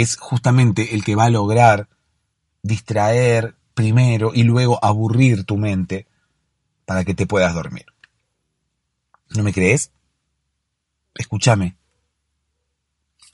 es 0.00 0.16
justamente 0.16 0.94
el 0.94 1.02
que 1.02 1.16
va 1.16 1.24
a 1.24 1.30
lograr 1.30 1.88
distraer 2.62 3.56
primero 3.74 4.30
y 4.32 4.44
luego 4.44 4.78
aburrir 4.80 5.44
tu 5.44 5.56
mente 5.56 6.06
para 6.84 7.04
que 7.04 7.14
te 7.14 7.26
puedas 7.26 7.52
dormir. 7.52 7.86
¿No 9.30 9.42
me 9.42 9.52
crees? 9.52 9.90
Escúchame 11.16 11.76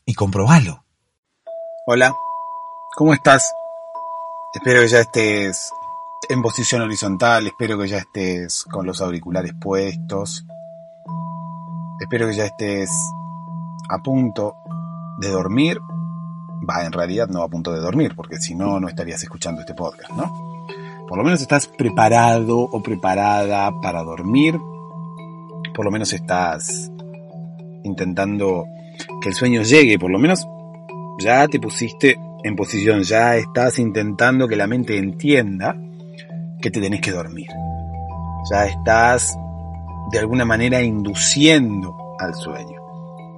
y 0.06 0.14
comprobalo. 0.14 0.84
Hola, 1.86 2.14
¿cómo 2.96 3.12
estás? 3.12 3.52
Espero 4.54 4.80
que 4.80 4.88
ya 4.88 5.00
estés 5.00 5.70
en 6.30 6.40
posición 6.40 6.80
horizontal, 6.80 7.46
espero 7.46 7.78
que 7.78 7.88
ya 7.88 7.98
estés 7.98 8.64
con 8.64 8.86
los 8.86 9.02
auriculares 9.02 9.52
puestos, 9.60 10.46
espero 12.00 12.26
que 12.26 12.36
ya 12.36 12.46
estés 12.46 12.90
a 13.90 13.98
punto 13.98 14.56
de 15.18 15.28
dormir. 15.28 15.78
Va, 16.68 16.84
en 16.84 16.92
realidad 16.92 17.28
no 17.28 17.42
a 17.42 17.48
punto 17.48 17.72
de 17.72 17.80
dormir, 17.80 18.14
porque 18.16 18.36
si 18.36 18.54
no, 18.54 18.80
no 18.80 18.88
estarías 18.88 19.22
escuchando 19.22 19.60
este 19.60 19.74
podcast, 19.74 20.12
¿no? 20.12 20.54
por 21.08 21.18
lo 21.18 21.24
menos 21.24 21.40
estás 21.40 21.66
preparado 21.66 22.58
o 22.58 22.82
preparada 22.82 23.70
para 23.80 24.02
dormir, 24.02 24.58
por 25.74 25.84
lo 25.84 25.90
menos 25.90 26.12
estás 26.12 26.90
intentando 27.82 28.64
que 29.20 29.28
el 29.28 29.34
sueño 29.34 29.62
llegue, 29.62 29.98
por 29.98 30.10
lo 30.10 30.18
menos 30.18 30.46
ya 31.18 31.46
te 31.48 31.60
pusiste 31.60 32.18
en 32.42 32.56
posición, 32.56 33.02
ya 33.02 33.36
estás 33.36 33.78
intentando 33.78 34.48
que 34.48 34.56
la 34.56 34.66
mente 34.66 34.96
entienda 34.96 35.76
que 36.60 36.70
te 36.70 36.80
tenés 36.80 37.00
que 37.00 37.12
dormir. 37.12 37.48
Ya 38.50 38.66
estás 38.66 39.36
de 40.10 40.18
alguna 40.18 40.44
manera 40.44 40.82
induciendo 40.82 41.96
al 42.18 42.34
sueño. 42.34 42.80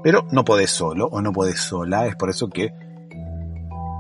Pero 0.03 0.25
no 0.31 0.45
podés 0.45 0.71
solo 0.71 1.09
o 1.11 1.21
no 1.21 1.33
podés 1.33 1.61
sola, 1.61 2.07
es 2.07 2.17
por 2.17 2.31
eso 2.31 2.49
que 2.49 2.73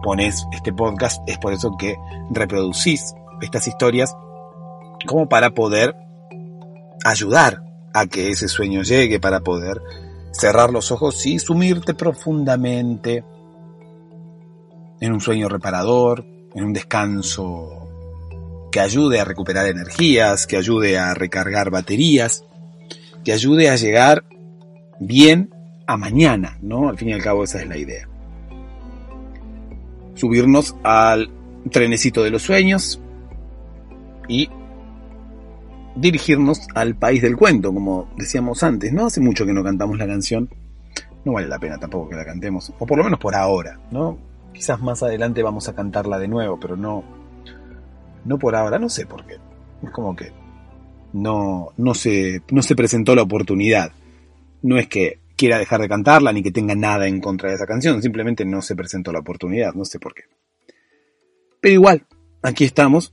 pones 0.06 0.46
este 0.52 0.72
podcast, 0.72 1.20
es 1.26 1.36
por 1.36 1.52
eso 1.52 1.76
que 1.76 1.96
reproducís 2.30 3.12
estas 3.42 3.66
historias 3.66 4.16
como 5.04 5.28
para 5.28 5.50
poder 5.50 5.96
ayudar 7.04 7.64
a 7.92 8.06
que 8.06 8.30
ese 8.30 8.46
sueño 8.46 8.82
llegue, 8.82 9.18
para 9.18 9.40
poder 9.40 9.82
cerrar 10.30 10.70
los 10.70 10.92
ojos 10.92 11.26
y 11.26 11.40
sumirte 11.40 11.92
profundamente 11.92 13.24
en 15.00 15.12
un 15.12 15.20
sueño 15.20 15.48
reparador, 15.48 16.24
en 16.54 16.62
un 16.62 16.72
descanso 16.72 17.88
que 18.70 18.78
ayude 18.78 19.18
a 19.18 19.24
recuperar 19.24 19.66
energías, 19.66 20.46
que 20.46 20.56
ayude 20.56 20.98
a 20.98 21.14
recargar 21.14 21.70
baterías, 21.70 22.44
que 23.24 23.32
ayude 23.32 23.70
a 23.70 23.74
llegar 23.74 24.22
bien 25.00 25.50
a 25.88 25.96
mañana, 25.96 26.58
¿no? 26.62 26.88
Al 26.90 26.96
fin 26.96 27.08
y 27.08 27.12
al 27.12 27.22
cabo 27.24 27.42
esa 27.42 27.60
es 27.60 27.66
la 27.66 27.76
idea. 27.76 28.08
Subirnos 30.16 30.74
al 30.82 31.30
trenecito 31.70 32.24
de 32.24 32.30
los 32.30 32.42
sueños, 32.42 33.00
y 34.28 34.48
dirigirnos 35.94 36.66
al 36.74 36.94
país 36.94 37.22
del 37.22 37.36
cuento, 37.36 37.72
como 37.72 38.08
decíamos 38.16 38.62
antes. 38.62 38.92
No 38.92 39.06
hace 39.06 39.20
mucho 39.20 39.46
que 39.46 39.52
no 39.52 39.62
cantamos 39.62 39.98
la 39.98 40.06
canción, 40.06 40.48
no 41.24 41.32
vale 41.32 41.48
la 41.48 41.58
pena 41.58 41.78
tampoco 41.78 42.10
que 42.10 42.16
la 42.16 42.24
cantemos, 42.24 42.72
o 42.78 42.86
por 42.86 42.98
lo 42.98 43.04
menos 43.04 43.18
por 43.18 43.34
ahora, 43.34 43.78
¿no? 43.90 44.18
Quizás 44.52 44.80
más 44.80 45.02
adelante 45.02 45.42
vamos 45.42 45.68
a 45.68 45.74
cantarla 45.74 46.18
de 46.18 46.28
nuevo, 46.28 46.58
pero 46.58 46.76
no, 46.76 47.04
no 48.24 48.38
por 48.38 48.56
ahora, 48.56 48.78
no 48.78 48.88
sé 48.88 49.06
por 49.06 49.26
qué. 49.26 49.36
Es 49.82 49.90
como 49.90 50.16
que 50.16 50.32
no, 51.12 51.72
no, 51.76 51.94
se, 51.94 52.42
no 52.50 52.62
se 52.62 52.74
presentó 52.74 53.14
la 53.14 53.22
oportunidad. 53.22 53.92
No 54.62 54.78
es 54.78 54.88
que 54.88 55.18
quiera 55.36 55.58
dejar 55.58 55.80
de 55.80 55.88
cantarla 55.88 56.32
ni 56.32 56.42
que 56.42 56.50
tenga 56.50 56.74
nada 56.74 57.06
en 57.06 57.20
contra 57.20 57.50
de 57.50 57.56
esa 57.56 57.66
canción, 57.66 58.02
simplemente 58.02 58.44
no 58.44 58.62
se 58.62 58.74
presentó 58.74 59.12
la 59.12 59.20
oportunidad, 59.20 59.74
no 59.74 59.84
sé 59.84 59.98
por 59.98 60.14
qué. 60.14 60.24
Pero 61.60 61.74
igual, 61.74 62.06
aquí 62.42 62.64
estamos 62.64 63.12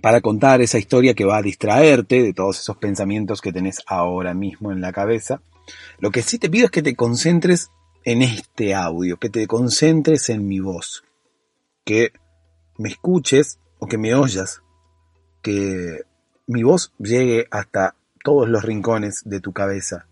para 0.00 0.20
contar 0.20 0.60
esa 0.60 0.78
historia 0.78 1.14
que 1.14 1.24
va 1.24 1.38
a 1.38 1.42
distraerte 1.42 2.22
de 2.22 2.32
todos 2.32 2.60
esos 2.60 2.76
pensamientos 2.76 3.40
que 3.40 3.52
tenés 3.52 3.82
ahora 3.86 4.34
mismo 4.34 4.72
en 4.72 4.80
la 4.80 4.92
cabeza. 4.92 5.42
Lo 5.98 6.10
que 6.10 6.22
sí 6.22 6.38
te 6.38 6.50
pido 6.50 6.66
es 6.66 6.70
que 6.70 6.82
te 6.82 6.96
concentres 6.96 7.70
en 8.04 8.22
este 8.22 8.74
audio, 8.74 9.18
que 9.18 9.28
te 9.28 9.46
concentres 9.46 10.30
en 10.30 10.46
mi 10.46 10.60
voz, 10.60 11.04
que 11.84 12.12
me 12.78 12.88
escuches 12.88 13.58
o 13.78 13.86
que 13.86 13.98
me 13.98 14.14
oyas, 14.14 14.62
que 15.42 16.02
mi 16.46 16.62
voz 16.62 16.92
llegue 16.98 17.46
hasta 17.50 17.94
todos 18.24 18.48
los 18.48 18.64
rincones 18.64 19.22
de 19.24 19.40
tu 19.40 19.52
cabeza. 19.52 20.06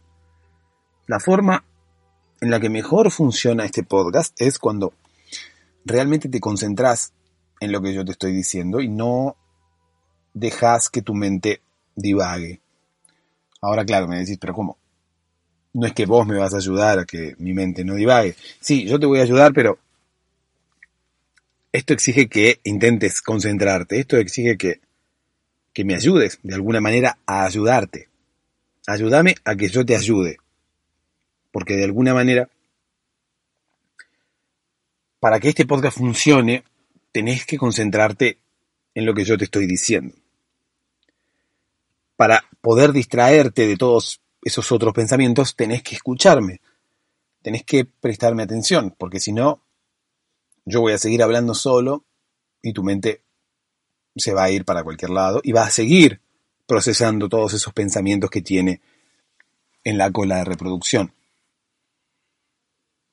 La 1.08 1.18
forma 1.20 1.64
en 2.38 2.50
la 2.50 2.60
que 2.60 2.68
mejor 2.68 3.10
funciona 3.10 3.64
este 3.64 3.82
podcast 3.82 4.38
es 4.38 4.58
cuando 4.58 4.92
realmente 5.86 6.28
te 6.28 6.38
concentras 6.38 7.14
en 7.60 7.72
lo 7.72 7.80
que 7.80 7.94
yo 7.94 8.04
te 8.04 8.12
estoy 8.12 8.34
diciendo 8.34 8.82
y 8.82 8.88
no 8.88 9.34
dejas 10.34 10.90
que 10.90 11.00
tu 11.00 11.14
mente 11.14 11.62
divague. 11.96 12.60
Ahora, 13.62 13.86
claro, 13.86 14.06
me 14.06 14.18
decís, 14.18 14.36
pero 14.38 14.52
¿cómo? 14.52 14.76
No 15.72 15.86
es 15.86 15.94
que 15.94 16.04
vos 16.04 16.26
me 16.26 16.36
vas 16.36 16.52
a 16.52 16.58
ayudar 16.58 16.98
a 16.98 17.06
que 17.06 17.34
mi 17.38 17.54
mente 17.54 17.86
no 17.86 17.94
divague. 17.94 18.36
Sí, 18.60 18.84
yo 18.84 19.00
te 19.00 19.06
voy 19.06 19.20
a 19.20 19.22
ayudar, 19.22 19.54
pero 19.54 19.78
esto 21.72 21.94
exige 21.94 22.28
que 22.28 22.60
intentes 22.64 23.22
concentrarte. 23.22 23.98
Esto 23.98 24.18
exige 24.18 24.58
que, 24.58 24.82
que 25.72 25.86
me 25.86 25.94
ayudes 25.94 26.38
de 26.42 26.54
alguna 26.54 26.82
manera 26.82 27.16
a 27.24 27.46
ayudarte. 27.46 28.10
Ayúdame 28.86 29.36
a 29.46 29.56
que 29.56 29.70
yo 29.70 29.86
te 29.86 29.96
ayude. 29.96 30.36
Porque 31.58 31.74
de 31.74 31.82
alguna 31.82 32.14
manera, 32.14 32.48
para 35.18 35.40
que 35.40 35.48
este 35.48 35.66
podcast 35.66 35.98
funcione, 35.98 36.62
tenés 37.10 37.44
que 37.44 37.58
concentrarte 37.58 38.38
en 38.94 39.04
lo 39.04 39.12
que 39.12 39.24
yo 39.24 39.36
te 39.36 39.42
estoy 39.42 39.66
diciendo. 39.66 40.14
Para 42.14 42.44
poder 42.60 42.92
distraerte 42.92 43.66
de 43.66 43.76
todos 43.76 44.20
esos 44.40 44.70
otros 44.70 44.94
pensamientos, 44.94 45.56
tenés 45.56 45.82
que 45.82 45.96
escucharme, 45.96 46.60
tenés 47.42 47.64
que 47.64 47.84
prestarme 47.84 48.44
atención, 48.44 48.94
porque 48.96 49.18
si 49.18 49.32
no, 49.32 49.60
yo 50.64 50.80
voy 50.80 50.92
a 50.92 50.98
seguir 50.98 51.24
hablando 51.24 51.54
solo 51.54 52.04
y 52.62 52.72
tu 52.72 52.84
mente 52.84 53.24
se 54.14 54.32
va 54.32 54.44
a 54.44 54.50
ir 54.52 54.64
para 54.64 54.84
cualquier 54.84 55.10
lado 55.10 55.40
y 55.42 55.50
va 55.50 55.64
a 55.64 55.70
seguir 55.70 56.20
procesando 56.68 57.28
todos 57.28 57.52
esos 57.52 57.72
pensamientos 57.72 58.30
que 58.30 58.42
tiene 58.42 58.80
en 59.82 59.98
la 59.98 60.12
cola 60.12 60.36
de 60.36 60.44
reproducción. 60.44 61.17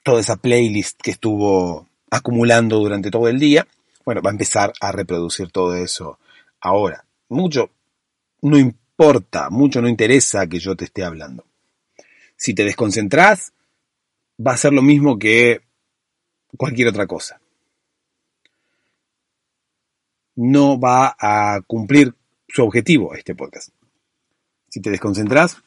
Toda 0.06 0.22
esa 0.22 0.38
playlist 0.38 1.02
que 1.02 1.10
estuvo 1.10 1.90
acumulando 2.12 2.78
durante 2.78 3.10
todo 3.10 3.28
el 3.28 3.40
día, 3.40 3.68
bueno, 4.06 4.22
va 4.22 4.30
a 4.30 4.38
empezar 4.38 4.72
a 4.80 4.92
reproducir 4.92 5.52
todo 5.52 5.76
eso 5.76 6.20
ahora. 6.62 7.06
Mucho 7.28 7.72
no 8.46 8.60
importa, 8.60 9.50
mucho 9.50 9.82
no 9.82 9.90
interesa 9.90 10.46
que 10.46 10.60
yo 10.60 10.76
te 10.76 10.86
esté 10.86 11.04
hablando. 11.04 11.46
Si 12.38 12.54
te 12.54 12.64
desconcentras, 12.64 13.54
va 14.40 14.54
a 14.54 14.58
ser 14.58 14.72
lo 14.72 14.84
mismo 14.84 15.18
que 15.18 15.62
cualquier 16.56 16.90
otra 16.90 17.08
cosa. 17.08 17.42
No 20.36 20.80
va 20.80 21.16
a 21.20 21.62
cumplir 21.66 22.14
su 22.48 22.64
objetivo 22.64 23.16
este 23.16 23.34
podcast. 23.34 23.70
Si 24.70 24.80
te 24.80 24.92
desconcentras, 24.92 25.58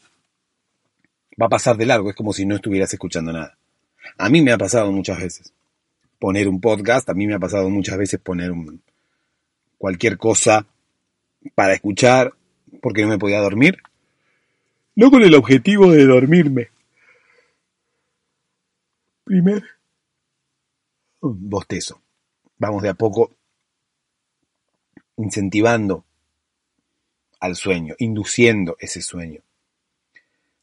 va 1.41 1.47
a 1.47 1.51
pasar 1.51 1.77
de 1.77 1.87
largo, 1.87 2.11
es 2.11 2.17
como 2.17 2.33
si 2.33 2.47
no 2.47 2.55
estuvieras 2.55 2.93
escuchando 2.93 3.33
nada. 3.33 3.59
A 4.17 4.29
mí 4.29 4.43
me 4.43 4.53
ha 4.53 4.59
pasado 4.59 4.91
muchas 4.93 5.19
veces 5.19 5.53
poner 6.19 6.49
un 6.49 6.61
podcast, 6.61 7.09
a 7.09 7.15
mí 7.15 7.27
me 7.27 7.35
ha 7.35 7.39
pasado 7.39 7.71
muchas 7.71 7.97
veces 7.97 8.21
poner 8.21 8.51
un, 8.51 8.83
cualquier 9.79 10.19
cosa 10.19 10.67
para 11.55 11.75
escuchar 11.75 12.35
porque 12.83 13.03
no 13.03 13.09
me 13.09 13.19
podía 13.19 13.41
dormir. 13.41 13.79
No 14.97 15.11
con 15.11 15.23
el 15.23 15.35
objetivo 15.35 15.93
de 15.93 16.05
dormirme. 16.05 16.69
Primero, 19.25 19.65
un 21.21 21.49
bostezo. 21.49 22.01
Vamos 22.59 22.83
de 22.83 22.89
a 22.89 22.95
poco 22.95 23.31
incentivando 25.17 26.05
al 27.41 27.55
sueño, 27.55 27.95
induciendo 27.99 28.77
ese 28.81 29.01
sueño, 29.01 29.41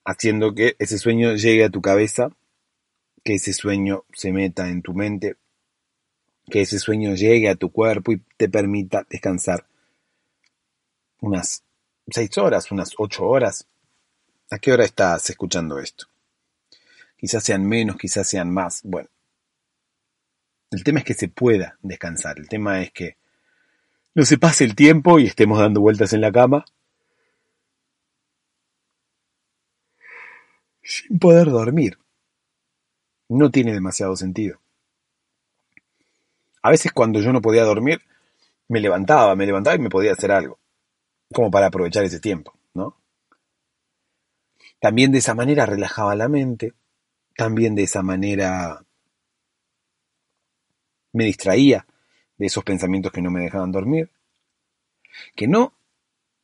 haciendo 0.03 0.53
que 0.53 0.75
ese 0.79 0.97
sueño 0.97 1.35
llegue 1.35 1.63
a 1.63 1.69
tu 1.69 1.81
cabeza, 1.81 2.29
que 3.25 3.33
ese 3.33 3.53
sueño 3.53 4.05
se 4.13 4.31
meta 4.31 4.69
en 4.69 4.83
tu 4.83 4.93
mente, 4.93 5.35
que 6.45 6.61
ese 6.61 6.77
sueño 6.77 7.15
llegue 7.15 7.49
a 7.49 7.55
tu 7.55 7.71
cuerpo 7.71 8.11
y 8.11 8.21
te 8.37 8.47
permita 8.47 9.05
descansar 9.09 9.65
unas 11.21 11.63
seis 12.07 12.37
horas, 12.37 12.71
unas 12.71 12.93
ocho 12.99 13.25
horas. 13.25 13.67
¿A 14.51 14.59
qué 14.59 14.71
hora 14.71 14.85
estás 14.85 15.27
escuchando 15.31 15.79
esto? 15.79 16.05
Quizás 17.17 17.43
sean 17.43 17.65
menos, 17.65 17.97
quizás 17.97 18.29
sean 18.29 18.53
más. 18.53 18.81
Bueno, 18.83 19.09
el 20.69 20.83
tema 20.83 20.99
es 20.99 21.05
que 21.05 21.15
se 21.15 21.27
pueda 21.27 21.79
descansar. 21.81 22.37
El 22.37 22.47
tema 22.47 22.83
es 22.83 22.91
que 22.91 23.17
no 24.13 24.23
se 24.23 24.37
pase 24.37 24.65
el 24.65 24.75
tiempo 24.75 25.17
y 25.17 25.25
estemos 25.25 25.57
dando 25.57 25.81
vueltas 25.81 26.13
en 26.13 26.21
la 26.21 26.31
cama 26.31 26.63
sin 30.83 31.17
poder 31.17 31.49
dormir. 31.49 31.97
No 33.29 33.49
tiene 33.49 33.73
demasiado 33.73 34.15
sentido. 34.15 34.59
A 36.61 36.69
veces 36.71 36.91
cuando 36.91 37.19
yo 37.19 37.31
no 37.31 37.41
podía 37.41 37.63
dormir, 37.63 38.01
me 38.67 38.79
levantaba, 38.79 39.35
me 39.35 39.45
levantaba 39.45 39.75
y 39.75 39.79
me 39.79 39.89
podía 39.89 40.13
hacer 40.13 40.31
algo, 40.31 40.59
como 41.33 41.51
para 41.51 41.67
aprovechar 41.67 42.03
ese 42.03 42.19
tiempo, 42.19 42.53
¿no? 42.73 42.97
También 44.79 45.11
de 45.11 45.19
esa 45.19 45.35
manera 45.35 45.65
relajaba 45.65 46.15
la 46.15 46.27
mente, 46.27 46.73
también 47.35 47.75
de 47.75 47.83
esa 47.83 48.01
manera 48.01 48.83
me 51.13 51.25
distraía 51.25 51.85
de 52.37 52.45
esos 52.45 52.63
pensamientos 52.63 53.11
que 53.11 53.21
no 53.21 53.31
me 53.31 53.41
dejaban 53.41 53.71
dormir, 53.71 54.09
que 55.35 55.47
no 55.47 55.73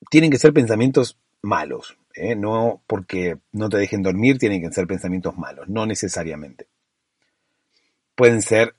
tienen 0.09 0.31
que 0.31 0.39
ser 0.39 0.53
pensamientos 0.53 1.17
malos, 1.41 1.97
¿eh? 2.13 2.35
no 2.35 2.81
porque 2.87 3.37
no 3.51 3.69
te 3.69 3.77
dejen 3.77 4.01
dormir 4.01 4.37
tienen 4.37 4.61
que 4.61 4.71
ser 4.71 4.87
pensamientos 4.87 5.37
malos, 5.37 5.67
no 5.67 5.85
necesariamente. 5.85 6.67
Pueden 8.15 8.41
ser 8.41 8.75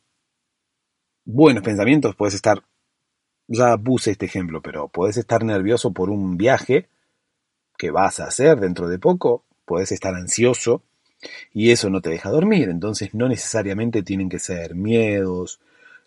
buenos 1.25 1.62
pensamientos, 1.62 2.17
puedes 2.17 2.34
estar, 2.34 2.62
ya 3.46 3.76
puse 3.76 4.12
este 4.12 4.26
ejemplo, 4.26 4.61
pero 4.62 4.88
puedes 4.88 5.17
estar 5.17 5.44
nervioso 5.44 5.93
por 5.93 6.11
un 6.11 6.37
viaje 6.37 6.88
que 7.79 7.90
vas 7.90 8.20
a 8.20 8.26
hacer 8.26 8.61
dentro 8.61 8.88
de 8.88 8.99
poco, 8.99 9.44
puedes 9.64 9.93
estar 9.93 10.14
ansioso 10.14 10.82
y 11.52 11.70
eso 11.70 11.88
no 11.90 12.00
te 12.00 12.11
deja 12.11 12.31
dormir, 12.31 12.69
entonces 12.69 13.14
no 13.14 13.29
necesariamente 13.29 14.02
tienen 14.02 14.29
que 14.29 14.38
ser 14.38 14.75
miedos, 14.75 15.61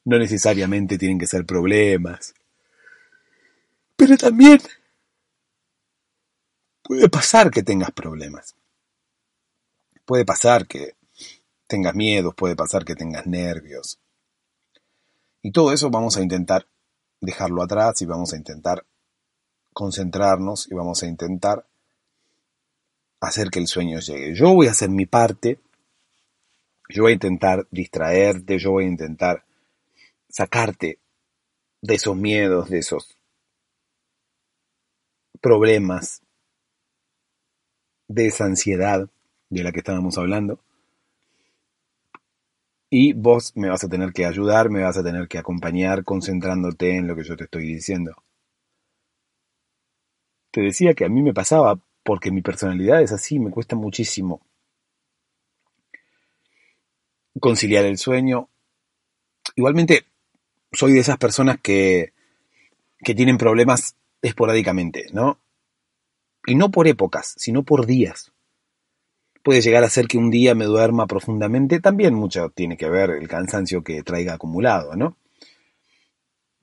no 0.04 0.20
necesariamente 0.20 0.98
tienen 0.98 1.20
que 1.20 1.28
ser 1.28 1.46
problemas, 1.46 2.36
pero 3.96 4.18
también 4.18 4.60
puede 6.84 7.10
pasar 7.10 7.50
que 7.50 7.64
tengas 7.64 7.92
problemas, 7.92 8.56
puede 10.06 10.26
pasar 10.26 10.68
que 10.68 10.95
tengas 11.68 11.96
miedos, 11.96 12.36
puede 12.36 12.56
pasar 12.56 12.86
que 12.86 12.96
tengas 12.96 13.26
nervios, 13.26 14.00
y 15.46 15.52
todo 15.52 15.72
eso 15.72 15.92
vamos 15.92 16.18
a 16.18 16.24
intentar 16.24 16.66
dejarlo 17.22 17.62
atrás 17.62 18.02
y 18.02 18.08
vamos 18.08 18.34
a 18.34 18.36
intentar 18.36 18.84
concentrarnos 19.74 20.68
y 20.72 20.74
vamos 20.74 21.04
a 21.04 21.06
intentar 21.06 21.68
hacer 23.20 23.52
que 23.52 23.60
el 23.60 23.68
sueño 23.68 24.00
llegue. 24.00 24.34
Yo 24.34 24.56
voy 24.56 24.66
a 24.66 24.72
hacer 24.72 24.90
mi 24.90 25.06
parte, 25.06 25.60
yo 26.90 27.04
voy 27.04 27.12
a 27.12 27.14
intentar 27.14 27.68
distraerte, 27.70 28.58
yo 28.58 28.72
voy 28.72 28.86
a 28.86 28.88
intentar 28.88 29.46
sacarte 30.30 30.98
de 31.80 31.94
esos 31.94 32.16
miedos, 32.16 32.68
de 32.72 32.80
esos 32.80 33.16
problemas, 35.42 36.24
de 38.08 38.26
esa 38.26 38.46
ansiedad 38.46 39.08
de 39.52 39.64
la 39.64 39.72
que 39.72 39.80
estábamos 39.82 40.18
hablando. 40.18 40.60
Y 42.98 43.12
vos 43.12 43.52
me 43.58 43.68
vas 43.68 43.84
a 43.84 43.90
tener 43.90 44.14
que 44.14 44.26
ayudar, 44.26 44.70
me 44.70 44.82
vas 44.82 44.98
a 44.98 45.04
tener 45.04 45.28
que 45.28 45.38
acompañar 45.38 46.06
concentrándote 46.06 46.96
en 46.96 47.08
lo 47.08 47.16
que 47.18 47.26
yo 47.26 47.36
te 47.36 47.44
estoy 47.44 47.68
diciendo. 47.68 48.24
Te 50.50 50.62
decía 50.62 50.94
que 50.94 51.04
a 51.04 51.10
mí 51.10 51.22
me 51.22 51.34
pasaba 51.34 51.78
porque 52.04 52.32
mi 52.32 52.42
personalidad 52.42 53.02
es 53.02 53.12
así, 53.12 53.38
me 53.38 53.52
cuesta 53.52 53.76
muchísimo 53.76 54.48
conciliar 57.42 57.84
el 57.84 57.98
sueño. 57.98 58.48
Igualmente, 59.58 60.06
soy 60.72 60.94
de 60.94 61.02
esas 61.02 61.18
personas 61.18 61.60
que, 61.60 62.14
que 63.00 63.14
tienen 63.14 63.38
problemas 63.38 63.98
esporádicamente, 64.22 65.08
¿no? 65.12 65.42
Y 66.48 66.56
no 66.56 66.72
por 66.72 66.88
épocas, 66.88 67.34
sino 67.36 67.64
por 67.64 67.86
días 67.88 68.32
puede 69.46 69.62
llegar 69.62 69.84
a 69.84 69.90
ser 69.92 70.08
que 70.08 70.18
un 70.18 70.32
día 70.32 70.56
me 70.56 70.66
duerma 70.66 71.06
profundamente, 71.06 71.80
también 71.80 72.16
mucho 72.16 72.50
tiene 72.50 72.78
que 72.78 72.90
ver 72.90 73.12
el 73.12 73.28
cansancio 73.28 73.84
que 73.84 74.02
traiga 74.02 74.34
acumulado, 74.34 74.96
¿no? 74.96 75.18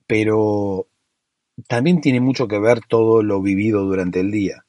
Pero 0.05 0.87
también 1.69 2.01
tiene 2.01 2.19
mucho 2.19 2.49
que 2.49 2.59
ver 2.59 2.81
todo 2.85 3.23
lo 3.23 3.41
vivido 3.41 3.85
durante 3.85 4.19
el 4.19 4.31
día. 4.31 4.65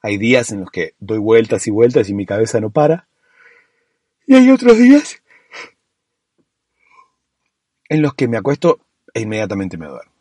Hay 0.00 0.16
días 0.16 0.50
en 0.50 0.60
los 0.60 0.70
que 0.70 0.94
doy 0.98 1.18
vueltas 1.18 1.66
y 1.66 1.70
vueltas 1.70 2.08
y 2.08 2.14
mi 2.14 2.24
cabeza 2.24 2.58
no 2.58 2.70
para. 2.70 3.06
Y 4.26 4.34
hay 4.34 4.50
otros 4.50 4.78
días 4.78 5.22
en 7.90 8.00
los 8.00 8.14
que 8.14 8.28
me 8.28 8.38
acuesto 8.38 8.80
e 9.12 9.20
inmediatamente 9.20 9.76
me 9.76 9.88
duermo. 9.88 10.12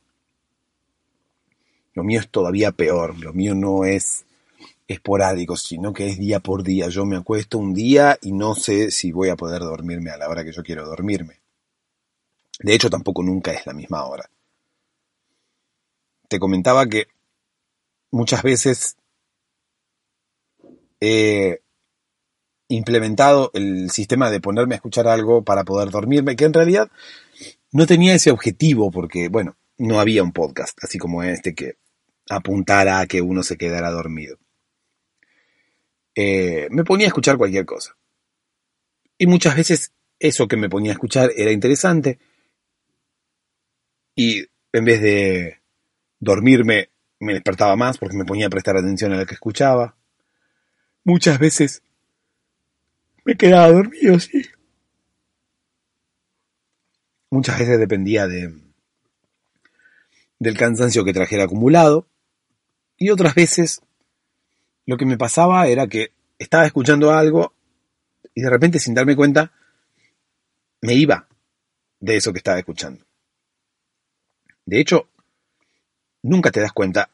Lo 1.94 2.04
mío 2.04 2.20
es 2.20 2.28
todavía 2.28 2.74
peor, 2.74 3.18
lo 3.20 3.32
mío 3.32 3.56
no 3.56 3.86
es 3.86 4.26
esporádicos, 4.92 5.64
sino 5.64 5.94
que 5.94 6.08
es 6.08 6.18
día 6.18 6.40
por 6.40 6.64
día. 6.64 6.90
Yo 6.90 7.06
me 7.06 7.18
acuesto 7.18 7.58
un 7.58 7.74
día 7.74 8.18
y 8.22 8.32
no 8.32 8.56
sé 8.56 8.92
si 8.92 9.12
voy 9.12 9.30
a 9.30 9.36
poder 9.36 9.62
dormirme 9.62 10.12
a 10.12 10.18
la 10.18 10.30
hora 10.30 10.44
que 10.44 10.52
yo 10.52 10.64
quiero 10.64 10.86
dormirme. 10.86 11.42
De 12.60 12.74
hecho, 12.74 12.90
tampoco 12.90 13.24
nunca 13.24 13.52
es 13.52 13.66
la 13.66 13.74
misma 13.74 14.06
hora. 14.06 14.30
Te 16.28 16.40
comentaba 16.40 16.86
que 16.86 17.08
muchas 18.12 18.44
veces 18.44 18.98
he 21.00 21.62
implementado 22.68 23.52
el 23.54 23.90
sistema 23.90 24.30
de 24.30 24.40
ponerme 24.40 24.76
a 24.76 24.78
escuchar 24.78 25.08
algo 25.08 25.44
para 25.44 25.64
poder 25.64 25.90
dormirme, 25.90 26.36
que 26.36 26.46
en 26.46 26.54
realidad 26.54 26.90
no 27.72 27.86
tenía 27.86 28.14
ese 28.14 28.32
objetivo 28.32 28.92
porque, 28.92 29.28
bueno, 29.28 29.58
no 29.78 30.00
había 30.00 30.24
un 30.24 30.32
podcast 30.32 30.78
así 30.84 30.98
como 30.98 31.24
este 31.24 31.56
que 31.56 31.76
apuntara 32.30 33.00
a 33.00 33.08
que 33.08 33.22
uno 33.22 33.44
se 33.44 33.58
quedara 33.58 33.90
dormido. 33.92 34.38
Eh, 36.16 36.68
me 36.72 36.84
ponía 36.84 37.08
a 37.08 37.10
escuchar 37.10 37.38
cualquier 37.38 37.66
cosa. 37.66 37.96
Y 39.18 39.28
muchas 39.28 39.56
veces 39.56 39.94
eso 40.20 40.48
que 40.48 40.58
me 40.58 40.70
ponía 40.70 40.92
a 40.92 40.94
escuchar 40.94 41.32
era 41.36 41.52
interesante. 41.52 42.20
y 44.16 44.46
en 44.74 44.86
vez 44.86 45.02
de 45.02 45.62
dormirme 46.20 46.90
me 47.20 47.34
despertaba 47.34 47.76
más 47.76 47.98
porque 47.98 48.18
me 48.18 48.26
ponía 48.26 48.48
a 48.48 48.50
prestar 48.50 48.78
atención 48.78 49.14
a 49.14 49.18
lo 49.18 49.26
que 49.26 49.36
escuchaba. 49.36 49.96
Muchas 51.04 51.40
veces 51.40 51.82
me 53.26 53.36
quedaba 53.36 53.72
dormido, 53.72 54.20
sí. 54.20 54.46
Muchas 57.30 57.60
veces 57.60 57.80
dependía 57.80 58.28
de 58.28 58.54
del 60.40 60.58
cansancio 60.58 61.06
que 61.06 61.14
trajera 61.14 61.44
acumulado 61.44 62.08
y 62.98 63.12
otras 63.12 63.36
veces 63.36 63.82
lo 64.86 64.98
que 64.98 65.06
me 65.06 65.18
pasaba 65.18 65.68
era 65.68 65.88
que 65.88 66.12
estaba 66.40 66.66
escuchando 66.66 67.12
algo 67.12 67.54
y 68.34 68.42
de 68.42 68.50
repente 68.50 68.80
sin 68.80 68.94
darme 68.94 69.16
cuenta 69.16 69.52
me 70.82 70.94
iba 70.94 71.28
de 72.00 72.18
eso 72.18 72.32
que 72.32 72.40
estaba 72.40 72.58
escuchando. 72.58 73.06
De 74.66 74.80
hecho, 74.80 75.08
nunca 76.24 76.52
te 76.52 76.60
das 76.60 76.72
cuenta 76.72 77.10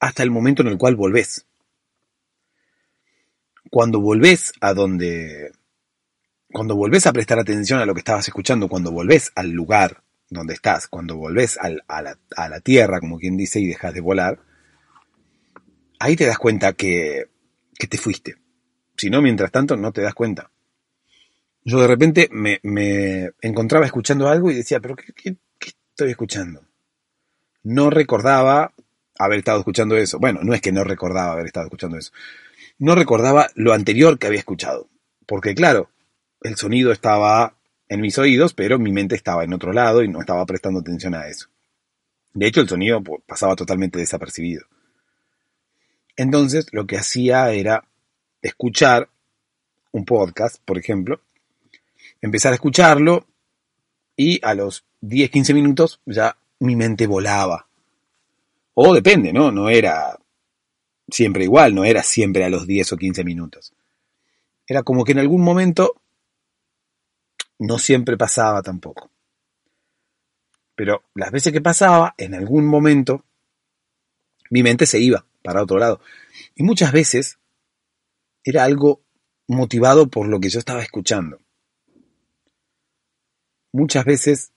hasta 0.00 0.22
el 0.22 0.30
momento 0.30 0.62
en 0.62 0.68
el 0.68 0.78
cual 0.78 0.96
volvés. 0.96 1.44
Cuando 3.70 4.00
volvés 4.00 4.52
a 4.60 4.72
donde... 4.72 5.52
Cuando 6.50 6.76
volvés 6.76 7.06
a 7.06 7.12
prestar 7.12 7.38
atención 7.38 7.80
a 7.80 7.84
lo 7.84 7.92
que 7.92 8.00
estabas 8.00 8.26
escuchando, 8.26 8.68
cuando 8.68 8.90
volvés 8.90 9.32
al 9.34 9.50
lugar 9.50 10.02
donde 10.30 10.54
estás, 10.54 10.88
cuando 10.88 11.16
volvés 11.16 11.58
a, 11.58 11.68
la, 11.68 12.18
a 12.36 12.48
la 12.48 12.60
tierra, 12.60 13.00
como 13.00 13.18
quien 13.18 13.36
dice, 13.36 13.60
y 13.60 13.66
dejas 13.66 13.92
de 13.92 14.00
volar, 14.00 14.38
ahí 15.98 16.16
te 16.16 16.26
das 16.26 16.38
cuenta 16.38 16.72
que, 16.72 17.28
te 17.76 17.98
fuiste. 17.98 18.36
Si 18.96 19.10
no, 19.10 19.22
mientras 19.22 19.52
tanto, 19.52 19.76
no 19.76 19.92
te 19.92 20.02
das 20.02 20.14
cuenta. 20.14 20.50
Yo 21.64 21.80
de 21.80 21.86
repente 21.86 22.28
me, 22.32 22.60
encontraba 23.40 23.86
escuchando 23.86 24.28
algo 24.28 24.50
y 24.50 24.54
decía, 24.54 24.80
pero 24.80 24.96
¿qué, 24.96 25.36
estoy 25.60 26.10
escuchando? 26.10 26.64
No 27.62 27.90
recordaba 27.90 28.72
haber 29.18 29.38
estado 29.38 29.58
escuchando 29.58 29.96
eso. 29.96 30.18
Bueno, 30.18 30.40
no 30.42 30.54
es 30.54 30.60
que 30.60 30.72
no 30.72 30.84
recordaba 30.84 31.32
haber 31.32 31.46
estado 31.46 31.66
escuchando 31.66 31.98
eso. 31.98 32.12
No 32.78 32.94
recordaba 32.94 33.48
lo 33.54 33.72
anterior 33.72 34.18
que 34.18 34.28
había 34.28 34.38
escuchado. 34.38 34.88
Porque 35.26 35.54
claro, 35.54 35.90
el 36.40 36.56
sonido 36.56 36.92
estaba 36.92 37.56
en 37.88 38.00
mis 38.00 38.18
oídos, 38.18 38.54
pero 38.54 38.78
mi 38.78 38.92
mente 38.92 39.14
estaba 39.14 39.44
en 39.44 39.52
otro 39.52 39.72
lado 39.72 40.02
y 40.02 40.08
no 40.08 40.20
estaba 40.20 40.46
prestando 40.46 40.80
atención 40.80 41.14
a 41.14 41.26
eso. 41.26 41.48
De 42.32 42.46
hecho, 42.46 42.60
el 42.60 42.68
sonido 42.68 43.02
pasaba 43.26 43.56
totalmente 43.56 43.98
desapercibido. 43.98 44.66
Entonces, 46.18 46.66
lo 46.72 46.84
que 46.84 46.98
hacía 46.98 47.52
era 47.52 47.88
escuchar 48.42 49.08
un 49.92 50.04
podcast, 50.04 50.60
por 50.64 50.76
ejemplo, 50.76 51.20
empezar 52.20 52.50
a 52.50 52.56
escucharlo 52.56 53.24
y 54.16 54.44
a 54.44 54.54
los 54.54 54.84
10, 55.00 55.30
15 55.30 55.54
minutos 55.54 56.00
ya 56.06 56.36
mi 56.58 56.74
mente 56.74 57.06
volaba. 57.06 57.68
O 58.74 58.92
depende, 58.92 59.32
¿no? 59.32 59.52
No 59.52 59.68
era 59.68 60.18
siempre 61.08 61.44
igual, 61.44 61.72
no 61.72 61.84
era 61.84 62.02
siempre 62.02 62.44
a 62.44 62.50
los 62.50 62.66
10 62.66 62.94
o 62.94 62.96
15 62.96 63.22
minutos. 63.22 63.72
Era 64.66 64.82
como 64.82 65.04
que 65.04 65.12
en 65.12 65.20
algún 65.20 65.42
momento 65.42 66.02
no 67.60 67.78
siempre 67.78 68.16
pasaba 68.16 68.60
tampoco. 68.60 69.08
Pero 70.74 71.04
las 71.14 71.30
veces 71.30 71.52
que 71.52 71.60
pasaba, 71.60 72.16
en 72.18 72.34
algún 72.34 72.66
momento, 72.66 73.24
mi 74.50 74.64
mente 74.64 74.84
se 74.84 74.98
iba 74.98 75.24
para 75.42 75.62
otro 75.62 75.78
lado. 75.78 76.00
Y 76.54 76.62
muchas 76.62 76.92
veces 76.92 77.38
era 78.44 78.64
algo 78.64 79.02
motivado 79.46 80.08
por 80.08 80.28
lo 80.28 80.40
que 80.40 80.48
yo 80.48 80.58
estaba 80.58 80.82
escuchando. 80.82 81.40
Muchas 83.72 84.04
veces 84.04 84.52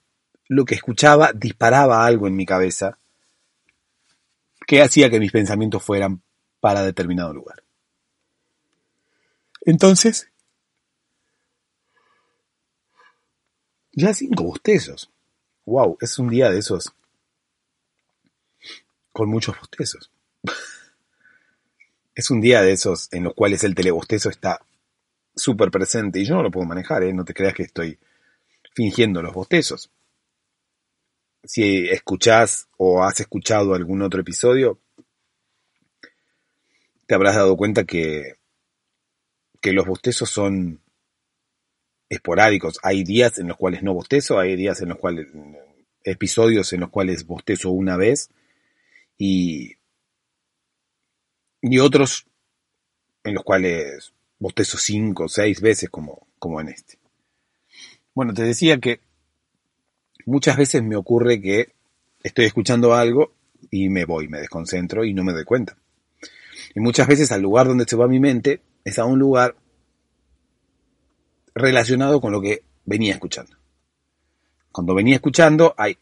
lo 0.48 0.64
que 0.64 0.74
escuchaba 0.74 1.32
disparaba 1.32 2.04
algo 2.04 2.26
en 2.26 2.36
mi 2.36 2.46
cabeza 2.46 2.98
que 4.66 4.82
hacía 4.82 5.10
que 5.10 5.20
mis 5.20 5.32
pensamientos 5.32 5.82
fueran 5.82 6.22
para 6.60 6.82
determinado 6.82 7.34
lugar. 7.34 7.62
Entonces, 9.64 10.32
Ya 13.94 14.14
cinco 14.14 14.44
bostezos. 14.44 15.10
Wow, 15.66 15.98
es 16.00 16.18
un 16.18 16.30
día 16.30 16.50
de 16.50 16.58
esos. 16.58 16.92
Con 19.12 19.28
muchos 19.28 19.58
bostezos. 19.58 20.10
es 22.14 22.30
un 22.30 22.40
día 22.40 22.62
de 22.62 22.72
esos 22.72 23.08
en 23.12 23.24
los 23.24 23.34
cuales 23.34 23.64
el 23.64 23.74
telebostezo 23.74 24.30
está 24.30 24.60
súper 25.34 25.70
presente 25.70 26.20
y 26.20 26.24
yo 26.24 26.34
no 26.34 26.42
lo 26.42 26.50
puedo 26.50 26.66
manejar, 26.66 27.02
¿eh? 27.02 27.12
no 27.12 27.24
te 27.24 27.34
creas 27.34 27.54
que 27.54 27.62
estoy 27.62 27.98
fingiendo 28.74 29.22
los 29.22 29.32
bostezos. 29.32 29.90
Si 31.44 31.88
escuchás 31.88 32.68
o 32.76 33.02
has 33.02 33.18
escuchado 33.20 33.74
algún 33.74 34.02
otro 34.02 34.20
episodio, 34.20 34.78
te 37.06 37.14
habrás 37.14 37.36
dado 37.36 37.56
cuenta 37.56 37.84
que, 37.84 38.36
que 39.60 39.72
los 39.72 39.86
bostezos 39.86 40.30
son 40.30 40.80
esporádicos. 42.08 42.78
Hay 42.82 43.04
días 43.04 43.38
en 43.38 43.48
los 43.48 43.56
cuales 43.56 43.82
no 43.82 43.94
bostezo, 43.94 44.38
hay 44.38 44.54
días 44.54 44.80
en 44.82 44.90
los 44.90 44.98
cuales, 44.98 45.28
episodios 46.04 46.72
en 46.72 46.80
los 46.80 46.90
cuales 46.90 47.26
bostezo 47.26 47.70
una 47.70 47.96
vez 47.96 48.30
y, 49.18 49.76
y 51.62 51.78
otros 51.78 52.26
en 53.24 53.34
los 53.34 53.44
cuales 53.44 54.12
bostezo 54.38 54.76
cinco 54.76 55.24
o 55.24 55.28
seis 55.28 55.60
veces 55.60 55.88
como, 55.88 56.26
como 56.38 56.60
en 56.60 56.68
este. 56.68 56.98
Bueno, 58.14 58.34
te 58.34 58.42
decía 58.42 58.78
que 58.78 59.00
muchas 60.26 60.56
veces 60.56 60.82
me 60.82 60.96
ocurre 60.96 61.40
que 61.40 61.72
estoy 62.22 62.46
escuchando 62.46 62.94
algo 62.94 63.32
y 63.70 63.88
me 63.88 64.04
voy, 64.04 64.28
me 64.28 64.40
desconcentro 64.40 65.04
y 65.04 65.14
no 65.14 65.22
me 65.24 65.32
doy 65.32 65.44
cuenta. 65.44 65.76
Y 66.74 66.80
muchas 66.80 67.06
veces 67.06 67.30
al 67.32 67.42
lugar 67.42 67.68
donde 67.68 67.84
se 67.86 67.96
va 67.96 68.08
mi 68.08 68.18
mente 68.18 68.60
es 68.84 68.98
a 68.98 69.04
un 69.04 69.18
lugar 69.18 69.56
relacionado 71.54 72.20
con 72.20 72.32
lo 72.32 72.42
que 72.42 72.64
venía 72.84 73.12
escuchando. 73.12 73.56
Cuando 74.72 74.94
venía 74.94 75.14
escuchando 75.14 75.74
hay 75.76 75.96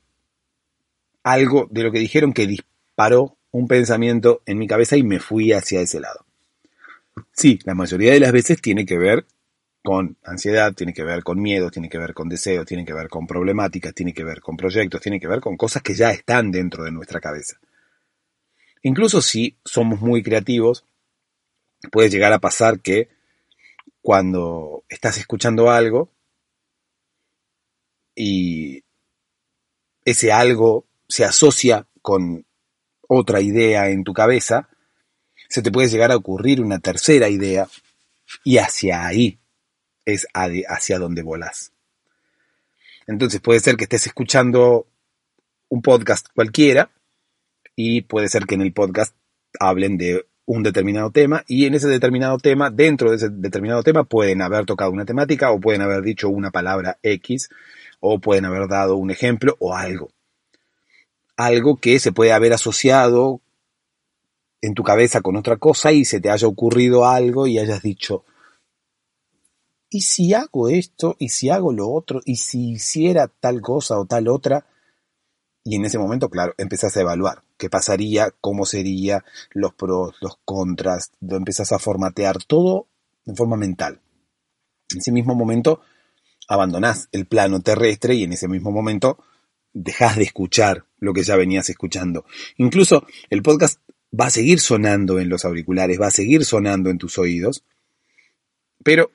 algo 1.23 1.69
de 1.71 1.83
lo 1.83 1.93
que 1.93 1.99
dijeron 1.99 2.33
que 2.33 2.47
disparó 2.47 3.37
un 3.53 3.67
pensamiento 3.67 4.43
en 4.47 4.59
mi 4.59 4.67
cabeza 4.67 4.97
y 4.97 5.03
me 5.03 5.21
fui 5.21 5.53
hacia 5.53 5.81
ese 5.81 6.01
lado. 6.01 6.25
Sí, 7.33 7.59
la 7.65 7.75
mayoría 7.75 8.13
de 8.13 8.21
las 8.21 8.33
veces 8.33 8.61
tiene 8.61 8.87
que 8.87 8.99
ver 8.99 9.27
con 9.83 10.17
ansiedad, 10.25 10.75
tiene 10.75 10.93
que 10.93 11.05
ver 11.05 11.23
con 11.23 11.41
miedo, 11.41 11.71
tiene 11.71 11.89
que 11.89 11.99
ver 11.99 12.15
con 12.15 12.29
deseos, 12.29 12.67
tiene 12.67 12.85
que 12.85 12.93
ver 12.93 13.09
con 13.09 13.27
problemáticas, 13.27 13.95
tiene 13.95 14.13
que 14.13 14.25
ver 14.25 14.41
con 14.41 14.57
proyectos, 14.57 15.01
tiene 15.01 15.19
que 15.19 15.27
ver 15.27 15.41
con 15.41 15.57
cosas 15.57 15.83
que 15.83 15.95
ya 15.95 16.11
están 16.11 16.51
dentro 16.51 16.85
de 16.85 16.93
nuestra 16.93 17.21
cabeza. 17.21 17.59
Incluso 18.83 19.21
si 19.21 19.57
somos 19.65 20.01
muy 20.01 20.23
creativos, 20.23 20.85
puede 21.91 22.11
llegar 22.11 22.33
a 22.33 22.41
pasar 22.41 22.81
que 22.81 23.09
cuando 24.03 24.85
estás 24.89 25.19
escuchando 25.19 25.71
algo 25.71 26.11
y 28.15 28.85
ese 30.05 30.33
algo 30.33 30.87
se 31.09 31.25
asocia 31.25 31.87
con 32.03 32.45
otra 33.13 33.41
idea 33.41 33.91
en 33.91 34.05
tu 34.05 34.13
cabeza, 34.13 34.69
se 35.49 35.63
te 35.63 35.73
puede 35.73 35.89
llegar 35.89 36.13
a 36.13 36.17
ocurrir 36.17 36.61
una 36.61 36.79
tercera 36.79 37.29
idea 37.29 37.67
y 38.45 38.59
hacia 38.59 39.05
ahí 39.05 39.41
es 40.05 40.29
hacia 40.33 40.99
donde 41.01 41.23
volas. 41.23 41.73
Entonces 43.09 43.41
puede 43.41 43.59
ser 43.59 43.77
que 43.77 43.85
estés 43.85 44.07
escuchando 44.07 44.87
un 45.69 45.83
podcast 45.83 46.29
cualquiera 46.33 46.93
y 47.75 48.03
puede 48.03 48.29
ser 48.29 48.47
que 48.47 48.55
en 48.55 48.61
el 48.61 48.73
podcast 48.73 49.17
hablen 49.59 49.99
de 49.99 50.25
un 50.45 50.63
determinado 50.63 51.11
tema 51.11 51.43
y 51.49 51.67
en 51.67 51.75
ese 51.75 51.89
determinado 51.89 52.39
tema, 52.39 52.71
dentro 52.71 53.11
de 53.11 53.17
ese 53.17 53.29
determinado 53.29 53.83
tema, 53.83 54.05
pueden 54.05 54.41
haber 54.41 54.67
tocado 54.67 54.93
una 54.93 55.05
temática 55.05 55.51
o 55.51 55.59
pueden 55.59 55.83
haber 55.83 56.03
dicho 56.03 56.29
una 56.29 56.53
palabra 56.53 56.99
X 57.03 57.51
o 57.99 58.21
pueden 58.21 58.45
haber 58.45 58.69
dado 58.69 58.95
un 58.95 59.11
ejemplo 59.11 59.57
o 59.59 59.75
algo. 59.75 60.13
Algo 61.41 61.77
que 61.77 61.99
se 61.99 62.13
puede 62.13 62.33
haber 62.33 62.53
asociado 62.53 63.41
en 64.61 64.75
tu 64.75 64.83
cabeza 64.83 65.23
con 65.23 65.37
otra 65.37 65.57
cosa 65.57 65.91
y 65.91 66.05
se 66.05 66.21
te 66.21 66.29
haya 66.29 66.47
ocurrido 66.47 67.07
algo 67.07 67.47
y 67.47 67.59
hayas 67.59 67.81
dicho, 67.81 68.25
¿y 69.89 70.03
si 70.03 70.35
hago 70.35 70.69
esto? 70.69 71.17
¿Y 71.19 71.31
si 71.31 71.49
hago 71.49 71.73
lo 71.73 71.89
otro? 71.89 72.21
¿Y 72.27 72.37
si 72.37 72.73
hiciera 72.73 73.27
tal 73.27 73.63
cosa 73.63 73.99
o 73.99 74.05
tal 74.05 74.29
otra? 74.29 74.67
Y 75.65 75.77
en 75.77 75.87
ese 75.87 75.99
momento, 75.99 76.29
claro, 76.29 76.53
empezás 76.59 76.95
a 76.99 77.01
evaluar 77.01 77.43
qué 77.57 77.71
pasaría, 77.71 78.35
cómo 78.43 78.67
sería, 78.67 79.25
los 79.53 79.73
pros, 79.73 80.17
los 80.21 80.37
contras, 80.45 81.13
lo 81.21 81.37
empezás 81.37 81.73
a 81.73 81.79
formatear 81.79 82.45
todo 82.45 82.87
de 83.25 83.35
forma 83.35 83.57
mental. 83.57 84.03
En 84.91 84.99
ese 84.99 85.11
mismo 85.11 85.35
momento 85.35 85.81
abandonás 86.49 87.09
el 87.13 87.27
plano 87.27 87.61
terrestre 87.61 88.15
y 88.15 88.25
en 88.25 88.35
ese 88.35 88.47
mismo 88.47 88.71
momento 88.73 89.25
dejás 89.73 90.17
de 90.17 90.25
escuchar 90.25 90.85
lo 90.99 91.13
que 91.13 91.23
ya 91.23 91.37
venías 91.37 91.69
escuchando. 91.71 92.25
Incluso 92.57 93.07
el 93.31 93.43
podcast 93.43 93.81
va 94.19 94.27
a 94.27 94.31
seguir 94.31 94.61
sonando 94.61 95.19
en 95.19 95.29
los 95.29 95.45
auriculares, 95.45 96.01
va 96.01 96.09
a 96.09 96.13
seguir 96.13 96.45
sonando 96.45 96.91
en 96.91 96.99
tus 96.99 97.19
oídos, 97.19 97.65
pero 98.83 99.11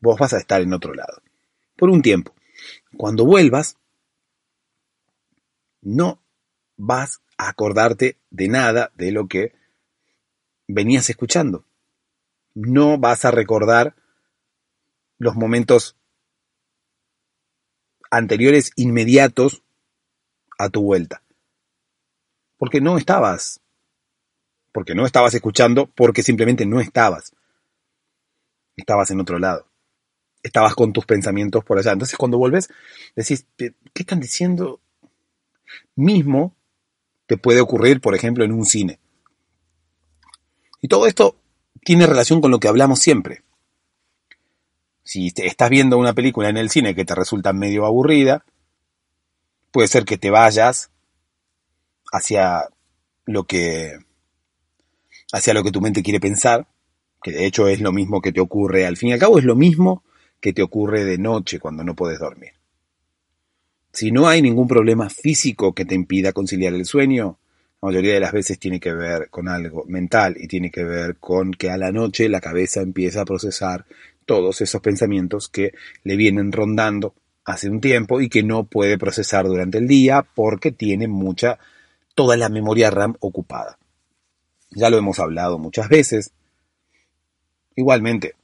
vos 0.00 0.18
vas 0.18 0.32
a 0.32 0.38
estar 0.38 0.60
en 0.60 0.72
otro 0.72 0.94
lado. 0.94 1.22
Por 1.76 1.90
un 1.90 2.02
tiempo. 2.02 2.34
Cuando 2.96 3.24
vuelvas, 3.24 3.76
no 5.80 6.22
vas 6.76 7.20
a 7.36 7.48
acordarte 7.48 8.18
de 8.30 8.48
nada 8.48 8.92
de 8.96 9.12
lo 9.12 9.26
que 9.26 9.52
venías 10.68 11.08
escuchando. 11.10 11.64
No 12.54 12.98
vas 12.98 13.24
a 13.24 13.30
recordar 13.30 13.94
los 15.18 15.34
momentos 15.36 15.96
anteriores 18.12 18.72
inmediatos 18.76 19.62
a 20.58 20.68
tu 20.68 20.82
vuelta. 20.82 21.22
Porque 22.58 22.80
no 22.80 22.98
estabas. 22.98 23.60
Porque 24.70 24.94
no 24.94 25.06
estabas 25.06 25.32
escuchando, 25.34 25.86
porque 25.86 26.22
simplemente 26.22 26.66
no 26.66 26.80
estabas. 26.80 27.34
Estabas 28.76 29.10
en 29.10 29.20
otro 29.20 29.38
lado. 29.38 29.66
Estabas 30.42 30.74
con 30.74 30.92
tus 30.92 31.06
pensamientos 31.06 31.64
por 31.64 31.78
allá. 31.78 31.92
Entonces 31.92 32.18
cuando 32.18 32.36
vuelves, 32.36 32.68
decís, 33.16 33.46
¿qué 33.56 33.72
están 33.94 34.20
diciendo? 34.20 34.80
Mismo 35.96 36.54
te 37.26 37.38
puede 37.38 37.62
ocurrir, 37.62 38.02
por 38.02 38.14
ejemplo, 38.14 38.44
en 38.44 38.52
un 38.52 38.66
cine. 38.66 39.00
Y 40.82 40.88
todo 40.88 41.06
esto 41.06 41.36
tiene 41.82 42.06
relación 42.06 42.42
con 42.42 42.50
lo 42.50 42.60
que 42.60 42.68
hablamos 42.68 42.98
siempre. 42.98 43.42
Si 45.04 45.32
estás 45.36 45.70
viendo 45.70 45.98
una 45.98 46.12
película 46.12 46.48
en 46.48 46.56
el 46.56 46.70
cine 46.70 46.94
que 46.94 47.04
te 47.04 47.14
resulta 47.14 47.52
medio 47.52 47.86
aburrida, 47.86 48.44
puede 49.70 49.88
ser 49.88 50.04
que 50.04 50.18
te 50.18 50.30
vayas 50.30 50.90
hacia 52.12 52.68
lo 53.24 53.44
que 53.44 53.98
hacia 55.32 55.54
lo 55.54 55.64
que 55.64 55.72
tu 55.72 55.80
mente 55.80 56.02
quiere 56.02 56.20
pensar, 56.20 56.66
que 57.22 57.32
de 57.32 57.46
hecho 57.46 57.66
es 57.68 57.80
lo 57.80 57.90
mismo 57.90 58.20
que 58.20 58.32
te 58.32 58.40
ocurre, 58.40 58.86
al 58.86 58.96
fin 58.96 59.08
y 59.08 59.12
al 59.12 59.18
cabo 59.18 59.38
es 59.38 59.44
lo 59.44 59.56
mismo 59.56 60.04
que 60.40 60.52
te 60.52 60.62
ocurre 60.62 61.04
de 61.04 61.18
noche 61.18 61.58
cuando 61.58 61.82
no 61.84 61.94
puedes 61.94 62.18
dormir. 62.18 62.52
Si 63.92 64.10
no 64.10 64.28
hay 64.28 64.42
ningún 64.42 64.68
problema 64.68 65.08
físico 65.08 65.74
que 65.74 65.84
te 65.84 65.94
impida 65.94 66.32
conciliar 66.32 66.74
el 66.74 66.84
sueño, 66.84 67.38
la 67.80 67.88
mayoría 67.88 68.14
de 68.14 68.20
las 68.20 68.32
veces 68.32 68.58
tiene 68.58 68.80
que 68.80 68.92
ver 68.92 69.28
con 69.30 69.48
algo 69.48 69.84
mental 69.86 70.36
y 70.38 70.48
tiene 70.48 70.70
que 70.70 70.84
ver 70.84 71.16
con 71.16 71.52
que 71.52 71.70
a 71.70 71.76
la 71.76 71.92
noche 71.92 72.28
la 72.28 72.40
cabeza 72.40 72.80
empieza 72.80 73.22
a 73.22 73.24
procesar 73.24 73.86
todos 74.24 74.60
esos 74.60 74.80
pensamientos 74.80 75.48
que 75.48 75.72
le 76.04 76.16
vienen 76.16 76.52
rondando 76.52 77.14
hace 77.44 77.68
un 77.68 77.80
tiempo 77.80 78.20
y 78.20 78.28
que 78.28 78.42
no 78.42 78.64
puede 78.64 78.98
procesar 78.98 79.46
durante 79.46 79.78
el 79.78 79.88
día 79.88 80.26
porque 80.34 80.72
tiene 80.72 81.08
mucha, 81.08 81.58
toda 82.14 82.36
la 82.36 82.48
memoria 82.48 82.90
RAM 82.90 83.16
ocupada. 83.20 83.78
Ya 84.70 84.90
lo 84.90 84.98
hemos 84.98 85.18
hablado 85.18 85.58
muchas 85.58 85.88
veces. 85.88 86.32
Igualmente, 87.74 88.34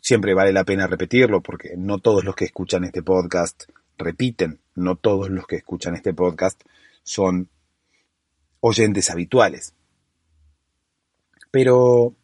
siempre 0.00 0.34
vale 0.34 0.52
la 0.52 0.64
pena 0.64 0.86
repetirlo 0.86 1.40
porque 1.42 1.74
no 1.76 1.98
todos 1.98 2.24
los 2.24 2.34
que 2.34 2.44
escuchan 2.44 2.84
este 2.84 3.02
podcast 3.02 3.64
repiten, 3.98 4.60
no 4.74 4.96
todos 4.96 5.30
los 5.30 5.46
que 5.46 5.56
escuchan 5.56 5.94
este 5.94 6.14
podcast 6.14 6.62
son 7.02 7.48
oyentes 8.60 9.10
habituales. 9.10 9.74
Pero 11.50 12.14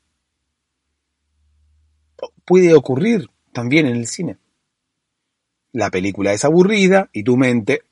puede 2.44 2.74
ocurrir 2.74 3.28
también 3.52 3.86
en 3.86 3.96
el 3.96 4.06
cine 4.06 4.38
la 5.72 5.90
película 5.90 6.32
es 6.32 6.44
aburrida 6.44 7.08
y 7.12 7.24
tu 7.24 7.36
mente 7.36 7.82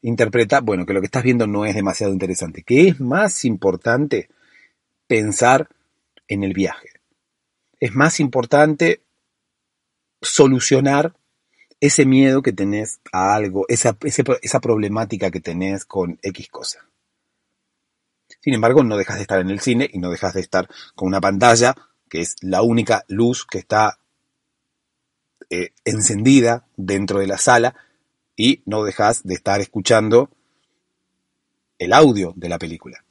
interpreta, 0.00 0.60
bueno, 0.60 0.86
que 0.86 0.92
lo 0.92 1.00
que 1.00 1.06
estás 1.06 1.24
viendo 1.24 1.46
no 1.46 1.64
es 1.64 1.74
demasiado 1.74 2.12
interesante, 2.12 2.62
que 2.62 2.88
es 2.88 3.00
más 3.00 3.44
importante 3.44 4.28
pensar 5.06 5.68
en 6.28 6.44
el 6.44 6.54
viaje. 6.54 6.88
Es 7.80 7.94
más 7.94 8.20
importante 8.20 9.02
solucionar 10.22 11.14
ese 11.80 12.06
miedo 12.06 12.42
que 12.42 12.52
tenés 12.52 13.00
a 13.12 13.34
algo, 13.34 13.66
esa, 13.68 13.94
problemática 14.60 15.30
que 15.30 15.40
tenés 15.40 15.84
con 15.84 16.18
X 16.22 16.48
cosa. 16.48 16.88
Sin 18.40 18.54
embargo, 18.54 18.84
no 18.84 18.96
dejas 18.96 19.16
de 19.16 19.22
estar 19.22 19.40
en 19.40 19.50
el 19.50 19.60
cine 19.60 19.88
y 19.92 19.98
no 19.98 20.10
dejas 20.10 20.34
de 20.34 20.40
estar 20.40 20.68
con 20.94 21.08
una 21.08 21.20
pantalla 21.20 21.74
que 22.08 22.20
es 22.20 22.36
la 22.40 22.62
única 22.62 23.04
luz 23.08 23.44
que 23.44 23.58
está 23.58 23.98
eh, 25.50 25.70
encendida 25.84 26.66
dentro 26.76 27.20
de 27.20 27.26
la 27.26 27.38
sala 27.38 27.74
y 28.36 28.62
no 28.66 28.84
dejas 28.84 29.22
de 29.24 29.34
estar 29.34 29.60
escuchando 29.60 30.30
el 31.78 31.92
audio 31.92 32.32
de 32.36 32.48
la 32.48 32.58
película. 32.58 33.04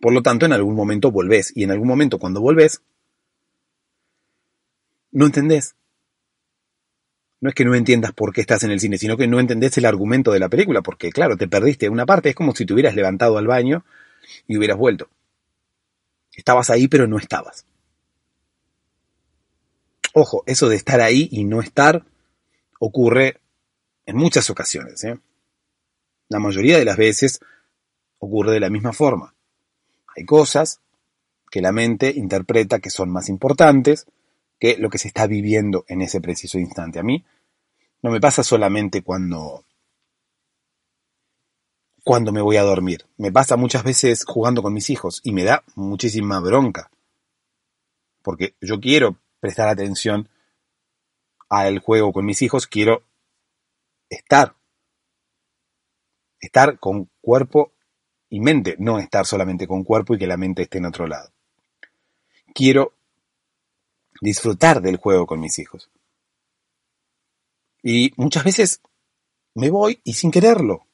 Por 0.00 0.12
lo 0.12 0.22
tanto, 0.22 0.46
en 0.46 0.52
algún 0.52 0.74
momento 0.74 1.10
volvés 1.10 1.52
y 1.54 1.64
en 1.64 1.70
algún 1.70 1.88
momento 1.88 2.18
cuando 2.18 2.40
volvés, 2.40 2.82
no 5.12 5.26
entendés. 5.26 5.74
No 7.40 7.48
es 7.48 7.54
que 7.54 7.64
no 7.64 7.74
entiendas 7.74 8.12
por 8.12 8.32
qué 8.32 8.40
estás 8.40 8.64
en 8.64 8.70
el 8.70 8.80
cine, 8.80 8.98
sino 8.98 9.16
que 9.16 9.26
no 9.26 9.40
entendés 9.40 9.76
el 9.78 9.86
argumento 9.86 10.32
de 10.32 10.40
la 10.40 10.48
película, 10.48 10.82
porque 10.82 11.10
claro, 11.10 11.36
te 11.36 11.48
perdiste 11.48 11.88
una 11.88 12.06
parte, 12.06 12.30
es 12.30 12.34
como 12.34 12.54
si 12.54 12.66
te 12.66 12.74
hubieras 12.74 12.94
levantado 12.94 13.38
al 13.38 13.46
baño 13.46 13.84
y 14.46 14.58
hubieras 14.58 14.76
vuelto. 14.76 15.08
Estabas 16.32 16.70
ahí, 16.70 16.88
pero 16.88 17.06
no 17.06 17.18
estabas. 17.18 17.66
Ojo, 20.12 20.42
eso 20.46 20.68
de 20.68 20.76
estar 20.76 21.00
ahí 21.00 21.28
y 21.30 21.44
no 21.44 21.60
estar 21.60 22.04
ocurre 22.78 23.40
en 24.06 24.16
muchas 24.16 24.50
ocasiones. 24.50 25.04
¿eh? 25.04 25.18
La 26.28 26.40
mayoría 26.40 26.78
de 26.78 26.84
las 26.84 26.96
veces 26.96 27.40
ocurre 28.18 28.52
de 28.52 28.60
la 28.60 28.70
misma 28.70 28.92
forma. 28.92 29.34
Hay 30.16 30.24
cosas 30.24 30.80
que 31.50 31.60
la 31.60 31.72
mente 31.72 32.12
interpreta 32.14 32.78
que 32.78 32.90
son 32.90 33.10
más 33.10 33.28
importantes 33.28 34.06
que 34.58 34.76
lo 34.76 34.90
que 34.90 34.98
se 34.98 35.08
está 35.08 35.26
viviendo 35.26 35.84
en 35.88 36.02
ese 36.02 36.20
preciso 36.20 36.58
instante. 36.58 36.98
A 36.98 37.02
mí 37.02 37.24
no 38.02 38.10
me 38.10 38.20
pasa 38.20 38.42
solamente 38.42 39.02
cuando 39.02 39.64
cuando 42.04 42.32
me 42.32 42.40
voy 42.40 42.56
a 42.56 42.62
dormir. 42.62 43.06
Me 43.16 43.32
pasa 43.32 43.56
muchas 43.56 43.84
veces 43.84 44.24
jugando 44.24 44.62
con 44.62 44.72
mis 44.72 44.90
hijos 44.90 45.20
y 45.22 45.32
me 45.32 45.44
da 45.44 45.64
muchísima 45.74 46.40
bronca. 46.40 46.90
Porque 48.22 48.54
yo 48.60 48.80
quiero 48.80 49.16
prestar 49.40 49.68
atención 49.68 50.28
al 51.48 51.80
juego 51.80 52.12
con 52.12 52.24
mis 52.24 52.42
hijos, 52.42 52.66
quiero 52.66 53.02
estar. 54.08 54.54
Estar 56.40 56.78
con 56.78 57.10
cuerpo 57.20 57.72
y 58.28 58.40
mente, 58.40 58.76
no 58.78 58.98
estar 58.98 59.26
solamente 59.26 59.66
con 59.66 59.84
cuerpo 59.84 60.14
y 60.14 60.18
que 60.18 60.26
la 60.26 60.36
mente 60.36 60.62
esté 60.62 60.78
en 60.78 60.86
otro 60.86 61.06
lado. 61.06 61.30
Quiero 62.54 62.94
disfrutar 64.20 64.80
del 64.80 64.96
juego 64.96 65.26
con 65.26 65.40
mis 65.40 65.58
hijos. 65.58 65.90
Y 67.82 68.12
muchas 68.16 68.44
veces 68.44 68.80
me 69.54 69.70
voy 69.70 70.00
y 70.04 70.14
sin 70.14 70.30
quererlo. 70.30 70.86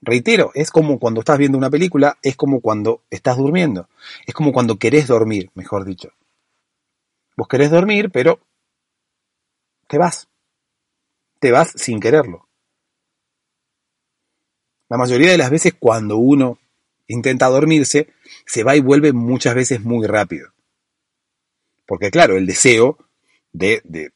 Reitero, 0.00 0.52
es 0.54 0.70
como 0.70 0.98
cuando 0.98 1.20
estás 1.20 1.38
viendo 1.38 1.58
una 1.58 1.70
película, 1.70 2.18
es 2.22 2.36
como 2.36 2.60
cuando 2.60 3.02
estás 3.10 3.36
durmiendo, 3.36 3.88
es 4.26 4.34
como 4.34 4.52
cuando 4.52 4.78
querés 4.78 5.08
dormir, 5.08 5.50
mejor 5.54 5.84
dicho. 5.84 6.10
Vos 7.38 7.46
querés 7.46 7.70
dormir, 7.70 8.10
pero 8.10 8.40
te 9.86 9.96
vas. 9.96 10.26
Te 11.38 11.52
vas 11.52 11.70
sin 11.76 12.00
quererlo. 12.00 12.48
La 14.88 14.96
mayoría 14.96 15.30
de 15.30 15.38
las 15.38 15.48
veces 15.48 15.74
cuando 15.78 16.16
uno 16.16 16.58
intenta 17.06 17.46
dormirse, 17.46 18.08
se 18.44 18.64
va 18.64 18.74
y 18.74 18.80
vuelve 18.80 19.12
muchas 19.12 19.54
veces 19.54 19.82
muy 19.82 20.04
rápido. 20.08 20.52
Porque 21.86 22.10
claro, 22.10 22.36
el 22.36 22.44
deseo 22.44 22.98
de, 23.52 23.82
de 23.84 24.10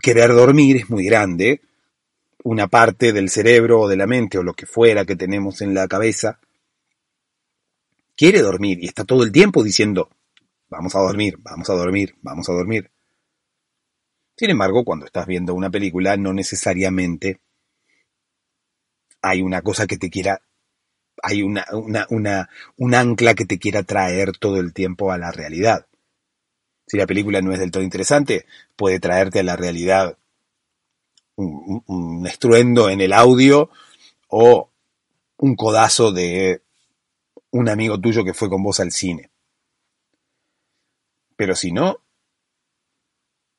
querer 0.00 0.30
dormir 0.30 0.76
es 0.76 0.88
muy 0.88 1.04
grande. 1.04 1.62
Una 2.44 2.68
parte 2.68 3.12
del 3.12 3.28
cerebro 3.28 3.80
o 3.80 3.88
de 3.88 3.96
la 3.96 4.06
mente 4.06 4.38
o 4.38 4.44
lo 4.44 4.54
que 4.54 4.66
fuera 4.66 5.04
que 5.04 5.16
tenemos 5.16 5.62
en 5.62 5.74
la 5.74 5.88
cabeza 5.88 6.38
quiere 8.14 8.40
dormir 8.40 8.78
y 8.80 8.86
está 8.86 9.02
todo 9.04 9.24
el 9.24 9.32
tiempo 9.32 9.64
diciendo, 9.64 10.10
Vamos 10.72 10.94
a 10.94 11.00
dormir, 11.00 11.36
vamos 11.40 11.68
a 11.68 11.74
dormir, 11.74 12.14
vamos 12.22 12.48
a 12.48 12.54
dormir. 12.54 12.90
Sin 14.34 14.48
embargo, 14.48 14.86
cuando 14.86 15.04
estás 15.04 15.26
viendo 15.26 15.52
una 15.52 15.68
película, 15.68 16.16
no 16.16 16.32
necesariamente 16.32 17.40
hay 19.20 19.42
una 19.42 19.60
cosa 19.60 19.86
que 19.86 19.98
te 19.98 20.08
quiera, 20.08 20.40
hay 21.22 21.42
una, 21.42 21.66
una, 21.74 22.06
una, 22.08 22.48
un 22.78 22.94
ancla 22.94 23.34
que 23.34 23.44
te 23.44 23.58
quiera 23.58 23.82
traer 23.82 24.38
todo 24.38 24.56
el 24.60 24.72
tiempo 24.72 25.12
a 25.12 25.18
la 25.18 25.30
realidad. 25.30 25.88
Si 26.86 26.96
la 26.96 27.06
película 27.06 27.42
no 27.42 27.52
es 27.52 27.60
del 27.60 27.70
todo 27.70 27.82
interesante, 27.82 28.46
puede 28.74 28.98
traerte 28.98 29.40
a 29.40 29.44
la 29.44 29.56
realidad 29.56 30.16
un, 31.36 31.84
un 31.86 32.26
estruendo 32.26 32.88
en 32.88 33.02
el 33.02 33.12
audio 33.12 33.68
o 34.28 34.70
un 35.36 35.54
codazo 35.54 36.12
de 36.12 36.62
un 37.50 37.68
amigo 37.68 38.00
tuyo 38.00 38.24
que 38.24 38.32
fue 38.32 38.48
con 38.48 38.62
vos 38.62 38.80
al 38.80 38.90
cine. 38.90 39.31
Pero 41.36 41.54
si 41.54 41.72
no, 41.72 41.98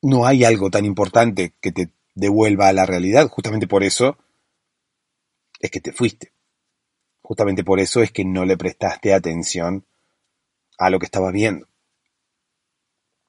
no 0.02 0.26
hay 0.26 0.44
algo 0.44 0.70
tan 0.70 0.84
importante 0.84 1.54
que 1.60 1.72
te 1.72 1.90
devuelva 2.14 2.68
a 2.68 2.72
la 2.72 2.86
realidad. 2.86 3.28
Justamente 3.28 3.66
por 3.66 3.82
eso 3.82 4.18
es 5.60 5.70
que 5.70 5.80
te 5.80 5.92
fuiste. 5.92 6.32
Justamente 7.22 7.64
por 7.64 7.80
eso 7.80 8.02
es 8.02 8.12
que 8.12 8.24
no 8.24 8.44
le 8.44 8.56
prestaste 8.56 9.14
atención 9.14 9.86
a 10.78 10.90
lo 10.90 10.98
que 10.98 11.06
estabas 11.06 11.32
viendo. 11.32 11.66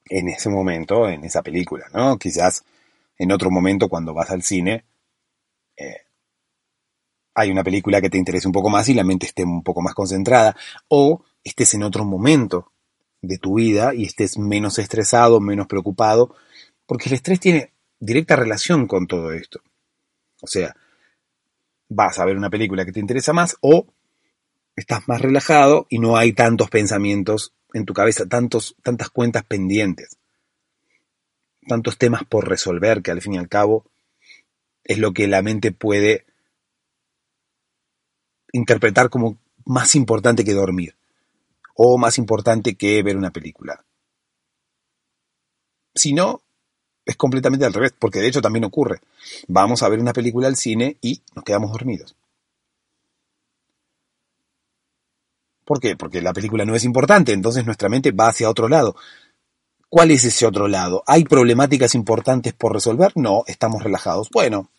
En 0.08 0.28
ese 0.28 0.50
momento, 0.50 1.08
en 1.08 1.24
esa 1.24 1.42
película, 1.42 1.86
¿no? 1.92 2.18
Quizás 2.18 2.64
en 3.18 3.32
otro 3.32 3.50
momento 3.50 3.88
cuando 3.88 4.12
vas 4.12 4.30
al 4.30 4.42
cine, 4.42 4.84
eh, 5.76 6.02
hay 7.34 7.50
una 7.50 7.64
película 7.64 8.00
que 8.00 8.10
te 8.10 8.18
interese 8.18 8.46
un 8.46 8.52
poco 8.52 8.70
más 8.70 8.88
y 8.88 8.94
la 8.94 9.04
mente 9.04 9.26
esté 9.26 9.44
un 9.44 9.62
poco 9.62 9.82
más 9.82 9.94
concentrada, 9.94 10.56
o 10.88 11.24
estés 11.42 11.74
en 11.74 11.82
otro 11.82 12.04
momento 12.04 12.72
de 13.22 13.38
tu 13.38 13.54
vida 13.54 13.94
y 13.94 14.04
estés 14.04 14.38
menos 14.38 14.78
estresado, 14.78 15.40
menos 15.40 15.66
preocupado, 15.66 16.34
porque 16.86 17.08
el 17.08 17.14
estrés 17.14 17.40
tiene 17.40 17.72
directa 17.98 18.36
relación 18.36 18.86
con 18.86 19.06
todo 19.06 19.32
esto. 19.32 19.60
O 20.40 20.46
sea, 20.46 20.76
vas 21.88 22.18
a 22.18 22.24
ver 22.24 22.36
una 22.36 22.50
película 22.50 22.84
que 22.84 22.92
te 22.92 23.00
interesa 23.00 23.32
más 23.32 23.56
o 23.60 23.86
estás 24.74 25.08
más 25.08 25.20
relajado 25.20 25.86
y 25.88 25.98
no 25.98 26.16
hay 26.16 26.32
tantos 26.32 26.68
pensamientos 26.70 27.52
en 27.72 27.84
tu 27.84 27.94
cabeza, 27.94 28.26
tantos, 28.26 28.76
tantas 28.82 29.10
cuentas 29.10 29.44
pendientes, 29.44 30.18
tantos 31.66 31.98
temas 31.98 32.24
por 32.24 32.48
resolver 32.48 33.02
que 33.02 33.10
al 33.10 33.22
fin 33.22 33.34
y 33.34 33.38
al 33.38 33.48
cabo 33.48 33.84
es 34.84 34.98
lo 34.98 35.12
que 35.12 35.26
la 35.26 35.42
mente 35.42 35.72
puede 35.72 36.26
interpretar 38.52 39.10
como 39.10 39.38
más 39.64 39.94
importante 39.96 40.44
que 40.44 40.52
dormir 40.52 40.94
o 41.76 41.98
más 41.98 42.18
importante 42.18 42.74
que 42.74 43.02
ver 43.02 43.16
una 43.16 43.30
película. 43.30 43.84
Si 45.94 46.12
no, 46.12 46.42
es 47.04 47.16
completamente 47.16 47.64
al 47.64 47.72
revés, 47.72 47.94
porque 47.98 48.20
de 48.20 48.28
hecho 48.28 48.42
también 48.42 48.64
ocurre. 48.64 49.00
Vamos 49.46 49.82
a 49.82 49.88
ver 49.88 50.00
una 50.00 50.12
película 50.12 50.48
al 50.48 50.56
cine 50.56 50.98
y 51.00 51.22
nos 51.34 51.44
quedamos 51.44 51.70
dormidos. 51.70 52.16
¿Por 55.64 55.80
qué? 55.80 55.96
Porque 55.96 56.22
la 56.22 56.32
película 56.32 56.64
no 56.64 56.74
es 56.74 56.84
importante, 56.84 57.32
entonces 57.32 57.64
nuestra 57.64 57.88
mente 57.88 58.12
va 58.12 58.28
hacia 58.28 58.50
otro 58.50 58.68
lado. 58.68 58.96
¿Cuál 59.88 60.10
es 60.10 60.24
ese 60.24 60.46
otro 60.46 60.68
lado? 60.68 61.02
¿Hay 61.06 61.24
problemáticas 61.24 61.94
importantes 61.94 62.52
por 62.54 62.72
resolver? 62.72 63.12
No, 63.16 63.44
estamos 63.46 63.82
relajados. 63.82 64.28
Bueno, 64.30 64.70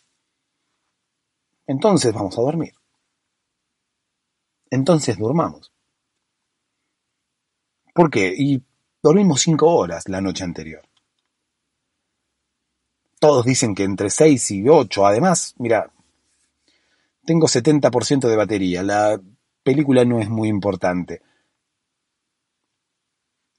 entonces 1.66 2.14
vamos 2.14 2.38
a 2.38 2.42
dormir. 2.42 2.74
Entonces 4.70 5.18
durmamos. 5.18 5.72
¿Por 7.98 8.12
qué? 8.12 8.32
Y 8.38 8.62
dormimos 9.02 9.42
cinco 9.42 9.76
horas 9.76 10.08
la 10.08 10.22
noche 10.22 10.44
anterior. 10.44 10.88
Todos 13.20 13.44
dicen 13.44 13.74
que 13.74 13.86
entre 13.86 14.12
6 14.12 14.52
y 14.52 14.70
8. 14.70 15.08
Además, 15.08 15.56
mira, 15.58 15.92
tengo 17.26 17.48
70% 17.48 18.28
de 18.28 18.36
batería. 18.36 18.84
La 18.84 19.20
película 19.64 20.06
no 20.06 20.20
es 20.20 20.30
muy 20.30 20.48
importante. 20.48 21.24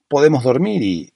Podemos 0.07 0.41
dormir 0.41 0.83
y, 0.83 1.13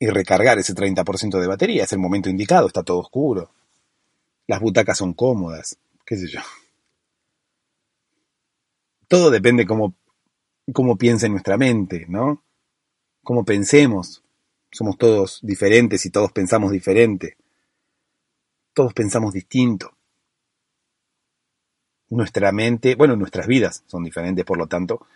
y 0.00 0.08
recargar 0.08 0.58
ese 0.58 0.74
30% 0.74 1.38
de 1.38 1.46
batería. 1.46 1.84
Es 1.84 1.92
el 1.92 2.00
momento 2.00 2.28
indicado, 2.28 2.66
está 2.66 2.82
todo 2.82 2.98
oscuro. 2.98 3.52
Las 4.48 4.60
butacas 4.60 4.98
son 4.98 5.14
cómodas, 5.14 5.78
qué 6.04 6.16
sé 6.16 6.26
yo. 6.26 6.40
Todo 9.06 9.30
depende 9.30 9.64
cómo, 9.64 9.94
cómo 10.72 10.96
piensa 10.96 11.28
nuestra 11.28 11.56
mente, 11.56 12.06
¿no? 12.08 12.42
Cómo 13.22 13.44
pensemos 13.44 14.22
somos 14.76 14.98
todos 14.98 15.40
diferentes 15.42 16.04
y 16.04 16.10
todos 16.10 16.32
pensamos 16.32 16.70
diferente. 16.70 17.38
Todos 18.74 18.92
pensamos 18.92 19.32
distinto. 19.32 19.96
Nuestra 22.10 22.52
mente, 22.52 22.94
bueno, 22.94 23.16
nuestras 23.16 23.46
vidas 23.46 23.84
son 23.86 24.04
diferentes, 24.04 24.44
por 24.44 24.58
lo 24.58 24.66
tanto, 24.66 25.06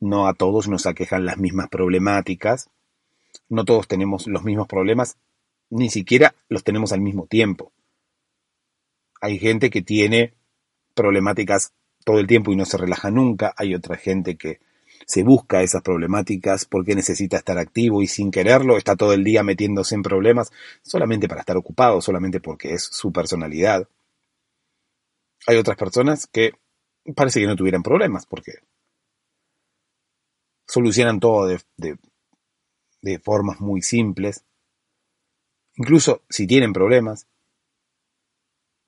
no 0.00 0.26
a 0.26 0.34
todos 0.34 0.68
nos 0.68 0.86
aquejan 0.86 1.24
las 1.24 1.38
mismas 1.38 1.68
problemáticas, 1.68 2.68
no 3.48 3.64
todos 3.64 3.86
tenemos 3.86 4.26
los 4.26 4.42
mismos 4.42 4.66
problemas, 4.66 5.16
ni 5.70 5.88
siquiera 5.88 6.34
los 6.48 6.64
tenemos 6.64 6.92
al 6.92 7.00
mismo 7.00 7.26
tiempo. 7.26 7.70
Hay 9.20 9.38
gente 9.38 9.70
que 9.70 9.82
tiene 9.82 10.34
problemáticas 10.94 11.72
todo 12.04 12.18
el 12.18 12.26
tiempo 12.26 12.52
y 12.52 12.56
no 12.56 12.64
se 12.64 12.76
relaja 12.76 13.10
nunca, 13.10 13.54
hay 13.56 13.74
otra 13.74 13.96
gente 13.96 14.36
que 14.36 14.58
se 15.06 15.22
busca 15.22 15.62
esas 15.62 15.82
problemáticas 15.82 16.64
porque 16.64 16.96
necesita 16.96 17.36
estar 17.36 17.58
activo 17.58 18.02
y 18.02 18.08
sin 18.08 18.32
quererlo 18.32 18.76
está 18.76 18.96
todo 18.96 19.12
el 19.12 19.22
día 19.22 19.44
metiéndose 19.44 19.94
en 19.94 20.02
problemas 20.02 20.50
solamente 20.82 21.28
para 21.28 21.40
estar 21.40 21.56
ocupado, 21.56 22.00
solamente 22.00 22.40
porque 22.40 22.74
es 22.74 22.82
su 22.82 23.12
personalidad. 23.12 23.88
Hay 25.46 25.56
otras 25.58 25.76
personas 25.76 26.26
que 26.26 26.52
parece 27.14 27.40
que 27.40 27.46
no 27.46 27.54
tuvieran 27.54 27.84
problemas 27.84 28.26
porque 28.26 28.54
solucionan 30.66 31.20
todo 31.20 31.46
de 31.46 33.18
formas 33.20 33.60
muy 33.60 33.82
simples. 33.82 34.44
Incluso 35.76 36.22
si 36.28 36.48
tienen 36.48 36.72
problemas, 36.72 37.28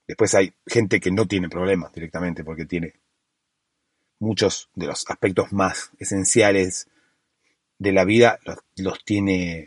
después 0.08 0.34
hay 0.34 0.52
gente 0.66 0.98
que 0.98 1.12
no 1.12 1.26
tiene 1.26 1.48
problemas 1.48 1.92
directamente 1.92 2.42
porque 2.42 2.66
tiene 2.66 2.94
muchos 4.18 4.68
de 4.74 4.86
los 4.86 5.04
aspectos 5.08 5.52
más 5.52 5.90
esenciales 5.98 6.88
de 7.78 7.92
la 7.92 8.04
vida 8.04 8.38
los, 8.76 9.04
tiene 9.04 9.66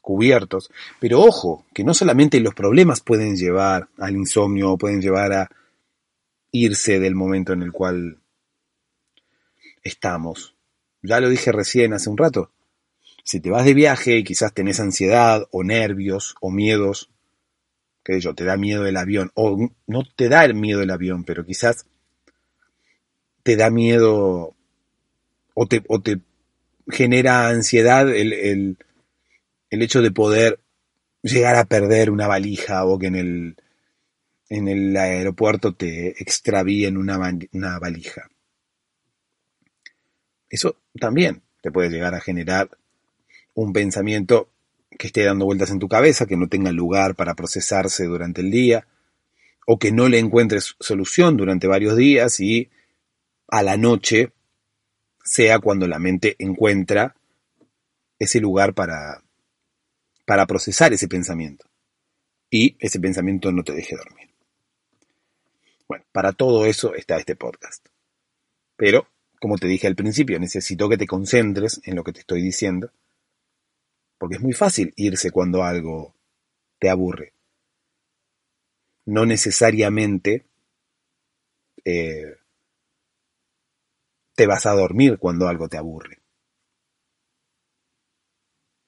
cubiertos. 0.00 0.70
Pero 1.00 1.20
ojo, 1.20 1.66
que 1.74 1.84
no 1.84 1.94
solamente 1.94 2.40
los 2.40 2.54
problemas 2.54 3.00
pueden 3.00 3.36
llevar 3.36 3.88
al 3.98 4.16
insomnio, 4.16 4.76
pueden 4.76 5.00
llevar 5.00 5.32
a 5.32 5.50
irse 6.50 6.98
del 6.98 7.14
momento 7.14 7.52
en 7.52 7.62
el 7.62 7.72
cual 7.72 8.18
estamos. 9.82 10.54
Ya 11.02 11.20
lo 11.20 11.28
dije 11.28 11.52
recién 11.52 11.92
hace 11.92 12.10
un 12.10 12.18
rato. 12.18 12.50
Si 13.24 13.40
te 13.40 13.50
vas 13.50 13.64
de 13.64 13.74
viaje 13.74 14.16
y 14.16 14.24
quizás 14.24 14.52
tenés 14.52 14.80
ansiedad 14.80 15.46
o 15.50 15.62
nervios 15.62 16.34
o 16.40 16.50
miedos, 16.50 17.10
que 18.04 18.18
yo, 18.20 18.34
te 18.34 18.44
da 18.44 18.56
miedo 18.56 18.86
el 18.86 18.96
avión, 18.96 19.30
o 19.34 19.70
no 19.86 20.02
te 20.16 20.28
da 20.28 20.44
el 20.44 20.54
miedo 20.54 20.82
el 20.82 20.90
avión, 20.90 21.24
pero 21.24 21.44
quizás 21.44 21.86
te 23.42 23.56
da 23.56 23.70
miedo 23.70 24.54
o 25.54 25.66
te, 25.66 26.20
genera 26.88 27.48
ansiedad 27.48 28.08
el, 28.14 28.32
el, 28.32 28.78
el, 29.70 29.82
hecho 29.82 30.02
de 30.02 30.10
poder 30.10 30.60
llegar 31.22 31.56
a 31.56 31.64
perder 31.64 32.10
una 32.10 32.26
valija 32.26 32.84
o 32.84 32.98
que 32.98 33.06
en 33.06 33.16
el, 33.16 33.56
en 34.48 34.68
el 34.68 34.96
aeropuerto 34.96 35.74
te 35.74 36.22
extravíen 36.22 36.96
una, 36.96 37.18
una 37.52 37.78
valija. 37.78 38.28
Eso 40.48 40.76
también 40.98 41.42
te 41.62 41.70
puede 41.70 41.90
llegar 41.90 42.14
a 42.14 42.20
generar 42.20 42.70
un 43.54 43.72
pensamiento 43.72 44.50
que 44.98 45.06
esté 45.06 45.24
dando 45.24 45.46
vueltas 45.46 45.70
en 45.70 45.78
tu 45.78 45.88
cabeza, 45.88 46.26
que 46.26 46.36
no 46.36 46.48
tenga 46.48 46.70
lugar 46.72 47.14
para 47.14 47.34
procesarse 47.34 48.04
durante 48.04 48.42
el 48.42 48.50
día, 48.50 48.86
o 49.66 49.78
que 49.78 49.92
no 49.92 50.08
le 50.08 50.18
encuentres 50.18 50.76
solución 50.80 51.36
durante 51.36 51.66
varios 51.66 51.96
días 51.96 52.40
y 52.40 52.70
a 53.52 53.62
la 53.62 53.76
noche 53.76 54.32
sea 55.22 55.58
cuando 55.58 55.86
la 55.86 55.98
mente 55.98 56.36
encuentra 56.38 57.14
ese 58.18 58.40
lugar 58.40 58.72
para, 58.72 59.22
para 60.24 60.46
procesar 60.46 60.94
ese 60.94 61.06
pensamiento 61.06 61.66
y 62.48 62.78
ese 62.80 62.98
pensamiento 62.98 63.52
no 63.52 63.62
te 63.62 63.74
deje 63.74 63.94
dormir. 63.94 64.30
Bueno, 65.86 66.02
para 66.12 66.32
todo 66.32 66.64
eso 66.64 66.94
está 66.94 67.18
este 67.18 67.36
podcast. 67.36 67.86
Pero, 68.76 69.06
como 69.38 69.58
te 69.58 69.66
dije 69.66 69.86
al 69.86 69.96
principio, 69.96 70.40
necesito 70.40 70.88
que 70.88 70.96
te 70.96 71.06
concentres 71.06 71.82
en 71.84 71.94
lo 71.94 72.04
que 72.04 72.14
te 72.14 72.20
estoy 72.20 72.40
diciendo, 72.40 72.90
porque 74.16 74.36
es 74.36 74.40
muy 74.40 74.54
fácil 74.54 74.94
irse 74.96 75.30
cuando 75.30 75.62
algo 75.62 76.14
te 76.78 76.88
aburre. 76.88 77.34
No 79.04 79.26
necesariamente 79.26 80.46
eh, 81.84 82.36
te 84.42 84.48
vas 84.48 84.66
a 84.66 84.72
dormir 84.72 85.18
cuando 85.18 85.46
algo 85.46 85.68
te 85.68 85.76
aburre. 85.76 86.18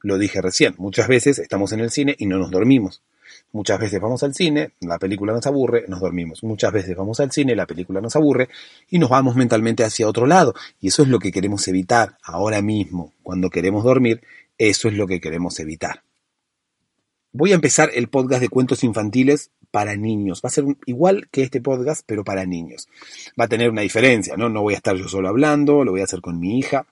Lo 0.02 0.18
dije 0.18 0.42
recién, 0.42 0.74
muchas 0.78 1.06
veces 1.06 1.38
estamos 1.38 1.70
en 1.70 1.78
el 1.78 1.92
cine 1.92 2.16
y 2.18 2.26
no 2.26 2.38
nos 2.38 2.50
dormimos. 2.50 3.04
Muchas 3.52 3.78
veces 3.78 4.00
vamos 4.00 4.24
al 4.24 4.34
cine, 4.34 4.72
la 4.80 4.98
película 4.98 5.32
nos 5.32 5.46
aburre, 5.46 5.84
nos 5.86 6.00
dormimos. 6.00 6.42
Muchas 6.42 6.72
veces 6.72 6.96
vamos 6.96 7.20
al 7.20 7.30
cine, 7.30 7.54
la 7.54 7.68
película 7.68 8.00
nos 8.00 8.16
aburre 8.16 8.48
y 8.90 8.98
nos 8.98 9.10
vamos 9.10 9.36
mentalmente 9.36 9.84
hacia 9.84 10.08
otro 10.08 10.26
lado. 10.26 10.56
Y 10.80 10.88
eso 10.88 11.02
es 11.02 11.08
lo 11.08 11.20
que 11.20 11.30
queremos 11.30 11.68
evitar 11.68 12.18
ahora 12.24 12.60
mismo, 12.60 13.12
cuando 13.22 13.48
queremos 13.48 13.84
dormir, 13.84 14.22
eso 14.58 14.88
es 14.88 14.94
lo 14.94 15.06
que 15.06 15.20
queremos 15.20 15.60
evitar. 15.60 16.02
Voy 17.30 17.52
a 17.52 17.54
empezar 17.54 17.92
el 17.94 18.08
podcast 18.08 18.40
de 18.40 18.48
cuentos 18.48 18.82
infantiles 18.82 19.52
para 19.74 19.96
niños. 19.96 20.40
Va 20.40 20.50
a 20.50 20.52
ser 20.52 20.66
igual 20.86 21.26
que 21.32 21.42
este 21.42 21.60
podcast, 21.60 22.04
pero 22.06 22.22
para 22.22 22.46
niños. 22.46 22.88
Va 23.38 23.46
a 23.46 23.48
tener 23.48 23.70
una 23.70 23.80
diferencia, 23.82 24.36
¿no? 24.36 24.48
No 24.48 24.62
voy 24.62 24.74
a 24.74 24.76
estar 24.76 24.94
yo 24.94 25.08
solo 25.08 25.28
hablando, 25.28 25.82
lo 25.82 25.90
voy 25.90 26.00
a 26.00 26.04
hacer 26.04 26.20
con 26.20 26.38
mi 26.38 26.60
hija. 26.60 26.86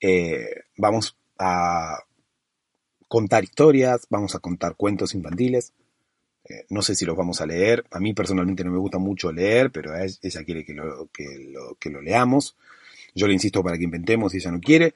Eh, 0.00 0.48
vamos 0.78 1.18
a 1.38 1.98
contar 3.08 3.44
historias, 3.44 4.06
vamos 4.08 4.34
a 4.36 4.38
contar 4.38 4.74
cuentos 4.74 5.14
infantiles. 5.14 5.74
Eh, 6.48 6.64
no 6.70 6.80
sé 6.80 6.94
si 6.94 7.04
los 7.04 7.14
vamos 7.14 7.42
a 7.42 7.46
leer. 7.46 7.84
A 7.90 8.00
mí 8.00 8.14
personalmente 8.14 8.64
no 8.64 8.70
me 8.70 8.78
gusta 8.78 8.96
mucho 8.96 9.30
leer, 9.30 9.70
pero 9.70 9.92
ella 9.96 10.44
quiere 10.44 10.64
que 10.64 10.72
lo, 10.72 11.10
que 11.12 11.50
lo, 11.52 11.74
que 11.74 11.90
lo 11.90 12.00
leamos. 12.00 12.56
Yo 13.14 13.26
le 13.26 13.34
insisto 13.34 13.62
para 13.62 13.76
que 13.76 13.84
inventemos 13.84 14.32
y 14.32 14.38
ella 14.38 14.50
no 14.50 14.60
quiere 14.60 14.94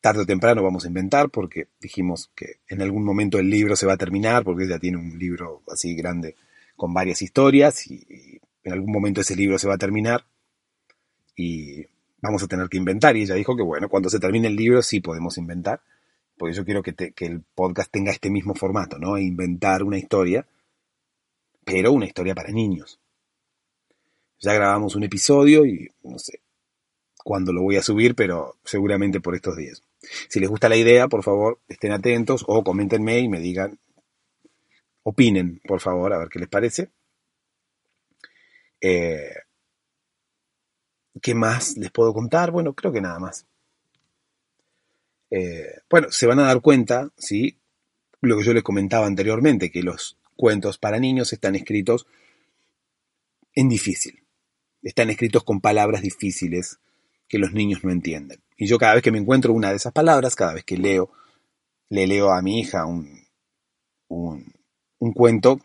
tarde 0.00 0.22
o 0.22 0.26
temprano 0.26 0.62
vamos 0.62 0.84
a 0.84 0.88
inventar 0.88 1.30
porque 1.30 1.68
dijimos 1.80 2.30
que 2.34 2.60
en 2.68 2.82
algún 2.82 3.04
momento 3.04 3.38
el 3.38 3.50
libro 3.50 3.76
se 3.76 3.86
va 3.86 3.94
a 3.94 3.98
terminar 3.98 4.44
porque 4.44 4.64
ella 4.64 4.78
tiene 4.78 4.98
un 4.98 5.18
libro 5.18 5.62
así 5.70 5.94
grande 5.94 6.36
con 6.76 6.94
varias 6.94 7.22
historias 7.22 7.86
y, 7.90 8.40
en 8.64 8.72
algún 8.72 8.92
momento 8.92 9.22
ese 9.22 9.34
libro 9.34 9.58
se 9.58 9.66
va 9.66 9.74
a 9.74 9.78
terminar 9.78 10.26
y 11.34 11.86
vamos 12.20 12.42
a 12.42 12.48
tener 12.48 12.68
que 12.68 12.76
inventar. 12.76 13.16
Y 13.16 13.22
ella 13.22 13.34
dijo 13.34 13.56
que 13.56 13.62
bueno, 13.62 13.88
cuando 13.88 14.10
se 14.10 14.18
termine 14.18 14.48
el 14.48 14.56
libro 14.56 14.82
sí 14.82 15.00
podemos 15.00 15.38
inventar, 15.38 15.80
porque 16.36 16.54
yo 16.54 16.64
quiero 16.64 16.82
que, 16.82 16.94
que 16.94 17.26
el 17.26 17.40
podcast 17.54 17.90
tenga 17.90 18.12
este 18.12 18.28
mismo 18.30 18.54
formato, 18.54 18.98
¿no? 18.98 19.16
Inventar 19.16 19.82
una 19.82 19.96
historia, 19.96 20.46
pero 21.64 21.92
una 21.92 22.06
historia 22.06 22.34
para 22.34 22.50
niños. 22.50 23.00
Ya 24.40 24.52
grabamos 24.52 24.94
un 24.96 25.04
episodio 25.04 25.64
y 25.64 25.90
no 26.02 26.18
sé 26.18 26.40
cuándo 27.24 27.52
lo 27.52 27.62
voy 27.62 27.76
a 27.76 27.82
subir, 27.82 28.14
pero 28.14 28.56
seguramente 28.64 29.20
por 29.20 29.34
estos 29.34 29.56
días. 29.56 29.82
Si 30.28 30.40
les 30.40 30.48
gusta 30.48 30.68
la 30.68 30.76
idea, 30.76 31.08
por 31.08 31.22
favor, 31.22 31.60
estén 31.68 31.92
atentos 31.92 32.44
o 32.46 32.62
coméntenme 32.62 33.18
y 33.20 33.28
me 33.28 33.40
digan, 33.40 33.78
opinen, 35.02 35.60
por 35.66 35.80
favor, 35.80 36.12
a 36.12 36.18
ver 36.18 36.28
qué 36.28 36.38
les 36.38 36.48
parece. 36.48 36.90
Eh, 38.80 39.34
¿Qué 41.20 41.34
más 41.34 41.76
les 41.76 41.90
puedo 41.90 42.12
contar? 42.14 42.50
Bueno, 42.50 42.74
creo 42.74 42.92
que 42.92 43.00
nada 43.00 43.18
más. 43.18 43.46
Eh, 45.30 45.80
bueno, 45.90 46.10
se 46.10 46.26
van 46.26 46.38
a 46.40 46.46
dar 46.46 46.60
cuenta, 46.60 47.10
¿sí? 47.16 47.58
Lo 48.20 48.36
que 48.38 48.44
yo 48.44 48.52
les 48.52 48.62
comentaba 48.62 49.06
anteriormente, 49.06 49.70
que 49.70 49.82
los 49.82 50.18
cuentos 50.36 50.78
para 50.78 50.98
niños 50.98 51.32
están 51.32 51.54
escritos 51.54 52.06
en 53.54 53.68
difícil. 53.68 54.22
Están 54.82 55.10
escritos 55.10 55.44
con 55.44 55.60
palabras 55.60 56.02
difíciles 56.02 56.78
que 57.28 57.38
los 57.38 57.52
niños 57.52 57.84
no 57.84 57.90
entienden. 57.90 58.40
Y 58.60 58.66
yo 58.66 58.76
cada 58.76 58.94
vez 58.94 59.04
que 59.04 59.12
me 59.12 59.18
encuentro 59.18 59.52
una 59.52 59.70
de 59.70 59.76
esas 59.76 59.92
palabras, 59.92 60.34
cada 60.34 60.52
vez 60.52 60.64
que 60.64 60.76
leo, 60.76 61.12
le 61.88 62.08
leo 62.08 62.32
a 62.32 62.42
mi 62.42 62.58
hija 62.58 62.84
un, 62.86 63.24
un, 64.08 65.12
cuento 65.14 65.60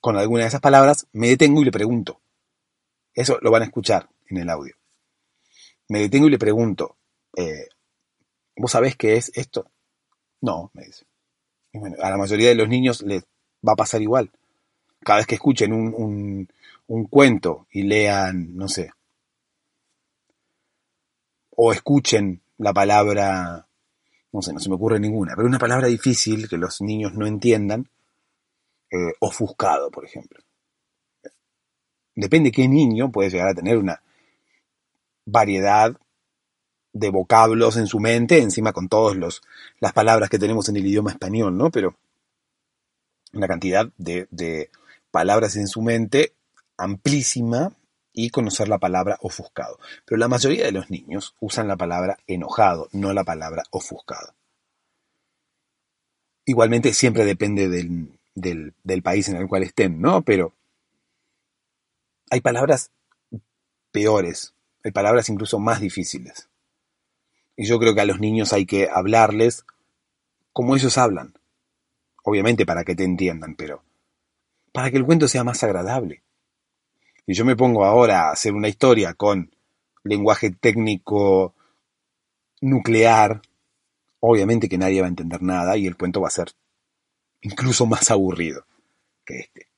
con 0.00 0.16
alguna 0.16 0.42
de 0.42 0.48
esas 0.48 0.60
palabras, 0.60 1.08
me 1.12 1.28
detengo 1.28 1.60
y 1.60 1.64
le 1.64 1.72
pregunto. 1.72 2.20
Eso 3.12 3.38
lo 3.42 3.50
van 3.50 3.62
a 3.62 3.64
escuchar 3.64 4.08
en 4.28 4.36
el 4.36 4.48
audio. 4.48 4.76
Me 5.88 5.98
detengo 5.98 6.28
y 6.28 6.30
le 6.30 6.38
pregunto, 6.38 6.96
eh, 7.36 7.68
¿vos 8.56 8.70
sabés 8.70 8.96
qué 8.96 9.16
es 9.16 9.32
esto? 9.34 9.68
No, 10.40 10.70
me 10.74 10.84
dice. 10.84 11.04
a 12.00 12.10
la 12.10 12.16
mayoría 12.16 12.50
de 12.50 12.54
los 12.54 12.68
niños 12.68 13.02
les 13.02 13.24
va 13.66 13.72
a 13.72 13.76
pasar 13.76 14.02
igual. 14.02 14.30
Cada 15.00 15.18
vez 15.18 15.26
que 15.26 15.34
escuchen 15.34 15.72
un, 15.72 16.48
un 16.86 17.04
cuento 17.06 17.66
y 17.72 17.82
lean, 17.82 18.56
no 18.56 18.68
sé, 18.68 18.92
o 21.60 21.72
escuchen 21.72 22.40
la 22.58 22.72
palabra, 22.72 23.66
no 24.32 24.42
sé, 24.42 24.52
no 24.52 24.60
se 24.60 24.68
me 24.68 24.76
ocurre 24.76 25.00
ninguna, 25.00 25.34
pero 25.34 25.48
una 25.48 25.58
palabra 25.58 25.88
difícil 25.88 26.48
que 26.48 26.56
los 26.56 26.80
niños 26.80 27.14
no 27.14 27.26
entiendan, 27.26 27.88
eh, 28.92 29.12
ofuscado, 29.18 29.90
por 29.90 30.04
ejemplo. 30.04 30.40
Depende 32.14 32.52
qué 32.52 32.68
niño 32.68 33.10
puede 33.10 33.30
llegar 33.30 33.48
a 33.48 33.54
tener 33.54 33.76
una 33.76 34.00
variedad 35.24 35.98
de 36.92 37.10
vocablos 37.10 37.76
en 37.76 37.88
su 37.88 37.98
mente, 37.98 38.40
encima 38.40 38.72
con 38.72 38.88
todas 38.88 39.40
las 39.80 39.92
palabras 39.92 40.30
que 40.30 40.38
tenemos 40.38 40.68
en 40.68 40.76
el 40.76 40.86
idioma 40.86 41.10
español, 41.10 41.58
¿no? 41.58 41.72
Pero 41.72 41.96
una 43.32 43.48
cantidad 43.48 43.90
de, 43.96 44.28
de 44.30 44.70
palabras 45.10 45.56
en 45.56 45.66
su 45.66 45.82
mente 45.82 46.34
amplísima 46.76 47.72
y 48.20 48.30
conocer 48.30 48.68
la 48.68 48.78
palabra 48.78 49.16
ofuscado. 49.20 49.78
Pero 50.04 50.18
la 50.18 50.26
mayoría 50.26 50.64
de 50.64 50.72
los 50.72 50.90
niños 50.90 51.36
usan 51.38 51.68
la 51.68 51.76
palabra 51.76 52.18
enojado, 52.26 52.88
no 52.90 53.12
la 53.12 53.22
palabra 53.22 53.62
ofuscado. 53.70 54.34
Igualmente 56.44 56.94
siempre 56.94 57.24
depende 57.24 57.68
del, 57.68 58.18
del, 58.34 59.02
país 59.04 59.28
en 59.28 59.36
el 59.36 59.46
cual 59.46 59.62
estén, 59.62 60.00
¿no? 60.00 60.22
Pero 60.22 60.52
hay 62.28 62.40
palabras 62.40 62.90
peores, 63.92 64.52
hay 64.82 64.90
palabras 64.90 65.28
incluso 65.28 65.60
más 65.60 65.80
difíciles. 65.80 66.48
Y 67.54 67.66
yo 67.66 67.78
creo 67.78 67.94
que 67.94 68.00
a 68.00 68.06
los 68.06 68.18
niños 68.18 68.52
hay 68.52 68.66
que 68.66 68.88
hablarles 68.92 69.64
como 70.52 70.74
ellos 70.74 70.98
hablan. 70.98 71.34
Obviamente 72.24 72.66
para 72.66 72.82
que 72.82 72.96
te 72.96 73.04
entiendan, 73.04 73.54
pero 73.54 73.84
para 74.72 74.90
que 74.90 74.96
el 74.96 75.06
cuento 75.06 75.28
sea 75.28 75.44
más 75.44 75.62
agradable. 75.62 76.24
Si 77.28 77.34
yo 77.34 77.44
me 77.44 77.56
pongo 77.56 77.84
ahora 77.84 78.22
a 78.22 78.32
hacer 78.32 78.54
una 78.54 78.68
historia 78.68 79.12
con 79.12 79.54
lenguaje 80.02 80.50
técnico 80.50 81.54
nuclear, 82.62 83.42
obviamente 84.18 84.66
que 84.66 84.78
nadie 84.78 85.02
va 85.02 85.08
a 85.08 85.10
entender 85.10 85.42
nada 85.42 85.76
y 85.76 85.86
el 85.86 85.98
cuento 85.98 86.22
va 86.22 86.28
a 86.28 86.30
ser 86.30 86.52
incluso 87.42 87.84
más 87.84 88.10
aburrido 88.10 88.64
que 89.26 89.40
este. 89.40 89.68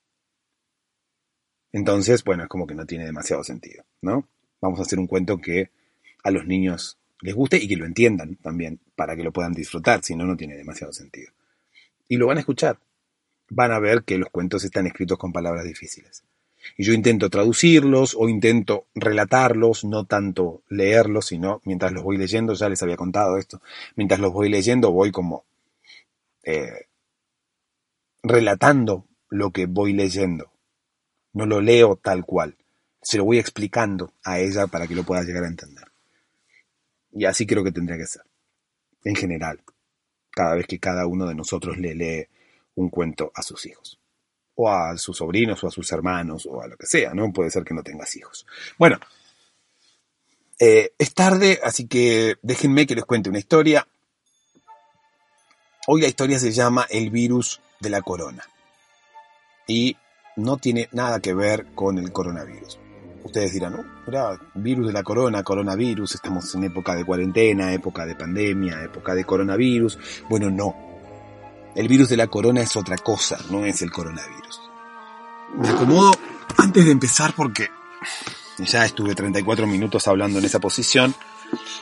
Entonces, 1.72 2.22
bueno, 2.22 2.44
es 2.44 2.48
como 2.48 2.68
que 2.68 2.76
no 2.76 2.86
tiene 2.86 3.04
demasiado 3.04 3.42
sentido, 3.42 3.82
¿no? 4.00 4.28
Vamos 4.60 4.78
a 4.78 4.82
hacer 4.82 5.00
un 5.00 5.08
cuento 5.08 5.38
que 5.38 5.72
a 6.22 6.30
los 6.30 6.46
niños 6.46 7.00
les 7.20 7.34
guste 7.34 7.56
y 7.56 7.66
que 7.66 7.74
lo 7.74 7.84
entiendan 7.84 8.36
también, 8.36 8.78
para 8.94 9.16
que 9.16 9.24
lo 9.24 9.32
puedan 9.32 9.54
disfrutar, 9.54 10.04
si 10.04 10.14
no, 10.14 10.24
no 10.24 10.36
tiene 10.36 10.54
demasiado 10.54 10.92
sentido. 10.92 11.32
Y 12.06 12.16
lo 12.16 12.28
van 12.28 12.36
a 12.36 12.40
escuchar. 12.42 12.78
Van 13.48 13.72
a 13.72 13.80
ver 13.80 14.04
que 14.04 14.18
los 14.18 14.30
cuentos 14.30 14.62
están 14.62 14.86
escritos 14.86 15.18
con 15.18 15.32
palabras 15.32 15.64
difíciles. 15.64 16.22
Y 16.76 16.84
yo 16.84 16.92
intento 16.92 17.30
traducirlos 17.30 18.16
o 18.18 18.28
intento 18.28 18.86
relatarlos, 18.94 19.84
no 19.84 20.04
tanto 20.04 20.62
leerlos, 20.68 21.26
sino 21.26 21.60
mientras 21.64 21.92
los 21.92 22.02
voy 22.02 22.16
leyendo, 22.16 22.54
ya 22.54 22.68
les 22.68 22.82
había 22.82 22.96
contado 22.96 23.38
esto, 23.38 23.62
mientras 23.96 24.20
los 24.20 24.32
voy 24.32 24.48
leyendo 24.48 24.92
voy 24.92 25.10
como 25.10 25.44
eh, 26.44 26.86
relatando 28.22 29.06
lo 29.28 29.50
que 29.50 29.66
voy 29.66 29.92
leyendo. 29.92 30.50
No 31.32 31.46
lo 31.46 31.60
leo 31.60 31.96
tal 31.96 32.24
cual, 32.24 32.56
se 33.00 33.18
lo 33.18 33.24
voy 33.24 33.38
explicando 33.38 34.12
a 34.24 34.40
ella 34.40 34.66
para 34.66 34.86
que 34.86 34.94
lo 34.94 35.04
pueda 35.04 35.22
llegar 35.22 35.44
a 35.44 35.48
entender. 35.48 35.84
Y 37.12 37.24
así 37.24 37.46
creo 37.46 37.64
que 37.64 37.72
tendría 37.72 37.96
que 37.96 38.06
ser, 38.06 38.22
en 39.04 39.16
general, 39.16 39.60
cada 40.30 40.54
vez 40.54 40.66
que 40.66 40.78
cada 40.78 41.06
uno 41.06 41.26
de 41.26 41.34
nosotros 41.34 41.78
le 41.78 41.94
lee 41.94 42.26
un 42.74 42.88
cuento 42.88 43.32
a 43.34 43.42
sus 43.42 43.66
hijos 43.66 44.00
a 44.68 44.96
sus 44.98 45.16
sobrinos 45.16 45.62
o 45.62 45.68
a 45.68 45.70
sus 45.70 45.90
hermanos 45.92 46.46
o 46.50 46.60
a 46.60 46.66
lo 46.66 46.76
que 46.76 46.86
sea, 46.86 47.14
¿no? 47.14 47.32
Puede 47.32 47.50
ser 47.50 47.64
que 47.64 47.74
no 47.74 47.82
tengas 47.82 48.14
hijos. 48.16 48.46
Bueno, 48.78 48.98
eh, 50.58 50.92
es 50.98 51.14
tarde, 51.14 51.60
así 51.62 51.86
que 51.86 52.36
déjenme 52.42 52.86
que 52.86 52.94
les 52.94 53.04
cuente 53.04 53.30
una 53.30 53.38
historia. 53.38 53.86
Hoy 55.86 56.02
la 56.02 56.08
historia 56.08 56.38
se 56.38 56.52
llama 56.52 56.86
El 56.90 57.10
virus 57.10 57.60
de 57.80 57.90
la 57.90 58.02
corona 58.02 58.44
y 59.66 59.96
no 60.36 60.58
tiene 60.58 60.88
nada 60.92 61.20
que 61.20 61.32
ver 61.32 61.66
con 61.74 61.98
el 61.98 62.12
coronavirus. 62.12 62.78
Ustedes 63.22 63.52
dirán, 63.52 63.76
mira, 64.06 64.38
virus 64.54 64.88
de 64.88 64.92
la 64.92 65.02
corona, 65.02 65.42
coronavirus, 65.42 66.14
estamos 66.14 66.54
en 66.54 66.64
época 66.64 66.94
de 66.94 67.04
cuarentena, 67.04 67.72
época 67.72 68.06
de 68.06 68.14
pandemia, 68.14 68.82
época 68.82 69.14
de 69.14 69.24
coronavirus. 69.24 69.98
Bueno, 70.28 70.50
no, 70.50 70.89
el 71.74 71.88
virus 71.88 72.08
de 72.08 72.16
la 72.16 72.26
corona 72.26 72.62
es 72.62 72.76
otra 72.76 72.96
cosa, 72.98 73.38
no 73.50 73.64
es 73.64 73.82
el 73.82 73.90
coronavirus. 73.90 74.60
Me 75.56 75.68
acomodo 75.68 76.12
antes 76.56 76.84
de 76.84 76.92
empezar 76.92 77.32
porque 77.34 77.70
ya 78.58 78.84
estuve 78.84 79.14
34 79.14 79.66
minutos 79.66 80.06
hablando 80.08 80.38
en 80.38 80.44
esa 80.44 80.58
posición 80.58 81.14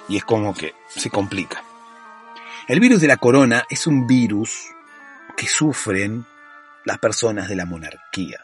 y 0.09 0.17
es 0.17 0.25
como 0.25 0.55
que 0.55 0.75
se 0.89 1.11
complica. 1.11 1.63
El 2.67 2.81
virus 2.81 3.01
de 3.01 3.09
la 3.09 3.17
corona 3.17 3.65
es 3.71 3.87
un 3.87 4.07
virus 4.07 4.67
que 5.37 5.47
sufren 5.47 6.27
las 6.85 6.99
personas 6.99 7.49
de 7.49 7.57
la 7.57 7.65
monarquía, 7.65 8.41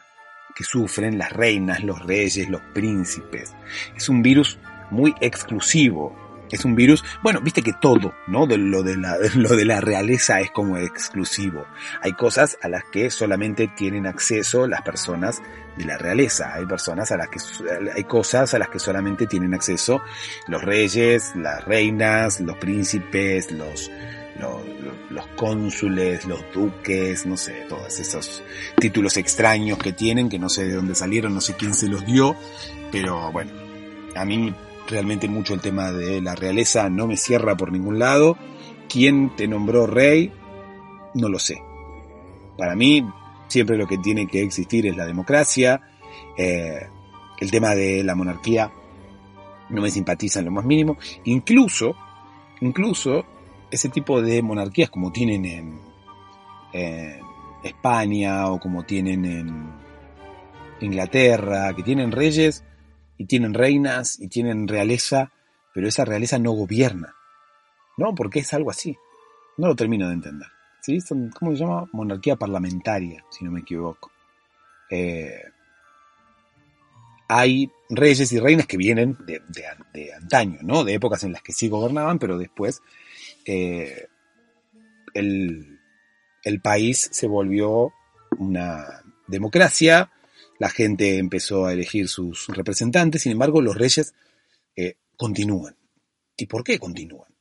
que 0.55 0.63
sufren 0.63 1.17
las 1.17 1.31
reinas, 1.31 1.83
los 1.83 1.99
reyes, 1.99 2.49
los 2.49 2.61
príncipes. 2.73 3.53
Es 3.95 4.09
un 4.09 4.21
virus 4.21 4.57
muy 4.91 5.13
exclusivo, 5.19 6.15
es 6.55 6.65
un 6.65 6.75
virus, 6.75 7.03
bueno, 7.21 7.41
viste 7.41 7.61
que 7.61 7.73
todo, 7.73 8.13
¿no? 8.27 8.45
Lo, 8.45 8.83
de 8.83 8.97
la, 8.97 9.17
lo 9.35 9.55
de 9.55 9.65
la 9.65 9.81
realeza 9.81 10.39
es 10.41 10.51
como 10.51 10.77
exclusivo. 10.77 11.65
Hay 12.01 12.13
cosas 12.13 12.57
a 12.61 12.69
las 12.69 12.83
que 12.85 13.09
solamente 13.09 13.67
tienen 13.75 14.07
acceso 14.07 14.67
las 14.67 14.81
personas 14.81 15.41
de 15.77 15.85
la 15.85 15.97
realeza. 15.97 16.53
Hay 16.53 16.65
personas 16.65 17.11
a 17.11 17.17
las 17.17 17.29
que, 17.29 17.39
hay 17.93 18.03
cosas 18.05 18.53
a 18.53 18.59
las 18.59 18.69
que 18.69 18.79
solamente 18.79 19.27
tienen 19.27 19.53
acceso 19.53 20.01
los 20.47 20.61
reyes, 20.61 21.33
las 21.35 21.63
reinas, 21.65 22.39
los 22.41 22.57
príncipes, 22.57 23.51
los, 23.51 23.91
los, 24.39 24.61
los 25.09 25.27
cónsules, 25.35 26.25
los 26.25 26.43
duques, 26.53 27.25
no 27.25 27.37
sé, 27.37 27.65
todos 27.69 27.99
esos 27.99 28.43
títulos 28.79 29.17
extraños 29.17 29.77
que 29.77 29.93
tienen, 29.93 30.29
que 30.29 30.39
no 30.39 30.49
sé 30.49 30.65
de 30.65 30.73
dónde 30.73 30.95
salieron, 30.95 31.33
no 31.33 31.41
sé 31.41 31.53
quién 31.53 31.73
se 31.73 31.87
los 31.87 32.05
dio, 32.05 32.35
pero 32.91 33.31
bueno, 33.31 33.51
a 34.15 34.25
mí 34.25 34.53
realmente 34.87 35.27
mucho 35.27 35.53
el 35.53 35.61
tema 35.61 35.91
de 35.91 36.21
la 36.21 36.35
realeza 36.35 36.89
no 36.89 37.07
me 37.07 37.17
cierra 37.17 37.55
por 37.55 37.71
ningún 37.71 37.99
lado. 37.99 38.37
¿Quién 38.89 39.35
te 39.35 39.47
nombró 39.47 39.87
rey? 39.87 40.31
No 41.13 41.29
lo 41.29 41.39
sé. 41.39 41.61
Para 42.57 42.75
mí 42.75 43.05
siempre 43.47 43.77
lo 43.77 43.87
que 43.87 43.97
tiene 43.97 44.27
que 44.27 44.41
existir 44.41 44.85
es 44.87 44.95
la 44.95 45.05
democracia. 45.05 45.81
Eh, 46.37 46.87
el 47.39 47.51
tema 47.51 47.75
de 47.75 48.03
la 48.03 48.15
monarquía 48.15 48.71
no 49.69 49.81
me 49.81 49.91
simpatiza 49.91 50.39
en 50.39 50.45
lo 50.45 50.51
más 50.51 50.65
mínimo. 50.65 50.97
Incluso, 51.25 51.95
incluso 52.61 53.25
ese 53.71 53.89
tipo 53.89 54.21
de 54.21 54.41
monarquías 54.41 54.89
como 54.89 55.11
tienen 55.11 55.45
en, 55.45 55.79
en 56.73 57.19
España 57.63 58.47
o 58.47 58.59
como 58.59 58.83
tienen 58.83 59.25
en 59.25 59.71
Inglaterra, 60.81 61.73
que 61.75 61.83
tienen 61.83 62.11
reyes 62.11 62.63
y 63.17 63.25
tienen 63.25 63.53
reinas 63.53 64.19
y 64.19 64.27
tienen 64.27 64.67
realeza, 64.67 65.31
pero 65.73 65.87
esa 65.87 66.05
realeza 66.05 66.39
no 66.39 66.51
gobierna. 66.51 67.15
No, 67.97 68.13
porque 68.13 68.39
es 68.39 68.53
algo 68.53 68.69
así. 68.69 68.97
No 69.57 69.67
lo 69.67 69.75
termino 69.75 70.07
de 70.07 70.13
entender. 70.13 70.47
¿Sí? 70.81 70.99
¿Cómo 71.39 71.51
se 71.51 71.57
llama? 71.57 71.87
Monarquía 71.93 72.35
parlamentaria, 72.35 73.23
si 73.29 73.43
no 73.43 73.51
me 73.51 73.61
equivoco. 73.61 74.11
Eh, 74.89 75.41
hay 77.27 77.71
reyes 77.89 78.31
y 78.31 78.39
reinas 78.39 78.67
que 78.67 78.77
vienen 78.77 79.17
de, 79.25 80.13
antaño, 80.13 80.59
¿no? 80.61 80.83
De 80.83 80.93
épocas 80.93 81.23
en 81.23 81.31
las 81.31 81.41
que 81.41 81.53
sí 81.53 81.67
gobernaban, 81.69 82.19
pero 82.19 82.37
después 82.37 82.81
eh, 83.45 84.07
el, 85.13 85.79
país 86.61 87.09
se 87.11 87.27
volvió 87.27 87.93
una 88.37 89.01
democracia, 89.27 90.11
la 90.59 90.69
gente 90.69 91.17
empezó 91.17 91.65
a 91.65 91.73
elegir 91.73 92.07
sus 92.07 92.47
representantes, 92.47 93.23
sin 93.23 93.33
embargo 93.33 93.61
los 93.61 93.75
reyes 93.75 94.13
eh, 94.75 94.95
continúan. 95.15 95.75
¿Y 96.37 96.45
por 96.47 96.63
qué 96.63 96.79
continúan? 96.79 97.33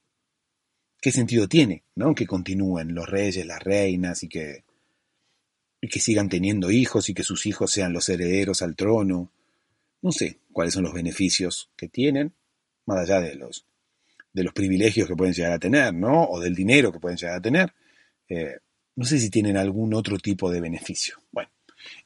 ¿Qué 1.01 1.13
sentido 1.13 1.49
tiene, 1.49 1.83
no? 1.97 2.15
Que 2.15 2.27
continúen 2.27 2.95
los 2.95 3.09
reyes, 3.09 3.45
las 3.45 3.63
reinas 3.63 4.23
y 4.23 4.29
que, 4.29 4.65
y 5.81 5.89
que 5.89 6.01
sigan 6.01 6.29
teniendo 6.29 6.71
hijos 6.71 7.09
y 7.09 7.15
que 7.15 7.23
sus 7.23 7.47
hijos 7.47 7.71
sean 7.71 7.93
los 7.93 8.09
herederos 8.09 8.63
al 8.63 8.75
trono. 8.75 9.31
No 10.01 10.13
sé 10.13 10.39
cuáles 10.53 10.75
son 10.75 10.85
los 10.85 10.95
beneficios 10.95 11.71
que 11.77 11.89
tienen, 11.89 12.33
más 12.87 13.01
allá 13.01 13.21
de 13.21 13.35
los, 13.35 13.67
de 14.33 14.45
los 14.45 14.55
privilegios 14.55 15.09
que 15.09 15.17
pueden 15.17 15.35
llegar 15.35 15.53
a 15.53 15.59
tener, 15.59 15.93
¿no? 15.93 16.25
O 16.25 16.41
del 16.41 16.55
dinero 16.55 16.91
que 16.91 17.01
pueden 17.01 17.19
llegar 17.19 17.37
a 17.37 17.43
tener. 17.43 17.75
Eh, 18.29 18.59
no 18.97 19.05
sé 19.05 19.19
si 19.19 19.29
tienen 19.29 19.57
algún 19.57 19.93
otro 19.93 20.19
tipo 20.19 20.51
de 20.51 20.61
beneficio. 20.61 21.17
Bueno, 21.33 21.51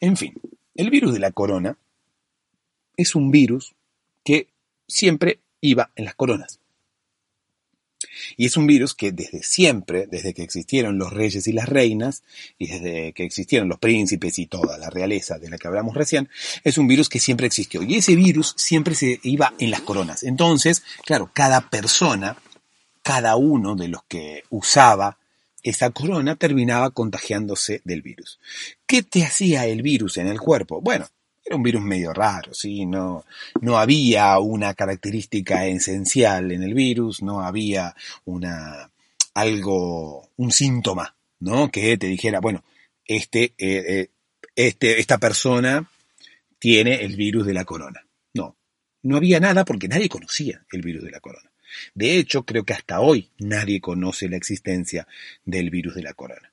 en 0.00 0.16
fin, 0.16 0.34
el 0.78 0.90
virus 0.90 1.12
de 1.12 1.18
la 1.18 1.32
corona 1.32 1.76
es 2.96 3.14
un 3.14 3.30
virus 3.30 3.74
que 4.24 4.48
siempre 4.86 5.40
iba 5.60 5.90
en 5.96 6.04
las 6.06 6.14
coronas. 6.14 6.60
Y 8.36 8.46
es 8.46 8.56
un 8.56 8.68
virus 8.68 8.94
que 8.94 9.10
desde 9.10 9.42
siempre, 9.42 10.06
desde 10.06 10.32
que 10.34 10.44
existieron 10.44 10.96
los 10.96 11.12
reyes 11.12 11.48
y 11.48 11.52
las 11.52 11.68
reinas, 11.68 12.22
y 12.58 12.68
desde 12.68 13.12
que 13.12 13.24
existieron 13.24 13.68
los 13.68 13.80
príncipes 13.80 14.38
y 14.38 14.46
toda 14.46 14.78
la 14.78 14.88
realeza 14.88 15.38
de 15.38 15.50
la 15.50 15.58
que 15.58 15.66
hablamos 15.66 15.96
recién, 15.96 16.28
es 16.62 16.78
un 16.78 16.86
virus 16.86 17.08
que 17.08 17.18
siempre 17.18 17.48
existió. 17.48 17.82
Y 17.82 17.96
ese 17.96 18.14
virus 18.14 18.54
siempre 18.56 18.94
se 18.94 19.18
iba 19.24 19.54
en 19.58 19.72
las 19.72 19.80
coronas. 19.80 20.22
Entonces, 20.22 20.84
claro, 21.04 21.30
cada 21.34 21.68
persona, 21.68 22.36
cada 23.02 23.34
uno 23.34 23.74
de 23.74 23.88
los 23.88 24.04
que 24.04 24.44
usaba 24.50 25.18
esa 25.64 25.90
corona 25.90 26.36
terminaba 26.36 26.90
contagiándose 26.90 27.82
del 27.84 28.02
virus. 28.02 28.38
¿Qué 28.88 29.02
te 29.02 29.22
hacía 29.22 29.66
el 29.66 29.82
virus 29.82 30.16
en 30.16 30.28
el 30.28 30.40
cuerpo? 30.40 30.80
Bueno, 30.80 31.06
era 31.44 31.56
un 31.56 31.62
virus 31.62 31.82
medio 31.82 32.14
raro, 32.14 32.54
¿sí? 32.54 32.86
No, 32.86 33.22
no 33.60 33.76
había 33.76 34.38
una 34.38 34.72
característica 34.72 35.66
esencial 35.66 36.52
en 36.52 36.62
el 36.62 36.72
virus, 36.72 37.22
no 37.22 37.42
había 37.42 37.94
una, 38.24 38.90
algo, 39.34 40.30
un 40.38 40.50
síntoma, 40.50 41.14
¿no? 41.40 41.70
Que 41.70 41.98
te 41.98 42.06
dijera, 42.06 42.40
bueno, 42.40 42.64
este, 43.04 43.52
eh, 43.58 43.84
eh, 43.88 44.10
este, 44.56 44.98
esta 44.98 45.18
persona 45.18 45.86
tiene 46.58 47.04
el 47.04 47.14
virus 47.14 47.44
de 47.44 47.52
la 47.52 47.66
corona. 47.66 48.06
No, 48.32 48.56
no 49.02 49.18
había 49.18 49.38
nada 49.38 49.66
porque 49.66 49.88
nadie 49.88 50.08
conocía 50.08 50.64
el 50.72 50.80
virus 50.80 51.04
de 51.04 51.10
la 51.10 51.20
corona. 51.20 51.50
De 51.92 52.16
hecho, 52.16 52.46
creo 52.46 52.64
que 52.64 52.72
hasta 52.72 53.00
hoy 53.00 53.28
nadie 53.36 53.82
conoce 53.82 54.30
la 54.30 54.38
existencia 54.38 55.06
del 55.44 55.68
virus 55.68 55.94
de 55.94 56.02
la 56.04 56.14
corona. 56.14 56.50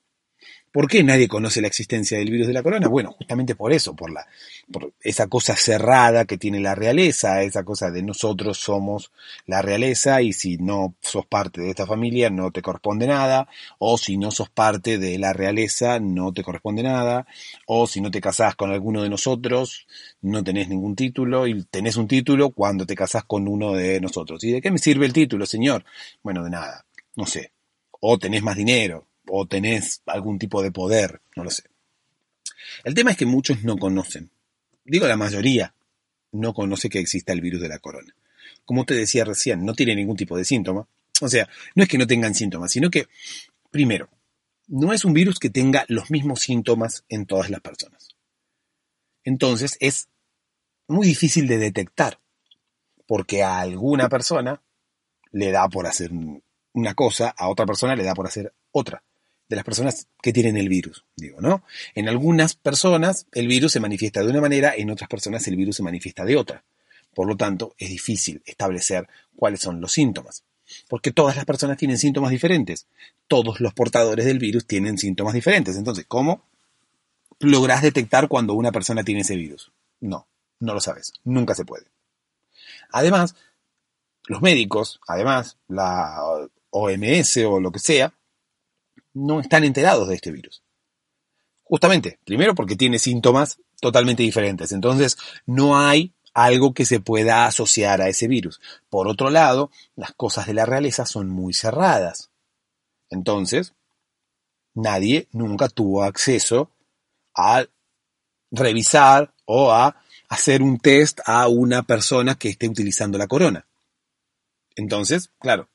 ¿Por 0.76 0.88
qué 0.88 1.02
nadie 1.02 1.26
conoce 1.26 1.62
la 1.62 1.68
existencia 1.68 2.18
del 2.18 2.30
virus 2.30 2.48
de 2.48 2.52
la 2.52 2.62
corona? 2.62 2.86
Bueno, 2.88 3.12
justamente 3.12 3.54
por 3.54 3.72
eso, 3.72 3.96
por, 3.96 4.10
la, 4.10 4.26
por 4.70 4.92
esa 5.00 5.26
cosa 5.26 5.56
cerrada 5.56 6.26
que 6.26 6.36
tiene 6.36 6.60
la 6.60 6.74
realeza, 6.74 7.40
esa 7.40 7.64
cosa 7.64 7.90
de 7.90 8.02
nosotros 8.02 8.58
somos 8.58 9.10
la 9.46 9.62
realeza 9.62 10.20
y 10.20 10.34
si 10.34 10.58
no 10.58 10.94
sos 11.00 11.24
parte 11.24 11.62
de 11.62 11.70
esta 11.70 11.86
familia 11.86 12.28
no 12.28 12.50
te 12.50 12.60
corresponde 12.60 13.06
nada, 13.06 13.48
o 13.78 13.96
si 13.96 14.18
no 14.18 14.30
sos 14.30 14.50
parte 14.50 14.98
de 14.98 15.18
la 15.18 15.32
realeza 15.32 15.98
no 15.98 16.34
te 16.34 16.42
corresponde 16.42 16.82
nada, 16.82 17.26
o 17.64 17.86
si 17.86 18.02
no 18.02 18.10
te 18.10 18.20
casás 18.20 18.54
con 18.54 18.70
alguno 18.70 19.02
de 19.02 19.08
nosotros 19.08 19.86
no 20.20 20.44
tenés 20.44 20.68
ningún 20.68 20.94
título 20.94 21.46
y 21.46 21.64
tenés 21.70 21.96
un 21.96 22.06
título 22.06 22.50
cuando 22.50 22.84
te 22.84 22.94
casás 22.94 23.24
con 23.24 23.48
uno 23.48 23.72
de 23.72 23.98
nosotros. 24.02 24.44
¿Y 24.44 24.52
de 24.52 24.60
qué 24.60 24.70
me 24.70 24.76
sirve 24.76 25.06
el 25.06 25.14
título, 25.14 25.46
señor? 25.46 25.86
Bueno, 26.22 26.44
de 26.44 26.50
nada, 26.50 26.84
no 27.14 27.24
sé. 27.24 27.52
O 27.98 28.18
tenés 28.18 28.42
más 28.42 28.56
dinero, 28.56 29.05
o 29.28 29.46
tenés 29.46 30.02
algún 30.06 30.38
tipo 30.38 30.62
de 30.62 30.72
poder, 30.72 31.20
no 31.36 31.44
lo 31.44 31.50
sé. 31.50 31.64
El 32.84 32.94
tema 32.94 33.10
es 33.10 33.16
que 33.16 33.26
muchos 33.26 33.64
no 33.64 33.76
conocen, 33.76 34.30
digo 34.84 35.06
la 35.06 35.16
mayoría, 35.16 35.74
no 36.32 36.54
conoce 36.54 36.88
que 36.88 36.98
exista 36.98 37.32
el 37.32 37.40
virus 37.40 37.60
de 37.60 37.68
la 37.68 37.78
corona. 37.78 38.14
Como 38.64 38.84
te 38.84 38.94
decía 38.94 39.24
recién, 39.24 39.64
no 39.64 39.74
tiene 39.74 39.94
ningún 39.94 40.16
tipo 40.16 40.36
de 40.36 40.44
síntoma. 40.44 40.86
O 41.20 41.28
sea, 41.28 41.48
no 41.74 41.82
es 41.82 41.88
que 41.88 41.98
no 41.98 42.06
tengan 42.06 42.34
síntomas, 42.34 42.72
sino 42.72 42.90
que, 42.90 43.06
primero, 43.70 44.08
no 44.68 44.92
es 44.92 45.04
un 45.04 45.14
virus 45.14 45.38
que 45.38 45.50
tenga 45.50 45.84
los 45.88 46.10
mismos 46.10 46.40
síntomas 46.40 47.04
en 47.08 47.26
todas 47.26 47.50
las 47.50 47.60
personas. 47.60 48.16
Entonces 49.24 49.76
es 49.80 50.08
muy 50.88 51.06
difícil 51.06 51.48
de 51.48 51.58
detectar, 51.58 52.20
porque 53.06 53.42
a 53.42 53.60
alguna 53.60 54.08
persona 54.08 54.62
le 55.32 55.50
da 55.50 55.68
por 55.68 55.86
hacer 55.86 56.10
una 56.72 56.94
cosa, 56.94 57.34
a 57.36 57.48
otra 57.48 57.66
persona 57.66 57.96
le 57.96 58.04
da 58.04 58.14
por 58.14 58.26
hacer 58.26 58.52
otra 58.72 59.02
de 59.48 59.56
las 59.56 59.64
personas 59.64 60.08
que 60.20 60.32
tienen 60.32 60.56
el 60.56 60.68
virus, 60.68 61.04
digo, 61.16 61.40
¿no? 61.40 61.62
En 61.94 62.08
algunas 62.08 62.54
personas 62.54 63.26
el 63.32 63.46
virus 63.46 63.72
se 63.72 63.80
manifiesta 63.80 64.22
de 64.22 64.30
una 64.30 64.40
manera, 64.40 64.74
en 64.76 64.90
otras 64.90 65.08
personas 65.08 65.46
el 65.46 65.56
virus 65.56 65.76
se 65.76 65.82
manifiesta 65.82 66.24
de 66.24 66.36
otra. 66.36 66.64
Por 67.14 67.28
lo 67.28 67.36
tanto, 67.36 67.74
es 67.78 67.88
difícil 67.88 68.42
establecer 68.44 69.08
cuáles 69.36 69.60
son 69.60 69.80
los 69.80 69.92
síntomas, 69.92 70.44
porque 70.88 71.12
todas 71.12 71.36
las 71.36 71.44
personas 71.44 71.78
tienen 71.78 71.96
síntomas 71.96 72.30
diferentes. 72.30 72.86
Todos 73.28 73.60
los 73.60 73.72
portadores 73.72 74.26
del 74.26 74.38
virus 74.38 74.66
tienen 74.66 74.98
síntomas 74.98 75.32
diferentes. 75.32 75.76
Entonces, 75.76 76.04
¿cómo 76.06 76.42
logras 77.38 77.82
detectar 77.82 78.28
cuando 78.28 78.54
una 78.54 78.72
persona 78.72 79.04
tiene 79.04 79.20
ese 79.22 79.36
virus? 79.36 79.72
No, 80.00 80.26
no 80.60 80.74
lo 80.74 80.80
sabes, 80.80 81.12
nunca 81.24 81.54
se 81.54 81.64
puede. 81.64 81.86
Además, 82.90 83.34
los 84.26 84.42
médicos, 84.42 85.00
además, 85.06 85.56
la 85.68 86.18
OMS 86.70 87.36
o 87.46 87.60
lo 87.60 87.70
que 87.70 87.78
sea, 87.78 88.12
no 89.16 89.40
están 89.40 89.64
enterados 89.64 90.08
de 90.08 90.14
este 90.14 90.30
virus. 90.30 90.62
Justamente, 91.62 92.20
primero 92.24 92.54
porque 92.54 92.76
tiene 92.76 92.98
síntomas 92.98 93.58
totalmente 93.80 94.22
diferentes, 94.22 94.72
entonces 94.72 95.16
no 95.46 95.78
hay 95.78 96.14
algo 96.34 96.74
que 96.74 96.84
se 96.84 97.00
pueda 97.00 97.46
asociar 97.46 98.02
a 98.02 98.08
ese 98.08 98.28
virus. 98.28 98.60
Por 98.90 99.08
otro 99.08 99.30
lado, 99.30 99.70
las 99.94 100.12
cosas 100.12 100.46
de 100.46 100.52
la 100.52 100.66
realeza 100.66 101.06
son 101.06 101.30
muy 101.30 101.54
cerradas. 101.54 102.30
Entonces, 103.08 103.72
nadie 104.74 105.28
nunca 105.32 105.70
tuvo 105.70 106.02
acceso 106.02 106.70
a 107.34 107.64
revisar 108.50 109.34
o 109.46 109.72
a 109.72 109.96
hacer 110.28 110.60
un 110.60 110.78
test 110.78 111.20
a 111.24 111.48
una 111.48 111.84
persona 111.84 112.34
que 112.34 112.50
esté 112.50 112.68
utilizando 112.68 113.16
la 113.16 113.28
corona. 113.28 113.66
Entonces, 114.74 115.30
claro, 115.38 115.70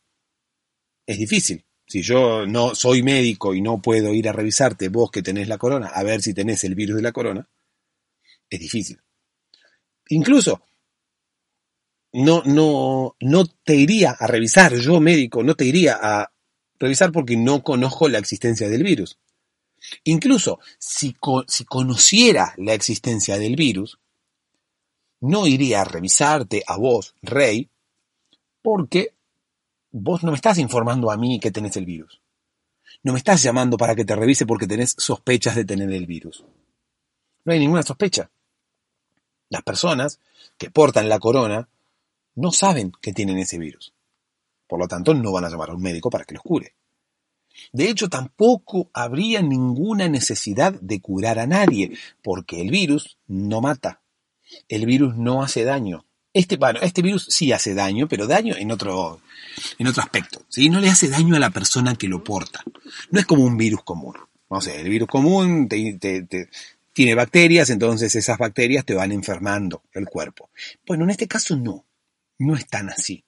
es 1.08 1.17
difícil. 1.17 1.65
Si 1.91 2.01
yo 2.01 2.47
no 2.47 2.73
soy 2.73 3.04
médico 3.04 3.54
y 3.54 3.60
no 3.60 3.82
puedo 3.82 4.13
ir 4.13 4.30
a 4.30 4.32
revisarte, 4.32 4.88
vos 4.88 5.12
que 5.12 5.21
tenés 5.21 5.49
la 5.49 5.58
corona, 5.58 5.88
a 5.88 6.04
ver 6.04 6.21
si 6.21 6.34
tenés 6.34 6.63
el 6.63 6.73
virus 6.73 6.95
de 6.95 7.01
la 7.01 7.12
corona, 7.12 7.49
es 8.49 8.60
difícil. 8.62 9.01
Incluso, 10.08 10.63
no, 12.13 12.43
no, 12.45 13.17
no 13.19 13.45
te 13.45 13.75
iría 13.75 14.12
a 14.12 14.25
revisar, 14.25 14.73
yo 14.75 15.01
médico, 15.01 15.43
no 15.43 15.56
te 15.56 15.65
iría 15.65 15.99
a 16.01 16.32
revisar 16.80 17.12
porque 17.12 17.35
no 17.35 17.62
conozco 17.62 18.08
la 18.08 18.19
existencia 18.19 18.69
del 18.69 18.83
virus. 18.83 19.19
Incluso, 20.06 20.60
si, 20.79 21.13
si 21.50 21.65
conociera 21.65 22.54
la 22.56 22.73
existencia 22.73 23.37
del 23.37 23.58
virus, 23.58 24.00
no 25.19 25.46
iría 25.46 25.81
a 25.81 25.83
revisarte 25.83 26.63
a 26.65 26.77
vos, 26.77 27.15
rey, 27.21 27.69
porque 28.62 29.13
vos 29.92 30.23
no 30.23 30.31
me 30.31 30.35
estás 30.35 30.58
informando 30.58 31.12
a 31.12 31.17
mí 31.17 31.39
que 31.39 31.52
tenés 31.52 31.77
el 31.77 31.85
virus. 31.85 32.21
No 33.04 33.13
me 33.13 33.17
estás 33.17 33.42
llamando 33.42 33.77
para 33.77 33.96
que 33.96 34.06
te 34.06 34.15
revise 34.15 34.46
porque 34.46 34.67
tenés 34.67 34.96
sospechas 34.98 35.56
de 35.56 35.65
tener 35.65 35.92
el 35.92 36.06
virus. 36.06 36.46
No 37.44 37.54
hay 37.54 37.60
ninguna 37.60 37.83
sospecha. 37.83 38.29
Las 39.50 39.63
personas 39.63 40.19
que 40.58 40.69
portan 40.69 41.10
la 41.10 41.19
corona 41.19 41.67
no 42.35 42.52
saben 42.52 42.92
que 43.02 43.13
tienen 43.13 43.37
ese 43.37 43.58
virus. 43.58 43.94
Por 44.67 44.79
lo 44.79 44.87
tanto, 44.87 45.13
no 45.13 45.31
van 45.31 45.46
a 45.46 45.50
llamar 45.50 45.71
a 45.71 45.73
un 45.73 45.81
médico 45.81 46.10
para 46.10 46.23
que 46.23 46.35
los 46.35 46.44
cure. 46.44 46.75
De 47.73 47.89
hecho, 47.89 48.08
tampoco 48.08 48.89
habría 48.94 49.42
ninguna 49.42 50.08
necesidad 50.08 50.73
de 50.79 51.02
curar 51.02 51.39
a 51.39 51.48
nadie, 51.48 51.98
porque 52.21 52.62
el 52.62 52.69
virus 52.69 53.17
no 53.27 53.60
mata. 53.60 54.02
El 54.69 54.85
virus 54.85 55.17
no 55.17 55.44
hace 55.44 55.63
daño. 55.63 56.06
Este, 56.34 56.56
bueno, 56.58 56.79
este 56.82 57.02
virus 57.02 57.27
sí 57.29 57.52
hace 57.52 57.73
daño, 57.73 58.08
pero 58.08 58.25
daño 58.25 58.56
en 58.56 58.71
otro, 58.71 59.21
en 59.77 59.88
otro 59.88 60.02
aspecto. 60.02 60.44
¿sí? 60.48 60.69
No 60.69 60.79
le 60.79 60.90
hace 60.90 61.10
daño 61.10 61.36
a 61.36 61.40
la 61.40 61.50
persona 61.50 61.96
que 61.96 62.08
lo 62.08 62.23
porta. 62.23 62.63
No 63.10 63.19
es 63.19 63.25
como 63.25 63.44
un 63.44 63.58
virus 63.58 63.84
común. 63.84 64.15
No 64.50 64.62
sé, 64.62 64.82
el 64.82 64.90
virus 64.90 65.08
común 65.08 65.69
tiene 65.69 67.15
bacterias, 67.15 67.69
entonces 67.69 68.15
esas 68.15 68.38
bacterias 68.38 68.84
te 68.86 68.94
van 68.94 69.13
enfermando 69.13 69.84
el 69.94 70.06
cuerpo. 70.06 70.50
Bueno, 70.86 71.06
en 71.06 71.12
este 71.12 71.27
caso 71.27 71.56
no, 71.56 71.86
no 72.38 72.56
es 72.56 72.67
tan 72.67 72.90
así. 72.90 73.23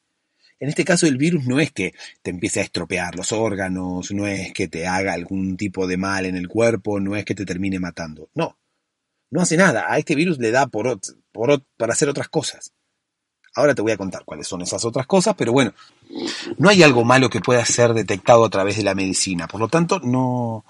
En 0.59 0.69
este 0.69 0.85
caso 0.85 1.07
el 1.07 1.17
virus 1.17 1.45
no 1.45 1.59
es 1.59 1.71
que 1.71 1.93
te 2.21 2.31
empiece 2.31 2.59
a 2.59 2.63
estropear 2.63 3.15
los 3.15 3.31
órganos, 3.31 4.11
no 4.11 4.27
es 4.27 4.53
que 4.53 4.67
te 4.67 4.87
haga 4.87 5.13
algún 5.13 5.55
tipo 5.55 5.87
de 5.87 5.97
mal 5.97 6.25
en 6.25 6.35
el 6.35 6.47
cuerpo, 6.47 6.99
no 6.99 7.15
es 7.15 7.25
que 7.25 7.35
te 7.35 7.45
termine 7.45 7.79
matando. 7.79 8.29
No, 8.33 8.57
no 9.29 9.41
hace 9.41 9.57
nada. 9.57 9.85
A 9.91 9.97
este 9.97 10.15
virus 10.15 10.39
le 10.39 10.51
da 10.51 10.67
por, 10.67 10.99
por, 11.31 11.63
para 11.77 11.93
hacer 11.93 12.09
otras 12.09 12.29
cosas. 12.29 12.73
Ahora 13.55 13.75
te 13.75 13.81
voy 13.81 13.91
a 13.91 13.97
contar 13.97 14.23
cuáles 14.25 14.47
son 14.47 14.61
esas 14.61 14.83
otras 14.83 15.05
cosas, 15.05 15.35
pero 15.37 15.51
bueno, 15.51 15.73
no 16.57 16.69
hay 16.69 16.81
algo 16.81 17.03
malo 17.03 17.29
que 17.29 17.39
pueda 17.39 17.63
ser 17.65 17.93
detectado 17.93 18.45
a 18.45 18.49
través 18.49 18.77
de 18.77 18.83
la 18.83 18.95
medicina. 18.95 19.47
Por 19.47 19.59
lo 19.59 19.67
tanto, 19.67 19.99
no, 19.99 20.65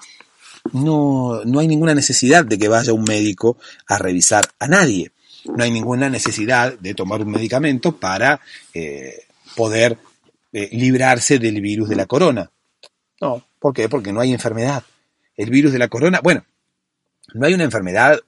no, 0.73 1.41
no 1.45 1.59
hay 1.59 1.67
ninguna 1.67 1.95
necesidad 1.95 2.43
de 2.43 2.57
que 2.57 2.67
vaya 2.67 2.91
un 2.91 3.03
médico 3.03 3.57
a 3.87 3.97
revisar 3.97 4.49
a 4.59 4.67
nadie. 4.67 5.11
No 5.45 5.63
hay 5.63 5.71
ninguna 5.71 6.09
necesidad 6.09 6.77
de 6.77 6.93
tomar 6.93 7.21
un 7.21 7.31
medicamento 7.31 7.93
para 7.93 8.41
eh, 8.73 9.27
poder 9.55 9.97
eh, 10.51 10.69
librarse 10.73 11.39
del 11.39 11.61
virus 11.61 11.87
de 11.87 11.95
la 11.95 12.05
corona. 12.05 12.51
No, 13.21 13.45
¿por 13.59 13.73
qué? 13.73 13.87
Porque 13.87 14.11
no 14.11 14.19
hay 14.19 14.33
enfermedad. 14.33 14.83
El 15.37 15.49
virus 15.49 15.71
de 15.71 15.79
la 15.79 15.87
corona, 15.87 16.19
bueno, 16.21 16.45
no 17.33 17.45
hay 17.45 17.53
una 17.53 17.63
enfermedad 17.63 18.19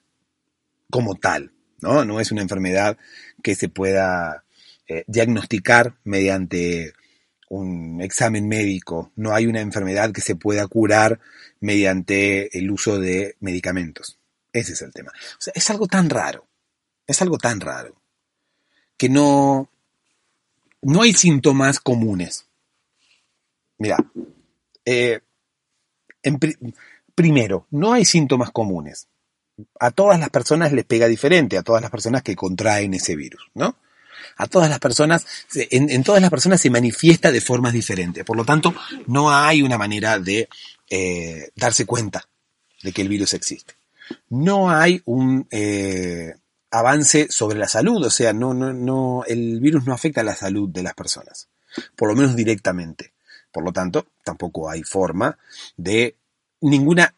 como 0.90 1.16
tal, 1.16 1.52
¿no? 1.82 2.06
No 2.06 2.20
es 2.20 2.32
una 2.32 2.42
enfermedad 2.42 2.98
que 3.44 3.56
se 3.56 3.70
pueda 3.70 4.45
eh, 4.88 5.04
diagnosticar 5.08 5.96
mediante 6.04 6.94
un 7.50 8.02
examen 8.02 8.48
médico, 8.48 9.12
no 9.16 9.34
hay 9.34 9.48
una 9.48 9.62
enfermedad 9.62 10.12
que 10.12 10.22
se 10.22 10.36
pueda 10.36 10.68
curar 10.68 11.20
mediante 11.60 12.58
el 12.58 12.70
uso 12.72 13.00
de 13.00 13.36
medicamentos. 13.40 14.20
Ese 14.52 14.74
es 14.74 14.82
el 14.82 14.94
tema. 14.94 15.12
Es 15.54 15.70
algo 15.70 15.88
tan 15.88 16.10
raro, 16.10 16.48
es 17.08 17.22
algo 17.22 17.38
tan 17.38 17.60
raro, 17.60 18.02
que 18.98 19.10
no, 19.10 19.70
no 20.82 21.02
hay 21.02 21.14
síntomas 21.14 21.80
comunes. 21.80 22.46
Mira, 23.78 23.98
eh, 24.86 25.20
primero, 27.14 27.68
no 27.72 27.94
hay 27.94 28.06
síntomas 28.06 28.52
comunes. 28.52 29.08
A 29.80 29.92
todas 29.92 30.20
las 30.20 30.30
personas 30.30 30.74
les 30.74 30.86
pega 30.86 31.08
diferente, 31.08 31.58
a 31.58 31.64
todas 31.64 31.82
las 31.82 31.92
personas 31.92 32.24
que 32.24 32.36
contraen 32.36 32.94
ese 32.94 33.16
virus, 33.16 33.50
¿no? 33.54 33.78
A 34.38 34.48
todas 34.48 34.70
las 34.70 34.80
personas, 34.80 35.26
en, 35.54 36.04
todas 36.04 36.22
las 36.22 36.30
personas 36.30 36.60
se 36.60 36.70
manifiesta 36.70 37.32
de 37.32 37.42
formas 37.42 37.74
diferentes. 37.74 38.26
Por 38.26 38.36
lo 38.36 38.44
tanto, 38.44 38.76
no 39.08 39.32
hay 39.32 39.62
una 39.62 39.78
manera 39.78 40.20
de 40.20 40.50
eh, 40.90 41.52
darse 41.56 41.86
cuenta 41.86 42.28
de 42.84 42.92
que 42.92 43.02
el 43.02 43.10
virus 43.10 43.34
existe. 43.34 43.76
No 44.30 44.70
hay 44.70 45.02
un, 45.06 45.48
eh, 45.52 46.36
avance 46.76 47.28
sobre 47.30 47.58
la 47.58 47.68
salud, 47.68 48.04
o 48.04 48.10
sea, 48.10 48.34
no, 48.34 48.54
no, 48.54 48.74
no, 48.74 49.24
el 49.28 49.60
virus 49.62 49.86
no 49.86 49.94
afecta 49.94 50.22
a 50.22 50.26
la 50.26 50.36
salud 50.36 50.70
de 50.70 50.84
las 50.84 50.94
personas, 50.94 51.48
por 51.96 52.10
lo 52.10 52.16
menos 52.16 52.36
directamente. 52.36 53.14
Por 53.52 53.64
lo 53.64 53.72
tanto, 53.72 54.08
tampoco 54.26 54.70
hay 54.70 54.84
forma 54.84 55.38
de 55.78 56.18
ninguna, 56.60 57.16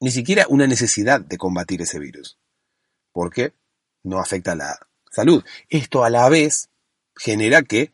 ni 0.00 0.10
siquiera 0.10 0.44
una 0.50 0.66
necesidad 0.66 1.22
de 1.22 1.38
combatir 1.38 1.80
ese 1.80 1.98
virus, 1.98 2.36
porque 3.12 3.54
no 4.02 4.18
afecta 4.18 4.54
la 4.54 4.78
salud. 5.16 5.44
Esto 5.68 6.04
a 6.04 6.10
la 6.10 6.28
vez 6.28 6.68
genera 7.16 7.62
que 7.62 7.92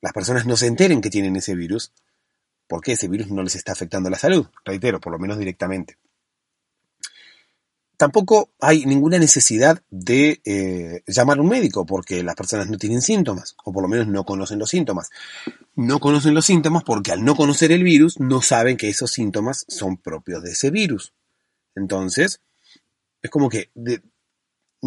las 0.00 0.12
personas 0.12 0.46
no 0.46 0.56
se 0.56 0.66
enteren 0.66 1.00
que 1.00 1.10
tienen 1.10 1.36
ese 1.36 1.54
virus, 1.54 1.92
porque 2.66 2.92
ese 2.92 3.08
virus 3.08 3.30
no 3.30 3.42
les 3.42 3.54
está 3.54 3.72
afectando 3.72 4.10
la 4.10 4.18
salud, 4.18 4.46
reitero, 4.64 5.00
por 5.00 5.12
lo 5.12 5.18
menos 5.18 5.38
directamente 5.38 5.98
tampoco 7.96 8.50
hay 8.60 8.84
ninguna 8.84 9.18
necesidad 9.18 9.82
de 9.90 10.40
eh, 10.44 11.02
llamar 11.06 11.38
a 11.38 11.42
un 11.42 11.48
médico 11.48 11.86
porque 11.86 12.22
las 12.22 12.34
personas 12.34 12.68
no 12.68 12.78
tienen 12.78 13.02
síntomas, 13.02 13.56
o 13.64 13.72
por 13.72 13.82
lo 13.82 13.88
menos 13.88 14.06
no 14.08 14.24
conocen 14.24 14.58
los 14.58 14.70
síntomas. 14.70 15.10
No 15.74 16.00
conocen 16.00 16.34
los 16.34 16.46
síntomas 16.46 16.84
porque 16.84 17.12
al 17.12 17.24
no 17.24 17.34
conocer 17.34 17.72
el 17.72 17.82
virus 17.82 18.20
no 18.20 18.42
saben 18.42 18.76
que 18.76 18.88
esos 18.88 19.10
síntomas 19.10 19.64
son 19.68 19.96
propios 19.96 20.42
de 20.42 20.52
ese 20.52 20.70
virus. 20.70 21.12
Entonces, 21.74 22.40
es 23.22 23.30
como 23.30 23.48
que 23.48 23.70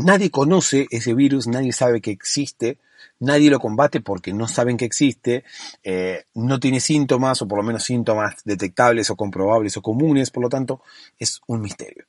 nadie 0.04 0.32
conoce 0.32 0.88
ese 0.92 1.14
virus, 1.14 1.48
nadie 1.48 1.74
sabe 1.74 2.02
que 2.02 2.12
existe, 2.12 2.78
nadie 3.20 3.50
lo 3.50 3.60
combate 3.60 4.02
porque 4.02 4.34
no 4.34 4.48
saben 4.48 4.78
que 4.78 4.86
existe, 4.86 5.44
eh, 5.84 6.26
no 6.34 6.60
tiene 6.60 6.80
síntomas 6.80 7.42
o 7.42 7.48
por 7.48 7.58
lo 7.58 7.64
menos 7.64 7.84
síntomas 7.84 8.36
detectables 8.46 9.10
o 9.10 9.16
comprobables 9.16 9.76
o 9.78 9.82
comunes, 9.82 10.32
por 10.32 10.44
lo 10.44 10.50
tanto, 10.50 10.82
es 11.18 11.42
un 11.48 11.62
misterio 11.62 12.06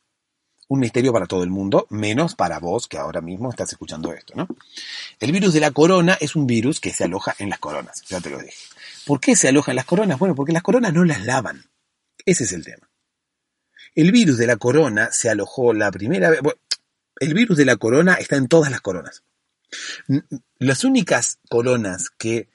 un 0.68 0.80
misterio 0.80 1.12
para 1.12 1.26
todo 1.26 1.42
el 1.42 1.50
mundo, 1.50 1.86
menos 1.90 2.34
para 2.34 2.58
vos 2.58 2.88
que 2.88 2.98
ahora 2.98 3.22
mismo 3.22 3.48
estás 3.48 3.72
escuchando 3.72 4.12
esto, 4.12 4.34
¿no? 4.36 4.46
El 5.18 5.32
virus 5.32 5.54
de 5.54 5.60
la 5.60 5.70
corona 5.70 6.18
es 6.20 6.36
un 6.36 6.46
virus 6.46 6.78
que 6.78 6.92
se 6.92 7.04
aloja 7.04 7.34
en 7.38 7.48
las 7.48 7.58
coronas, 7.58 8.02
ya 8.06 8.20
te 8.20 8.28
lo 8.28 8.38
dije. 8.38 8.54
¿Por 9.06 9.18
qué 9.18 9.34
se 9.34 9.48
aloja 9.48 9.72
en 9.72 9.76
las 9.76 9.86
coronas? 9.86 10.18
Bueno, 10.18 10.34
porque 10.34 10.52
las 10.52 10.62
coronas 10.62 10.92
no 10.92 11.04
las 11.04 11.24
lavan. 11.24 11.64
Ese 12.24 12.44
es 12.44 12.52
el 12.52 12.64
tema. 12.64 12.90
El 13.94 14.12
virus 14.12 14.36
de 14.36 14.46
la 14.46 14.56
corona 14.56 15.08
se 15.10 15.30
alojó 15.30 15.72
la 15.72 15.90
primera 15.90 16.28
vez. 16.28 16.40
El 17.20 17.34
virus 17.34 17.56
de 17.56 17.64
la 17.64 17.76
corona 17.76 18.14
está 18.14 18.36
en 18.36 18.48
todas 18.48 18.70
las 18.70 18.80
coronas. 18.80 19.22
Las 20.58 20.84
únicas 20.84 21.38
coronas 21.48 22.10
que 22.10 22.48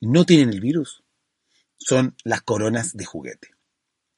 no 0.00 0.24
tienen 0.24 0.50
el 0.50 0.60
virus 0.60 1.02
son 1.78 2.16
las 2.24 2.42
coronas 2.42 2.96
de 2.96 3.04
juguete. 3.04 3.50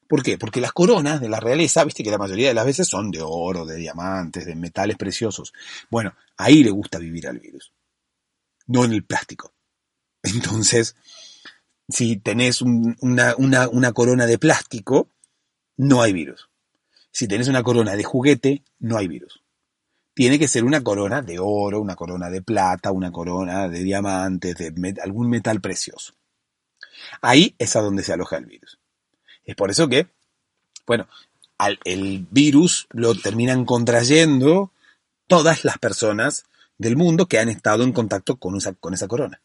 ¿Por 0.09 0.23
qué? 0.23 0.39
Porque 0.39 0.61
las 0.61 0.73
coronas 0.73 1.21
de 1.21 1.29
la 1.29 1.39
realeza, 1.39 1.85
viste 1.85 2.03
que 2.03 2.11
la 2.11 2.19
mayoría 2.19 2.49
de 2.49 2.55
las 2.55 2.67
veces 2.67 2.89
son 2.89 3.11
de 3.11 3.21
oro, 3.23 3.65
de 3.65 3.77
diamantes, 3.77 4.45
de 4.45 4.57
metales 4.57 4.97
preciosos. 4.97 5.53
Bueno, 5.89 6.15
ahí 6.37 6.65
le 6.65 6.71
gusta 6.71 6.99
vivir 6.99 7.29
al 7.29 7.39
virus, 7.39 7.73
no 8.67 8.85
en 8.85 8.93
el 8.93 9.05
plástico. 9.05 9.55
Entonces, 10.23 10.97
si 11.89 12.17
tenés 12.17 12.63
una, 12.63 13.37
una 13.37 13.93
corona 13.93 14.27
de 14.27 14.39
plástico, 14.39 15.11
no 15.77 16.03
hay 16.03 16.13
virus. 16.13 16.49
Si 17.13 17.29
tenés 17.29 17.49
una 17.49 17.63
corona 17.63 17.95
de 17.95 18.05
juguete, 18.05 18.65
no 18.79 18.97
hay 18.97 19.09
virus. 19.09 19.40
Tiene 20.15 20.39
que 20.39 20.49
ser 20.49 20.65
una 20.65 20.83
corona 20.83 21.23
de 21.23 21.39
oro, 21.39 21.81
una 21.81 21.97
corona 21.97 22.29
de 22.31 22.43
plata, 22.43 22.91
una 22.91 23.13
corona 23.13 23.69
de 23.69 23.83
diamantes, 23.83 24.57
de 24.57 24.95
algún 25.03 25.31
metal 25.31 25.61
precioso. 25.61 26.15
Ahí 27.21 27.55
es 27.59 27.77
a 27.77 27.81
donde 27.81 28.03
se 28.03 28.13
aloja 28.13 28.37
el 28.37 28.47
virus. 28.47 28.79
Es 29.45 29.55
por 29.55 29.71
eso 29.71 29.89
que, 29.89 30.09
bueno, 30.87 31.09
el 31.85 32.27
virus 32.31 32.87
lo 32.91 33.15
terminan 33.15 33.65
contrayendo 33.65 34.73
todas 35.27 35.65
las 35.65 35.79
personas 35.79 36.45
del 36.79 36.97
mundo 36.97 37.27
que 37.27 37.39
han 37.39 37.49
estado 37.49 37.85
en 37.85 37.93
contacto 37.93 38.37
con 38.37 38.57
esa, 38.57 38.75
corona. 39.07 39.41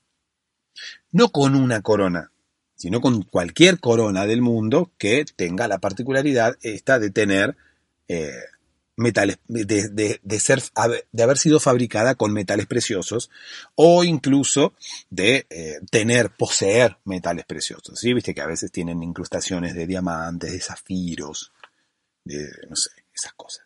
No 1.11 1.29
con 1.29 1.55
una 1.55 1.81
corona, 1.81 2.31
sino 2.75 3.01
con 3.01 3.23
cualquier 3.23 3.79
corona 3.79 4.25
del 4.25 4.41
mundo 4.41 4.91
que 4.97 5.25
tenga 5.35 5.67
la 5.67 5.79
particularidad 5.79 6.57
esta 6.61 6.97
de 6.99 7.09
tener 7.09 7.55
eh, 8.07 8.31
metales, 8.97 9.39
de, 9.47 10.19
de, 10.21 10.39
ser, 10.39 10.61
de 11.11 11.23
haber 11.23 11.37
sido 11.37 11.59
fabricada 11.59 12.15
con 12.15 12.31
metales 12.31 12.65
preciosos 12.65 13.29
o 13.75 14.03
incluso 14.03 14.73
de 15.09 15.45
eh, 15.49 15.79
tener, 15.91 16.31
poseer 16.31 16.97
metales 17.05 17.45
preciosos. 17.45 17.99
¿sí? 17.99 18.13
Viste 18.13 18.33
que 18.33 18.41
a 18.41 18.47
veces 18.47 18.71
tienen 18.71 19.03
incrustaciones 19.03 19.75
de 19.75 19.87
diamantes, 19.87 20.51
de 20.51 20.59
zafiros, 20.59 21.51
de, 22.23 22.47
no 22.69 22.75
sé, 22.75 22.91
esas 23.13 23.33
cosas. 23.33 23.65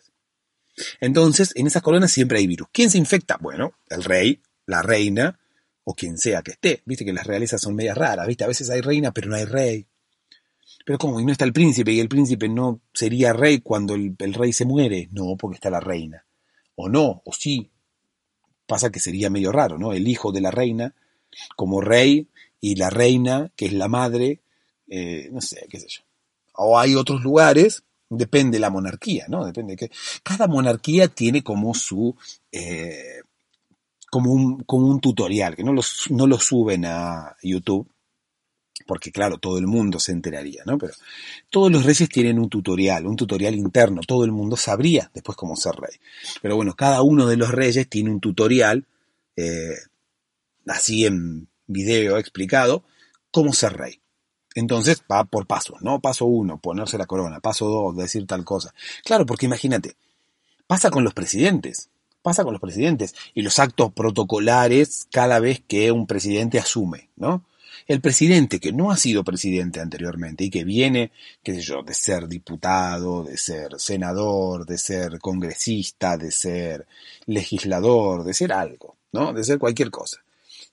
Entonces, 0.99 1.51
en 1.55 1.67
esas 1.67 1.83
coronas 1.83 2.11
siempre 2.11 2.39
hay 2.39 2.47
virus. 2.47 2.69
¿Quién 2.71 2.89
se 2.89 2.97
infecta? 2.97 3.37
Bueno, 3.39 3.73
el 3.89 4.03
rey, 4.03 4.41
la 4.65 4.81
reina, 4.81 5.39
o 5.83 5.95
quien 5.95 6.17
sea 6.17 6.41
que 6.41 6.51
esté. 6.51 6.81
Viste 6.85 7.03
que 7.03 7.13
las 7.13 7.27
realezas 7.27 7.61
son 7.61 7.75
medias 7.75 7.97
raras, 7.97 8.27
viste, 8.27 8.43
a 8.43 8.47
veces 8.47 8.69
hay 8.69 8.81
reina, 8.81 9.11
pero 9.11 9.29
no 9.29 9.35
hay 9.35 9.45
rey. 9.45 9.87
Pero 10.89 10.97
como, 10.97 11.19
y 11.19 11.23
no 11.23 11.31
está 11.31 11.45
el 11.45 11.53
príncipe, 11.53 11.91
y 11.91 11.99
el 11.99 12.09
príncipe 12.09 12.49
no 12.49 12.81
sería 12.95 13.31
rey 13.31 13.59
cuando 13.59 13.93
el, 13.93 14.15
rey 14.17 14.51
se 14.53 14.65
muere. 14.65 15.07
No, 15.11 15.35
porque 15.37 15.53
está 15.53 15.69
la 15.69 15.79
reina. 15.79 16.25
O 16.73 16.89
no, 16.89 17.21
o 17.25 17.31
sí. 17.31 17.69
Pasa 18.65 18.89
que 18.89 18.99
sería 18.99 19.29
medio 19.29 19.51
raro, 19.51 19.77
¿no? 19.77 19.93
El 19.93 20.07
hijo 20.07 20.31
de 20.31 20.41
la 20.41 20.49
reina 20.49 20.95
como 21.55 21.79
rey 21.79 22.27
y 22.59 22.73
la 22.73 22.89
reina, 22.89 23.51
que 23.55 23.67
es 23.67 23.73
la 23.73 23.87
madre, 23.87 24.41
eh, 24.87 25.29
no 25.31 25.41
sé, 25.41 25.67
qué 25.69 25.79
sé 25.79 25.85
yo. 25.89 26.01
O 26.55 26.79
hay 26.79 26.95
otros 26.95 27.21
lugares, 27.21 27.83
depende 28.09 28.55
de 28.55 28.61
la 28.61 28.71
monarquía, 28.71 29.25
¿no? 29.27 29.45
Depende 29.45 29.73
de 29.73 29.77
que 29.77 29.91
cada 30.23 30.47
monarquía 30.47 31.07
tiene 31.07 31.43
como 31.43 31.75
su 31.75 32.15
eh, 32.51 33.21
como 34.09 34.31
un, 34.31 34.63
como 34.63 34.87
un 34.87 34.99
tutorial, 34.99 35.55
que 35.55 35.63
no 35.63 35.71
los, 35.71 36.09
no 36.09 36.25
lo 36.25 36.39
suben 36.39 36.85
a 36.85 37.35
YouTube, 37.43 37.87
porque 38.85 39.11
claro, 39.11 39.37
todo 39.37 39.57
el 39.57 39.67
mundo 39.67 39.99
se 39.99 40.11
enteraría, 40.11 40.63
¿no? 40.65 40.77
Pero 40.77 40.93
todos 41.49 41.71
los 41.71 41.85
reyes 41.85 42.09
tienen 42.09 42.39
un 42.39 42.49
tutorial, 42.49 43.05
un 43.05 43.15
tutorial 43.15 43.55
interno, 43.55 44.01
todo 44.07 44.25
el 44.25 44.31
mundo 44.31 44.55
sabría 44.55 45.11
después 45.13 45.37
cómo 45.37 45.55
ser 45.55 45.75
rey. 45.75 45.97
Pero 46.41 46.55
bueno, 46.55 46.75
cada 46.75 47.01
uno 47.01 47.25
de 47.27 47.37
los 47.37 47.49
reyes 47.49 47.89
tiene 47.89 48.09
un 48.09 48.19
tutorial, 48.19 48.85
eh, 49.35 49.75
así 50.67 51.05
en 51.05 51.47
video 51.67 52.17
explicado, 52.17 52.83
cómo 53.31 53.53
ser 53.53 53.73
rey. 53.73 53.99
Entonces 54.55 55.03
va 55.09 55.23
por 55.25 55.45
pasos, 55.45 55.81
¿no? 55.81 55.99
Paso 55.99 56.25
uno, 56.25 56.59
ponerse 56.59 56.97
la 56.97 57.05
corona. 57.05 57.39
Paso 57.39 57.67
dos, 57.67 57.95
decir 57.95 58.25
tal 58.25 58.43
cosa. 58.43 58.73
Claro, 59.03 59.25
porque 59.25 59.45
imagínate, 59.45 59.95
Pasa 60.69 60.91
con 60.91 61.03
los 61.03 61.15
presidentes, 61.15 61.89
pasa 62.21 62.43
con 62.43 62.53
los 62.53 62.61
presidentes 62.61 63.15
y 63.33 63.41
los 63.41 63.57
actos 63.57 63.91
protocolares 63.91 65.07
cada 65.11 65.39
vez 65.39 65.63
que 65.67 65.91
un 65.91 66.05
presidente 66.05 66.59
asume, 66.59 67.09
¿no? 67.15 67.43
El 67.89 68.01
presidente 68.01 68.59
que 68.59 68.71
no 68.71 68.91
ha 68.91 68.97
sido 68.97 69.23
presidente 69.23 69.79
anteriormente 69.79 70.43
y 70.43 70.51
que 70.51 70.63
viene, 70.63 71.11
qué 71.41 71.55
sé 71.55 71.61
yo, 71.61 71.81
de 71.81 71.95
ser 71.95 72.27
diputado, 72.27 73.23
de 73.23 73.35
ser 73.35 73.79
senador, 73.79 74.67
de 74.67 74.77
ser 74.77 75.17
congresista, 75.17 76.15
de 76.15 76.29
ser 76.29 76.85
legislador, 77.25 78.23
de 78.23 78.35
ser 78.35 78.53
algo, 78.53 78.95
¿no? 79.11 79.33
De 79.33 79.43
ser 79.43 79.57
cualquier 79.57 79.89
cosa. 79.89 80.23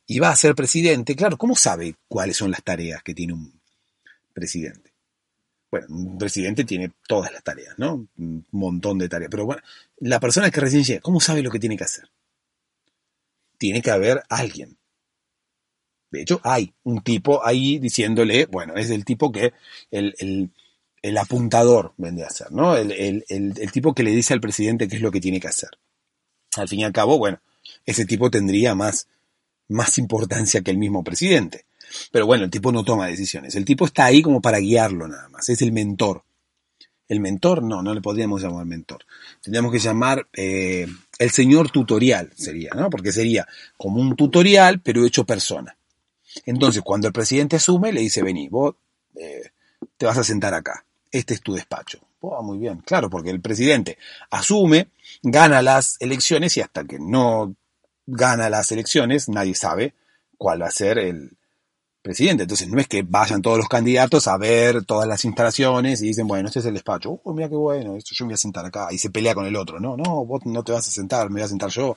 Y 0.07 0.19
va 0.19 0.29
a 0.29 0.37
ser 0.37 0.55
presidente, 0.55 1.17
claro, 1.17 1.39
¿cómo 1.39 1.57
sabe 1.57 1.95
cuáles 2.07 2.37
son 2.37 2.51
las 2.51 2.63
tareas 2.63 3.03
que 3.03 3.15
tiene 3.15 3.33
un 3.33 3.51
presidente? 4.35 4.93
Bueno, 5.71 5.87
un 5.89 6.19
presidente 6.19 6.65
tiene 6.65 6.93
todas 7.09 7.33
las 7.33 7.43
tareas, 7.43 7.79
¿no? 7.79 8.07
Un 8.19 8.45
montón 8.51 8.99
de 8.99 9.09
tareas. 9.09 9.31
Pero 9.31 9.47
bueno, 9.47 9.63
la 10.01 10.21
persona 10.21 10.51
que 10.51 10.61
recién 10.61 10.85
llega, 10.85 11.01
¿cómo 11.01 11.19
sabe 11.19 11.43
lo 11.43 11.51
que 11.51 11.61
tiene 11.61 11.79
que 11.79 11.85
hacer? 11.85 12.11
Tiene 13.57 13.81
que 13.81 13.91
haber 13.91 14.23
alguien 14.29 14.77
de 16.17 16.23
hecho, 16.23 16.41
hay 16.45 16.73
un 16.85 17.03
tipo 17.03 17.45
ahí 17.45 17.79
diciéndole, 17.79 18.47
bueno, 18.47 18.75
es 18.77 18.89
el 18.89 19.05
tipo 19.05 19.31
que 19.31 19.53
el, 19.91 20.51
apuntador 21.19 21.93
vende 21.99 22.25
a 22.25 22.31
ser, 22.31 22.51
¿no? 22.53 22.75
El, 22.75 23.23
tipo 23.71 23.95
que 23.95 24.03
le 24.03 24.13
dice 24.13 24.33
al 24.33 24.41
presidente 24.41 24.89
qué 24.89 24.97
es 24.97 25.03
lo 25.03 25.13
que 25.13 25.21
tiene 25.21 25.41
que 25.41 25.49
hacer. 25.49 25.69
Al 26.57 26.69
fin 26.69 26.81
y 26.81 26.85
al 26.85 26.93
cabo, 26.93 27.19
bueno, 27.19 27.39
ese 27.85 28.07
tipo 28.07 28.31
tendría 28.31 28.75
más, 28.75 29.09
más 29.69 29.99
importancia 29.99 30.63
que 30.63 30.71
el 30.71 30.79
mismo 30.79 31.05
presidente. 31.05 31.67
Pero 32.11 32.25
bueno, 32.25 32.45
el 32.45 32.51
tipo 32.51 32.73
no 32.73 32.83
toma 32.83 33.09
decisiones. 33.09 33.55
El 33.55 33.67
tipo 33.67 33.85
está 33.85 34.07
ahí 34.07 34.23
como 34.23 34.41
para 34.41 34.59
guiarlo 34.59 35.07
nada 35.07 35.29
más. 35.29 35.51
Es 35.51 35.61
el 35.61 35.73
mentor. 35.73 36.25
El 37.09 37.21
mentor, 37.21 37.63
no, 37.63 37.83
no 37.83 37.93
le 37.93 38.01
podríamos 38.01 38.43
llamar 38.43 38.65
mentor. 38.65 39.05
Tendríamos 39.43 39.71
que 39.71 39.79
llamar 39.79 40.27
eh, 40.33 40.87
el 41.19 41.31
señor 41.31 41.71
tutorial, 41.71 42.33
sería, 42.35 42.71
¿no? 42.75 42.89
Porque 42.89 43.13
sería 43.13 43.47
como 43.77 44.01
un 44.01 44.17
tutorial, 44.17 44.81
pero 44.81 45.05
hecho 45.05 45.25
persona. 45.25 45.77
Entonces, 46.45 46.83
cuando 46.83 47.07
el 47.07 47.13
presidente 47.13 47.57
asume, 47.57 47.93
le 47.93 48.01
dice, 48.01 48.23
vení, 48.23 48.49
vos 48.49 48.75
eh, 49.15 49.51
te 49.97 50.07
vas 50.07 50.19
a 50.19 50.25
sentar 50.25 50.55
acá. 50.55 50.85
Este 51.11 51.35
es 51.35 51.43
tu 51.43 51.55
despacho. 51.55 52.01
Oh, 52.21 52.43
muy 52.43 52.59
bien, 52.59 52.79
claro, 52.79 53.09
porque 53.09 53.31
el 53.31 53.41
presidente 53.41 53.99
asume, 54.31 54.89
gana 55.23 55.63
las 55.63 55.97
elecciones 56.01 56.57
y 56.57 56.61
hasta 56.61 56.85
que 56.85 56.99
no 56.99 57.55
gana 58.07 58.51
las 58.51 58.73
elecciones, 58.73 59.29
nadie 59.29 59.55
sabe 59.55 59.95
cuál 60.37 60.63
va 60.63 60.67
a 60.67 60.73
ser 60.73 60.99
el, 60.99 61.37
presidente. 62.07 62.45
Entonces 62.45 62.69
no 62.69 62.81
es 62.81 62.87
que 62.87 63.03
vayan 63.03 63.43
todos 63.43 63.59
los 63.59 63.69
candidatos 63.69 64.29
a 64.29 64.39
ver 64.39 64.85
todas 64.85 65.09
las 65.09 65.25
instalaciones 65.25 66.01
y 66.03 66.07
dicen, 66.07 66.29
bueno, 66.29 66.47
este 66.47 66.61
es 66.61 66.67
el 66.67 66.75
despacho. 66.75 67.21
Oh, 67.25 67.35
mira 67.35 67.49
qué 67.49 67.57
bueno, 67.57 67.97
esto 67.97 68.13
yo 68.15 68.25
me 68.25 68.31
voy 68.31 68.35
a 68.35 68.39
sentar 68.39 68.65
acá. 68.65 68.89
Y 68.93 68.99
se 68.99 69.11
pelea 69.11 69.35
con 69.35 69.45
el 69.45 69.57
otro. 69.57 69.81
No, 69.81 69.97
no, 69.97 70.25
vos 70.25 70.47
no 70.47 70.63
te 70.63 70.71
vas 70.71 70.87
a 70.87 70.91
sentar, 70.91 71.29
me 71.29 71.41
voy 71.41 71.43
a 71.43 71.49
sentar 71.49 71.71
yo. 71.71 71.97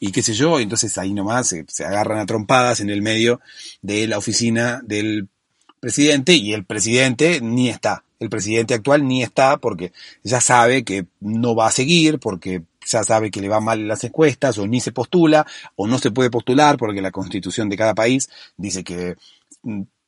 Y 0.00 0.10
qué 0.10 0.22
sé 0.22 0.34
yo. 0.34 0.58
Y 0.58 0.64
entonces 0.64 0.98
ahí 0.98 1.14
nomás 1.14 1.48
se, 1.48 1.64
se 1.68 1.84
agarran 1.84 2.18
a 2.18 2.26
trompadas 2.26 2.80
en 2.80 2.90
el 2.90 3.00
medio 3.00 3.40
de 3.80 4.08
la 4.08 4.18
oficina 4.18 4.82
del 4.84 5.28
presidente 5.78 6.34
y 6.34 6.52
el 6.52 6.64
presidente 6.64 7.40
ni 7.40 7.68
está. 7.68 8.02
El 8.18 8.30
presidente 8.30 8.74
actual 8.74 9.06
ni 9.06 9.22
está 9.22 9.58
porque 9.58 9.92
ya 10.24 10.40
sabe 10.40 10.82
que 10.82 11.06
no 11.20 11.54
va 11.54 11.68
a 11.68 11.70
seguir, 11.70 12.18
porque 12.18 12.62
ya 12.86 13.02
sabe 13.04 13.30
que 13.30 13.40
le 13.40 13.48
va 13.48 13.60
mal 13.60 13.80
en 13.80 13.88
las 13.88 14.04
encuestas, 14.04 14.58
o 14.58 14.66
ni 14.66 14.80
se 14.80 14.92
postula, 14.92 15.46
o 15.76 15.86
no 15.86 15.98
se 15.98 16.10
puede 16.10 16.30
postular 16.30 16.76
porque 16.76 17.02
la 17.02 17.10
constitución 17.10 17.68
de 17.68 17.76
cada 17.76 17.94
país 17.94 18.28
dice 18.56 18.84
que 18.84 19.16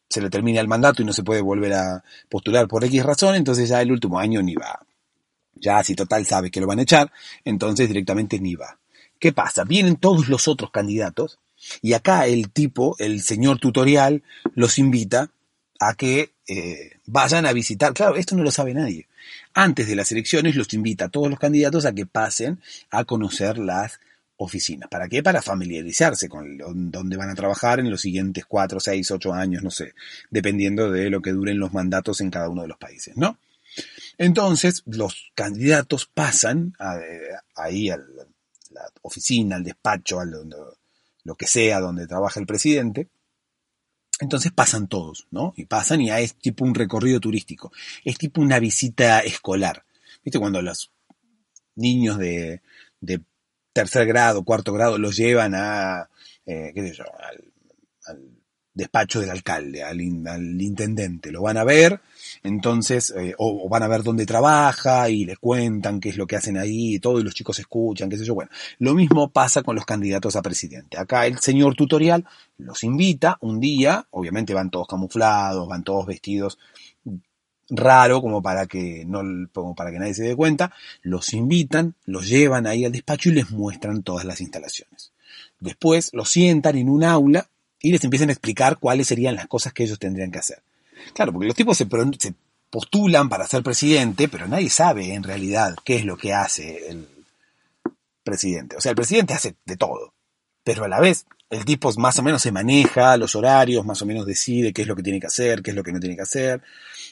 se 0.08 0.20
le 0.20 0.30
termina 0.30 0.60
el 0.60 0.68
mandato 0.68 1.02
y 1.02 1.04
no 1.04 1.12
se 1.12 1.22
puede 1.22 1.40
volver 1.40 1.72
a 1.74 2.04
postular 2.28 2.68
por 2.68 2.84
X 2.84 3.02
razón, 3.02 3.34
entonces 3.34 3.68
ya 3.68 3.82
el 3.82 3.92
último 3.92 4.18
año 4.18 4.42
ni 4.42 4.54
va. 4.54 4.80
Ya 5.54 5.82
si 5.82 5.94
total 5.94 6.26
sabe 6.26 6.50
que 6.50 6.60
lo 6.60 6.66
van 6.66 6.78
a 6.78 6.82
echar, 6.82 7.10
entonces 7.44 7.88
directamente 7.88 8.38
ni 8.38 8.54
va. 8.54 8.78
¿Qué 9.18 9.32
pasa? 9.32 9.64
Vienen 9.64 9.96
todos 9.96 10.28
los 10.28 10.48
otros 10.48 10.70
candidatos 10.70 11.38
y 11.82 11.94
acá 11.94 12.26
el 12.26 12.50
tipo, 12.50 12.96
el 12.98 13.22
señor 13.22 13.58
tutorial, 13.58 14.22
los 14.54 14.78
invita 14.78 15.30
a 15.80 15.94
que 15.94 16.32
eh, 16.46 16.98
vayan 17.06 17.46
a 17.46 17.52
visitar. 17.52 17.92
Claro, 17.94 18.16
esto 18.16 18.36
no 18.36 18.42
lo 18.42 18.50
sabe 18.50 18.74
nadie. 18.74 19.06
Antes 19.54 19.88
de 19.88 19.96
las 19.96 20.12
elecciones 20.12 20.54
los 20.54 20.72
invita 20.74 21.06
a 21.06 21.08
todos 21.08 21.30
los 21.30 21.38
candidatos 21.38 21.86
a 21.86 21.94
que 21.94 22.06
pasen 22.06 22.60
a 22.90 23.04
conocer 23.04 23.58
las 23.58 24.00
oficinas. 24.38 24.88
¿Para 24.88 25.08
qué? 25.08 25.22
Para 25.22 25.42
familiarizarse 25.42 26.28
con 26.28 26.58
dónde 26.90 27.16
van 27.16 27.30
a 27.30 27.34
trabajar 27.34 27.80
en 27.80 27.90
los 27.90 28.00
siguientes 28.00 28.44
4, 28.46 28.80
6, 28.80 29.10
8 29.10 29.32
años, 29.32 29.62
no 29.62 29.70
sé, 29.70 29.94
dependiendo 30.30 30.90
de 30.90 31.10
lo 31.10 31.22
que 31.22 31.32
duren 31.32 31.58
los 31.58 31.72
mandatos 31.72 32.20
en 32.20 32.30
cada 32.30 32.48
uno 32.48 32.62
de 32.62 32.68
los 32.68 32.78
países, 32.78 33.16
¿no? 33.16 33.38
Entonces, 34.18 34.82
los 34.86 35.30
candidatos 35.34 36.06
pasan 36.06 36.74
ahí 37.54 37.90
a 37.90 37.98
la 38.70 38.90
oficina, 39.02 39.56
al 39.56 39.64
despacho, 39.64 40.20
a 40.20 40.24
lo, 40.24 41.36
que 41.36 41.46
sea 41.46 41.80
donde 41.80 42.06
trabaja 42.06 42.40
el 42.40 42.46
presidente. 42.46 43.08
Entonces 44.18 44.50
pasan 44.50 44.88
todos, 44.88 45.26
¿no? 45.30 45.52
Y 45.56 45.66
pasan 45.66 46.00
y 46.00 46.10
es 46.10 46.36
tipo 46.36 46.64
un 46.64 46.74
recorrido 46.74 47.20
turístico. 47.20 47.70
Es 48.02 48.16
tipo 48.16 48.40
una 48.40 48.58
visita 48.58 49.20
escolar. 49.20 49.84
¿Viste? 50.24 50.38
Cuando 50.38 50.62
los 50.62 50.90
niños 51.74 52.16
de, 52.16 52.62
de 53.00 53.20
tercer 53.76 54.06
grado, 54.06 54.42
cuarto 54.42 54.72
grado, 54.72 54.96
los 54.96 55.18
llevan 55.18 55.54
a, 55.54 56.08
eh, 56.46 56.72
qué 56.74 56.88
sé 56.88 56.94
yo, 56.94 57.04
al, 58.08 58.20
despacho 58.72 59.20
del 59.20 59.28
alcalde, 59.28 59.82
al, 59.82 60.00
intendente, 60.00 61.30
lo 61.30 61.42
van 61.42 61.58
a 61.58 61.64
ver, 61.64 62.00
entonces, 62.42 63.12
eh, 63.16 63.34
o, 63.36 63.68
van 63.68 63.82
a 63.82 63.88
ver 63.88 64.02
dónde 64.02 64.24
trabaja 64.24 65.10
y 65.10 65.26
le 65.26 65.36
cuentan 65.36 66.00
qué 66.00 66.08
es 66.08 66.16
lo 66.16 66.26
que 66.26 66.36
hacen 66.36 66.56
ahí 66.56 66.94
y 66.94 67.00
todo, 67.00 67.20
y 67.20 67.22
los 67.22 67.34
chicos 67.34 67.58
escuchan, 67.58 68.08
qué 68.08 68.16
sé 68.16 68.24
yo. 68.24 68.34
Bueno, 68.34 68.50
lo 68.78 68.94
mismo 68.94 69.28
pasa 69.30 69.62
con 69.62 69.76
los 69.76 69.84
candidatos 69.84 70.36
a 70.36 70.42
presidente. 70.42 70.98
Acá 70.98 71.26
el 71.26 71.38
señor 71.38 71.74
tutorial 71.74 72.24
los 72.56 72.82
invita 72.82 73.36
un 73.42 73.60
día, 73.60 74.06
obviamente 74.10 74.54
van 74.54 74.70
todos 74.70 74.86
camuflados, 74.86 75.68
van 75.68 75.84
todos 75.84 76.06
vestidos 76.06 76.58
raro 77.68 78.20
como 78.20 78.42
para 78.42 78.66
que 78.66 79.04
no 79.06 79.22
como 79.52 79.74
para 79.74 79.90
que 79.90 79.98
nadie 79.98 80.14
se 80.14 80.22
dé 80.22 80.36
cuenta, 80.36 80.72
los 81.02 81.32
invitan, 81.32 81.94
los 82.04 82.28
llevan 82.28 82.66
ahí 82.66 82.84
al 82.84 82.92
despacho 82.92 83.30
y 83.30 83.32
les 83.32 83.50
muestran 83.50 84.02
todas 84.02 84.24
las 84.24 84.40
instalaciones. 84.40 85.12
Después 85.60 86.10
los 86.12 86.28
sientan 86.28 86.76
en 86.76 86.88
un 86.88 87.04
aula 87.04 87.48
y 87.80 87.92
les 87.92 88.04
empiezan 88.04 88.28
a 88.28 88.32
explicar 88.32 88.78
cuáles 88.78 89.08
serían 89.08 89.36
las 89.36 89.46
cosas 89.46 89.72
que 89.72 89.84
ellos 89.84 89.98
tendrían 89.98 90.30
que 90.30 90.38
hacer. 90.38 90.62
Claro, 91.14 91.32
porque 91.32 91.46
los 91.46 91.56
tipos 91.56 91.76
se, 91.76 91.86
se 92.18 92.34
postulan 92.70 93.28
para 93.28 93.46
ser 93.46 93.62
presidente, 93.62 94.28
pero 94.28 94.48
nadie 94.48 94.70
sabe 94.70 95.14
en 95.14 95.22
realidad 95.22 95.76
qué 95.84 95.96
es 95.96 96.04
lo 96.04 96.16
que 96.16 96.34
hace 96.34 96.90
el 96.90 97.08
presidente. 98.22 98.76
O 98.76 98.80
sea, 98.80 98.90
el 98.90 98.96
presidente 98.96 99.34
hace 99.34 99.54
de 99.64 99.76
todo, 99.76 100.12
pero 100.64 100.84
a 100.84 100.88
la 100.88 101.00
vez 101.00 101.26
el 101.50 101.64
tipo 101.64 101.92
más 101.98 102.18
o 102.18 102.22
menos 102.22 102.42
se 102.42 102.52
maneja 102.52 103.16
los 103.16 103.36
horarios, 103.36 103.84
más 103.84 104.02
o 104.02 104.06
menos 104.06 104.26
decide 104.26 104.72
qué 104.72 104.82
es 104.82 104.88
lo 104.88 104.96
que 104.96 105.02
tiene 105.02 105.20
que 105.20 105.28
hacer, 105.28 105.62
qué 105.62 105.70
es 105.70 105.76
lo 105.76 105.82
que 105.82 105.92
no 105.92 106.00
tiene 106.00 106.16
que 106.16 106.22
hacer. 106.22 106.62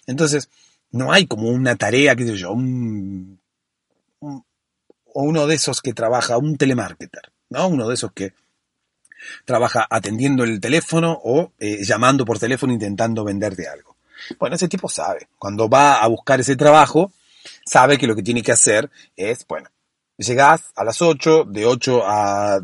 Entonces, 0.06 0.48
no 0.90 1.12
hay 1.12 1.26
como 1.26 1.48
una 1.48 1.76
tarea, 1.76 2.16
qué 2.16 2.26
sé 2.26 2.36
yo, 2.36 2.52
un, 2.52 3.40
o 4.20 5.22
uno 5.22 5.46
de 5.46 5.54
esos 5.54 5.80
que 5.80 5.92
trabaja, 5.92 6.38
un 6.38 6.56
telemarketer, 6.56 7.32
¿no? 7.50 7.68
Uno 7.68 7.88
de 7.88 7.94
esos 7.94 8.12
que 8.12 8.34
trabaja 9.44 9.86
atendiendo 9.88 10.44
el 10.44 10.60
teléfono 10.60 11.18
o 11.22 11.52
eh, 11.58 11.84
llamando 11.84 12.24
por 12.24 12.38
teléfono 12.38 12.72
intentando 12.72 13.24
venderte 13.24 13.68
algo. 13.68 13.96
Bueno, 14.38 14.56
ese 14.56 14.68
tipo 14.68 14.88
sabe. 14.88 15.28
Cuando 15.38 15.68
va 15.68 16.02
a 16.02 16.06
buscar 16.08 16.40
ese 16.40 16.56
trabajo, 16.56 17.12
sabe 17.64 17.98
que 17.98 18.06
lo 18.06 18.16
que 18.16 18.22
tiene 18.22 18.42
que 18.42 18.52
hacer 18.52 18.90
es, 19.16 19.46
bueno, 19.46 19.70
llegás 20.16 20.72
a 20.76 20.84
las 20.84 21.00
8, 21.00 21.44
de 21.44 21.66
8 21.66 22.02
a 22.04 22.60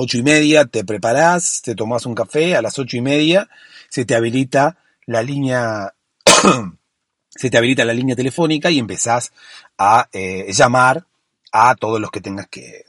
8 0.00 0.18
y 0.18 0.22
media 0.22 0.64
te 0.64 0.84
preparás, 0.84 1.60
te 1.62 1.74
tomás 1.74 2.06
un 2.06 2.14
café, 2.14 2.56
a 2.56 2.62
las 2.62 2.78
8 2.78 2.96
y 2.96 3.00
media 3.00 3.48
se 3.88 4.04
te 4.04 4.14
habilita 4.14 4.78
la 5.06 5.22
línea 5.22 5.94
se 7.28 7.50
te 7.50 7.58
habilita 7.58 7.84
la 7.84 7.94
línea 7.94 8.14
telefónica 8.14 8.70
y 8.70 8.78
empezás 8.78 9.32
a 9.76 10.08
eh, 10.12 10.52
llamar 10.52 11.04
a 11.52 11.74
todos 11.74 12.00
los 12.00 12.10
que 12.10 12.20
tengas 12.20 12.48
que 12.48 12.84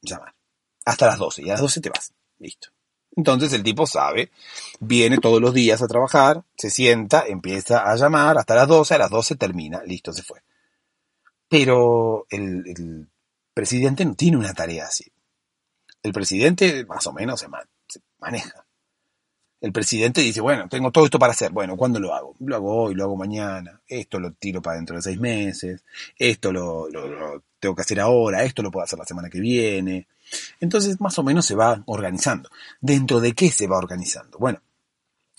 llamar. 0.00 0.34
Hasta 0.84 1.06
las 1.06 1.18
12. 1.18 1.42
Y 1.42 1.48
a 1.48 1.52
las 1.52 1.60
12 1.60 1.80
te 1.80 1.90
vas. 1.90 2.12
Listo. 2.38 2.68
Entonces 3.16 3.52
el 3.52 3.62
tipo 3.62 3.86
sabe, 3.86 4.30
viene 4.80 5.18
todos 5.18 5.40
los 5.40 5.54
días 5.54 5.80
a 5.82 5.86
trabajar, 5.86 6.42
se 6.56 6.68
sienta, 6.68 7.24
empieza 7.26 7.88
a 7.90 7.94
llamar 7.96 8.36
hasta 8.38 8.56
las 8.56 8.66
12, 8.66 8.94
a 8.94 8.98
las 8.98 9.10
12 9.10 9.36
termina, 9.36 9.82
listo, 9.84 10.12
se 10.12 10.24
fue. 10.24 10.42
Pero 11.48 12.26
el 12.30 13.06
presidente 13.54 14.04
no 14.04 14.16
tiene 14.16 14.36
una 14.36 14.52
tarea 14.52 14.86
así. 14.86 15.13
El 16.04 16.12
presidente 16.12 16.86
más 16.86 17.04
o 17.08 17.12
menos 17.12 17.40
se 17.40 17.48
maneja 18.20 18.64
el 19.64 19.72
presidente 19.72 20.20
dice, 20.20 20.42
bueno, 20.42 20.68
tengo 20.68 20.90
todo 20.90 21.06
esto 21.06 21.18
para 21.18 21.32
hacer. 21.32 21.50
Bueno, 21.50 21.74
¿cuándo 21.74 21.98
lo 21.98 22.12
hago? 22.12 22.34
Lo 22.40 22.54
hago 22.54 22.82
hoy, 22.82 22.94
lo 22.94 23.04
hago 23.04 23.16
mañana, 23.16 23.80
esto 23.88 24.20
lo 24.20 24.32
tiro 24.32 24.60
para 24.60 24.76
dentro 24.76 24.96
de 24.96 25.00
seis 25.00 25.18
meses, 25.18 25.82
esto 26.18 26.52
lo, 26.52 26.86
tengo 27.58 27.74
que 27.74 27.80
hacer 27.80 27.98
ahora, 27.98 28.42
esto 28.42 28.60
lo 28.62 28.70
puedo 28.70 28.84
hacer 28.84 28.98
la 28.98 29.06
semana 29.06 29.30
que 29.30 29.40
viene. 29.40 30.06
Entonces, 30.60 31.00
más 31.00 31.18
o 31.18 31.22
menos 31.22 31.46
se 31.46 31.54
va 31.54 31.82
organizando. 31.86 32.50
¿Dentro 32.78 33.20
de 33.20 33.32
qué 33.32 33.50
se 33.50 33.66
va 33.66 33.78
organizando? 33.78 34.36
Bueno, 34.36 34.60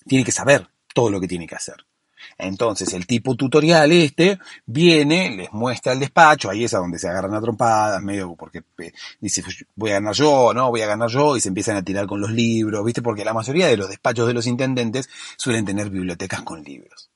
tiene 0.08 0.26
que 0.26 0.32
saber 0.32 0.68
todo 0.92 1.12
lo 1.12 1.22
que 1.22 1.28
tiene 1.28 1.46
que 1.46 1.56
hacer. 1.56 1.86
Entonces 2.38 2.94
el 2.94 3.08
tipo 3.08 3.36
tutorial 3.36 3.92
este 3.92 4.40
viene, 4.66 5.30
les 5.36 5.54
muestra 5.54 5.94
el 5.94 6.00
despacho, 6.00 6.50
ahí 6.50 6.66
es 6.66 6.74
a 6.74 6.80
donde 6.80 7.00
se 7.00 7.08
agarran 7.08 7.34
a 7.34 7.42
trompadas, 7.42 8.02
medio 8.02 8.36
porque 8.36 8.64
eh, 8.80 8.92
dice, 9.22 9.42
voy 9.76 9.92
a 9.92 9.96
ganar 9.96 10.14
yo, 10.14 10.54
no, 10.54 10.70
voy 10.70 10.82
a 10.82 10.88
ganar 10.88 11.10
yo, 11.10 11.38
y 11.38 11.42
se 11.42 11.48
empiezan 11.48 11.78
a 11.78 11.84
tirar 11.84 12.08
con 12.08 12.20
los 12.20 12.32
libros, 12.32 12.84
¿viste? 12.84 13.02
Porque 13.02 13.24
la 13.24 13.34
mayoría 13.34 13.68
de 13.68 13.78
los 13.78 13.88
despachos 13.88 14.28
de 14.28 14.34
los 14.34 14.48
intendentes 14.48 15.10
suelen 15.38 15.66
tener 15.66 15.90
bibliotecas 15.90 16.42
con 16.42 16.62
libros. 16.62 17.10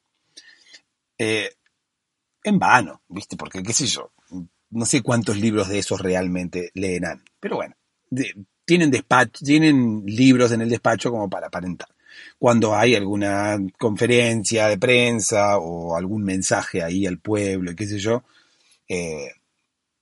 Eh, 1.17 1.49
en 2.43 2.57
vano, 2.57 3.01
¿viste? 3.09 3.35
Porque 3.35 3.61
qué 3.61 3.73
sé 3.73 3.87
yo, 3.87 4.13
no 4.69 4.85
sé 4.85 5.01
cuántos 5.01 5.37
libros 5.37 5.67
de 5.67 5.79
esos 5.79 5.99
realmente 5.99 6.71
leerán, 6.75 7.23
pero 7.41 7.57
bueno, 7.57 7.75
tienen 8.63 8.89
despacho, 8.89 9.43
tienen 9.43 10.03
libros 10.05 10.53
en 10.53 10.61
el 10.61 10.69
despacho 10.69 11.11
como 11.11 11.29
para 11.29 11.47
aparentar 11.47 11.89
cuando 12.37 12.75
hay 12.75 12.95
alguna 12.95 13.57
conferencia 13.77 14.67
de 14.67 14.77
prensa 14.77 15.57
o 15.57 15.95
algún 15.95 16.23
mensaje 16.23 16.81
ahí 16.81 17.05
al 17.05 17.19
pueblo, 17.19 17.75
qué 17.75 17.85
sé 17.85 17.99
yo, 17.99 18.23
eh, 18.87 19.29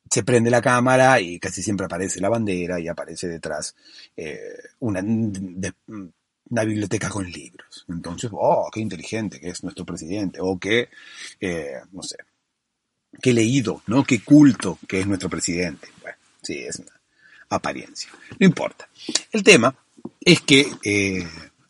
se 0.10 0.24
prende 0.24 0.50
la 0.50 0.62
cámara 0.62 1.20
y 1.20 1.40
casi 1.40 1.62
siempre 1.62 1.86
aparece 1.86 2.22
la 2.22 2.30
bandera 2.30 2.80
y 2.80 2.88
aparece 2.88 3.28
detrás 3.28 3.76
eh, 4.16 4.40
una, 4.80 5.02
una, 5.02 6.64
biblioteca 6.64 7.10
con 7.10 7.30
libros. 7.30 7.86
Entonces, 7.90 8.30
oh, 8.34 8.70
qué 8.72 8.80
inteligente 8.80 9.40
que 9.40 9.50
es 9.50 9.64
nuestro 9.64 9.86
presidente, 9.86 10.40
o 10.42 10.58
qué, 10.58 10.90
eh, 11.42 11.74
no 11.92 12.04
sé, 12.04 12.18
qué 13.22 13.34
leído, 13.34 13.82
¿no? 13.88 14.04
Qué 14.06 14.22
culto 14.24 14.80
que 14.88 15.02
es 15.02 15.08
nuestro 15.08 15.30
presidente. 15.30 15.90
Bueno, 16.02 16.18
sí, 16.42 16.60
es 16.60 16.80
una 16.80 17.02
apariencia. 17.50 18.10
No 18.40 18.46
importa. 18.46 18.88
El 19.32 19.44
tema 19.44 19.76
es 20.22 20.42
que 20.42 21.28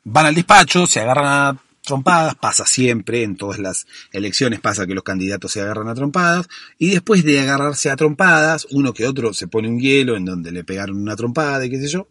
van 0.10 0.26
al 0.26 0.36
despacho, 0.36 0.88
se 0.88 1.02
agarran 1.02 1.26
a 1.26 1.62
trompadas, 1.84 2.36
pasa 2.36 2.66
siempre, 2.66 3.24
en 3.24 3.36
todas 3.36 3.60
las 3.60 3.88
elecciones 4.12 4.60
pasa 4.62 4.88
que 4.88 4.94
los 4.94 5.04
candidatos 5.04 5.52
se 5.52 5.62
agarran 5.62 5.90
a 5.90 5.96
trompadas, 5.96 6.48
y 6.78 6.92
después 6.92 7.24
de 7.24 7.42
agarrarse 7.42 7.90
a 7.90 7.96
trompadas, 7.96 8.68
uno 8.72 8.94
que 8.94 9.06
otro 9.06 9.34
se 9.34 9.48
pone 9.48 9.68
un 9.68 9.80
hielo 9.80 10.16
en 10.16 10.26
donde 10.26 10.52
le 10.52 10.64
pegaron 10.64 10.98
una 10.98 11.16
trompada 11.16 11.66
y 11.66 11.70
qué 11.70 11.80
sé 11.80 11.88
yo, 11.88 12.08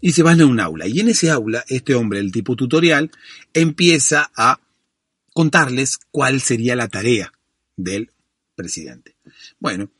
y 0.00 0.12
se 0.12 0.22
van 0.22 0.40
a 0.40 0.46
un 0.46 0.58
aula. 0.58 0.86
Y 0.86 1.00
en 1.00 1.08
ese 1.08 1.30
aula, 1.30 1.64
este 1.68 1.94
hombre, 1.94 2.18
el 2.20 2.32
tipo 2.32 2.56
tutorial, 2.56 3.10
empieza 3.52 4.30
a 4.34 4.60
contarles 5.34 5.98
cuál 6.10 6.40
sería 6.40 6.76
la 6.76 6.88
tarea 6.88 7.32
del 7.76 8.10
presidente. 8.54 9.16
Bueno, 9.58 9.90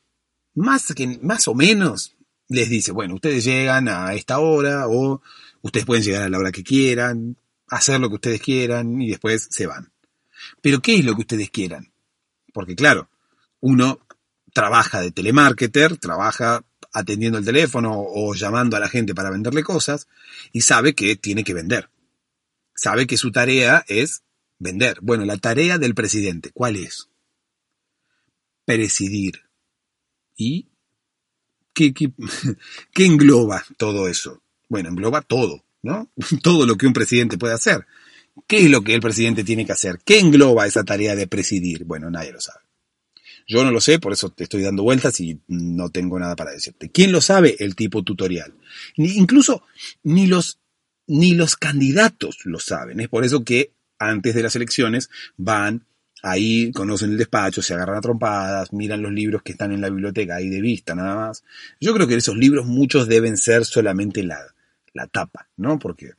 más, 0.55 0.95
que, 0.95 1.19
más 1.23 1.47
o 1.49 1.55
menos 1.55 2.17
les 2.49 2.71
dice, 2.71 2.93
bueno, 2.93 3.17
ustedes 3.17 3.45
llegan 3.45 3.89
a 3.89 4.15
esta 4.15 4.39
hora 4.39 4.89
o 4.89 5.21
Ustedes 5.63 5.87
pueden 5.87 6.05
llegar 6.05 6.23
a 6.23 6.29
la 6.29 6.39
hora 6.39 6.53
que 6.53 6.63
quieran, 6.63 7.37
hacer 7.69 8.01
lo 8.01 8.09
que 8.09 8.17
ustedes 8.17 8.41
quieran 8.41 9.01
y 9.01 9.11
después 9.11 9.49
se 9.51 9.67
van. 9.67 9.93
Pero 10.63 10.81
¿qué 10.81 10.97
es 10.97 11.05
lo 11.05 11.15
que 11.15 11.23
ustedes 11.23 11.51
quieran? 11.51 11.93
Porque 12.53 12.75
claro, 12.75 13.09
uno 13.61 14.01
trabaja 14.53 15.01
de 15.01 15.11
telemarketer, 15.11 15.97
trabaja 15.99 16.65
atendiendo 16.93 17.39
el 17.39 17.45
teléfono 17.45 17.93
o 17.97 18.35
llamando 18.35 18.77
a 18.77 18.81
la 18.81 18.89
gente 18.89 19.15
para 19.15 19.31
venderle 19.31 19.63
cosas 19.63 20.09
y 20.53 20.63
sabe 20.63 20.95
que 20.95 21.17
tiene 21.17 21.45
que 21.45 21.55
vender. 21.55 21.91
Sabe 22.75 23.07
que 23.07 23.17
su 23.17 23.31
tarea 23.33 23.85
es 23.89 24.23
vender. 24.59 24.99
Bueno, 25.03 25.25
la 25.25 25.37
tarea 25.37 25.79
del 25.79 25.95
presidente, 25.95 26.51
¿cuál 26.53 26.77
es? 26.77 27.09
Presidir. 28.65 29.43
¿Y 30.37 30.69
qué, 31.75 31.93
qué, 31.93 32.13
qué 32.93 33.07
engloba 33.07 33.65
todo 33.77 34.09
eso? 34.09 34.43
Bueno, 34.69 34.91
engloba 34.91 35.23
todo, 35.23 35.65
¿no? 35.83 36.11
Todo 36.43 36.67
lo 36.67 36.77
que 36.77 36.87
un 36.87 36.93
presidente 36.93 37.39
puede 37.39 37.55
hacer. 37.55 37.87
¿Qué 38.47 38.65
es 38.65 38.71
lo 38.71 38.83
que 38.83 38.95
el 38.95 39.01
presidente 39.01 39.45
tiene 39.45 39.67
que 39.67 39.73
hacer? 39.73 39.99
¿Qué 40.05 40.21
engloba 40.21 40.67
esa 40.67 40.85
tarea 40.85 41.17
de 41.17 41.27
presidir? 41.27 41.85
Bueno, 41.85 42.11
nadie 42.11 42.33
lo 42.33 42.41
sabe. 42.41 42.61
Yo 43.47 43.65
no 43.65 43.71
lo 43.71 43.81
sé, 43.81 43.99
por 43.99 44.13
eso 44.13 44.29
te 44.29 44.45
estoy 44.45 44.63
dando 44.63 44.83
vueltas 44.83 45.19
y 45.21 45.41
no 45.49 45.89
tengo 45.89 46.19
nada 46.19 46.37
para 46.37 46.53
decirte. 46.53 46.91
¿Quién 46.91 47.13
lo 47.13 47.23
sabe? 47.23 47.57
El 47.59 47.75
tipo 47.75 48.03
tutorial. 48.03 48.53
Ni, 48.99 49.09
incluso 49.17 49.63
ni 50.03 50.27
los, 50.27 50.59
ni 51.07 51.33
los 51.35 51.57
candidatos 51.57 52.41
lo 52.45 52.61
saben. 52.61 53.01
Es 53.01 53.09
por 53.09 53.25
eso 53.25 53.45
que 53.45 53.73
antes 53.99 54.35
de 54.35 54.43
las 54.43 54.55
elecciones 54.55 55.09
van 55.39 55.87
ahí, 56.23 56.73
conocen 56.73 57.13
el 57.13 57.17
despacho, 57.17 57.63
se 57.63 57.73
agarran 57.73 57.97
a 57.97 58.01
trompadas, 58.03 58.73
miran 58.73 59.03
los 59.03 59.13
libros 59.13 59.43
que 59.43 59.53
están 59.53 59.73
en 59.73 59.81
la 59.81 59.89
biblioteca 59.89 60.37
ahí 60.37 60.51
de 60.51 60.61
vista 60.61 60.95
nada 60.95 61.15
más. 61.15 61.43
Yo 61.81 61.95
creo 61.95 62.07
que 62.07 62.17
esos 62.17 62.37
libros 62.37 62.67
muchos 62.67 63.09
deben 63.09 63.39
ser 63.39 63.65
solamente 63.65 64.23
la, 64.25 64.39
la 64.99 65.07
tapa, 65.07 65.49
¿no? 65.57 65.79
Porque, 65.79 66.13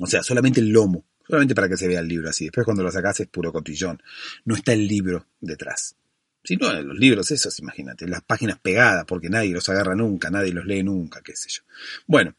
o 0.00 0.06
sea, 0.06 0.22
solamente 0.22 0.60
el 0.60 0.70
lomo, 0.70 1.04
solamente 1.26 1.54
para 1.54 1.68
que 1.68 1.76
se 1.76 1.86
vea 1.86 2.00
el 2.00 2.08
libro 2.08 2.30
así. 2.30 2.46
Después 2.46 2.64
cuando 2.64 2.82
lo 2.82 2.90
sacas 2.90 3.20
es 3.20 3.28
puro 3.28 3.52
cotillón. 3.52 4.02
No 4.44 4.54
está 4.54 4.72
el 4.72 4.86
libro 4.88 5.26
detrás. 5.40 5.96
Si 6.42 6.56
no, 6.56 6.72
los 6.82 6.98
libros 6.98 7.30
esos, 7.30 7.58
imagínate, 7.58 8.06
las 8.06 8.22
páginas 8.22 8.58
pegadas, 8.58 9.04
porque 9.06 9.30
nadie 9.30 9.52
los 9.52 9.68
agarra 9.68 9.94
nunca, 9.94 10.30
nadie 10.30 10.52
los 10.52 10.66
lee 10.66 10.82
nunca, 10.82 11.22
qué 11.22 11.34
sé 11.36 11.48
yo. 11.48 11.62
Bueno, 12.06 12.34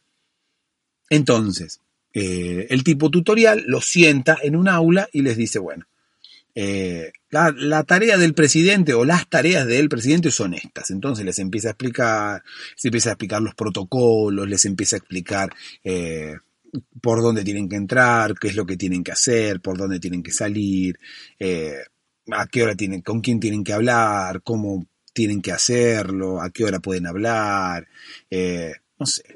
entonces, 1.09 1.81
eh, 2.13 2.67
el 2.69 2.83
tipo 2.83 3.09
tutorial 3.09 3.63
los 3.67 3.85
sienta 3.85 4.37
en 4.41 4.55
un 4.55 4.67
aula 4.67 5.09
y 5.11 5.21
les 5.21 5.37
dice, 5.37 5.59
bueno, 5.59 5.87
eh, 6.55 7.11
la, 7.29 7.53
la, 7.55 7.83
tarea 7.83 8.17
del 8.17 8.33
presidente 8.33 8.93
o 8.93 9.03
las 9.03 9.27
tareas 9.29 9.67
del 9.67 9.89
presidente 9.89 10.31
son 10.31 10.53
estas. 10.53 10.89
Entonces 10.89 11.25
les 11.25 11.37
empieza 11.39 11.67
a 11.67 11.71
explicar, 11.71 12.43
se 12.77 12.87
empieza 12.87 13.09
a 13.09 13.13
explicar 13.13 13.41
los 13.41 13.55
protocolos, 13.55 14.47
les 14.47 14.63
empieza 14.63 14.95
a 14.95 14.99
explicar 14.99 15.53
eh, 15.83 16.37
por 17.01 17.21
dónde 17.21 17.43
tienen 17.43 17.67
que 17.67 17.75
entrar, 17.75 18.35
qué 18.39 18.47
es 18.47 18.55
lo 18.55 18.65
que 18.65 18.77
tienen 18.77 19.03
que 19.03 19.11
hacer, 19.11 19.59
por 19.59 19.77
dónde 19.77 19.99
tienen 19.99 20.23
que 20.23 20.31
salir, 20.31 20.97
eh, 21.39 21.75
a 22.31 22.47
qué 22.47 22.63
hora 22.63 22.75
tienen, 22.75 23.01
con 23.01 23.19
quién 23.19 23.41
tienen 23.41 23.63
que 23.63 23.73
hablar, 23.73 24.41
cómo 24.41 24.87
tienen 25.13 25.41
que 25.41 25.51
hacerlo, 25.51 26.41
a 26.41 26.49
qué 26.49 26.63
hora 26.63 26.79
pueden 26.79 27.05
hablar, 27.05 27.87
no 28.97 29.05
sé, 29.05 29.34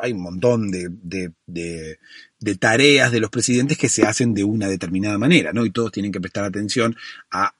hay 0.00 0.12
un 0.12 0.22
montón 0.22 0.70
de, 0.70 0.88
de, 1.46 2.54
tareas 2.56 3.12
de 3.12 3.20
los 3.20 3.30
presidentes 3.30 3.78
que 3.78 3.88
se 3.88 4.04
hacen 4.04 4.34
de 4.34 4.44
una 4.44 4.68
determinada 4.68 5.18
manera, 5.18 5.52
¿no? 5.52 5.64
Y 5.64 5.70
todos 5.70 5.92
tienen 5.92 6.12
que 6.12 6.20
prestar 6.20 6.44
atención 6.44 6.96
a 7.30 7.54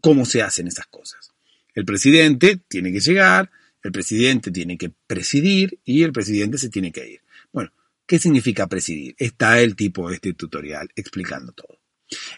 cómo 0.00 0.24
se 0.24 0.42
hacen 0.42 0.66
esas 0.66 0.86
cosas. 0.86 1.32
El 1.74 1.84
presidente 1.84 2.60
tiene 2.68 2.92
que 2.92 3.00
llegar, 3.00 3.50
el 3.82 3.92
presidente 3.92 4.50
tiene 4.50 4.76
que 4.76 4.92
presidir 5.06 5.78
y 5.84 6.02
el 6.02 6.12
presidente 6.12 6.58
se 6.58 6.68
tiene 6.68 6.92
que 6.92 7.08
ir. 7.08 7.20
Bueno, 7.52 7.72
¿qué 8.06 8.18
significa 8.18 8.66
presidir? 8.66 9.14
Está 9.18 9.60
el 9.60 9.74
tipo 9.76 10.08
de 10.08 10.16
este 10.16 10.34
tutorial 10.34 10.88
explicando 10.94 11.52
todo. 11.52 11.78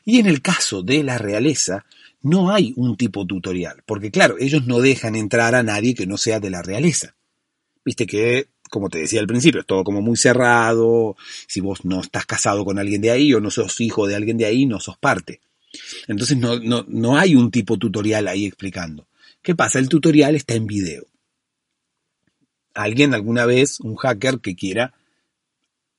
Y 0.05 0.21
en 0.21 0.27
el 0.27 0.41
caso 0.41 0.83
de 0.83 1.03
la 1.03 1.19
realeza, 1.19 1.85
no 2.23 2.51
hay 2.51 2.73
un 2.77 2.97
tipo 2.97 3.27
tutorial, 3.27 3.83
porque 3.85 4.11
claro, 4.11 4.37
ellos 4.39 4.67
no 4.67 4.81
dejan 4.81 5.15
entrar 5.15 5.55
a 5.55 5.63
nadie 5.63 5.95
que 5.95 6.07
no 6.07 6.17
sea 6.17 6.41
de 6.41 6.51
la 6.51 6.63
realeza. 6.63 7.17
Viste 7.85 8.07
que 8.07 8.49
como 8.75 8.91
te 8.91 8.99
decía 8.99 9.21
al 9.21 9.29
principio, 9.29 9.61
es 9.61 9.67
todo 9.67 9.85
como 9.85 10.03
muy 10.03 10.17
cerrado. 10.17 11.17
Si 11.47 11.61
vos 11.61 11.85
no 11.85 12.01
estás 12.01 12.27
casado 12.27 12.65
con 12.65 12.81
alguien 12.81 13.01
de 13.01 13.13
ahí 13.13 13.33
o 13.33 13.41
no 13.41 13.49
sos 13.53 13.81
hijo 13.81 14.09
de 14.09 14.17
alguien 14.17 14.37
de 14.37 14.47
ahí, 14.47 14.67
no 14.67 14.81
sos 14.81 14.99
parte. 14.99 15.41
Entonces 16.09 16.37
no, 16.37 16.59
no, 16.59 16.85
no 16.89 17.17
hay 17.17 17.37
un 17.37 17.53
tipo 17.53 17.79
tutorial 17.79 18.27
ahí 18.27 18.47
explicando. 18.47 19.07
¿Qué 19.43 19.55
pasa? 19.55 19.79
El 19.79 19.89
tutorial 19.89 20.35
está 20.35 20.55
en 20.55 20.67
video. 20.67 21.07
Alguien 22.75 23.15
alguna 23.15 23.47
vez, 23.47 23.79
un 23.79 23.95
hacker 23.95 24.41
que 24.41 24.57
quiera 24.57 24.93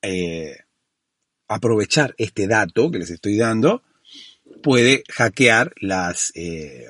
eh, 0.02 0.58
aprovechar 1.48 2.14
este 2.18 2.46
dato 2.46 2.90
que 2.90 2.98
les 2.98 3.10
estoy 3.10 3.38
dando, 3.38 3.82
puede 4.62 5.02
hackear 5.08 5.72
las, 5.80 6.30
eh, 6.34 6.88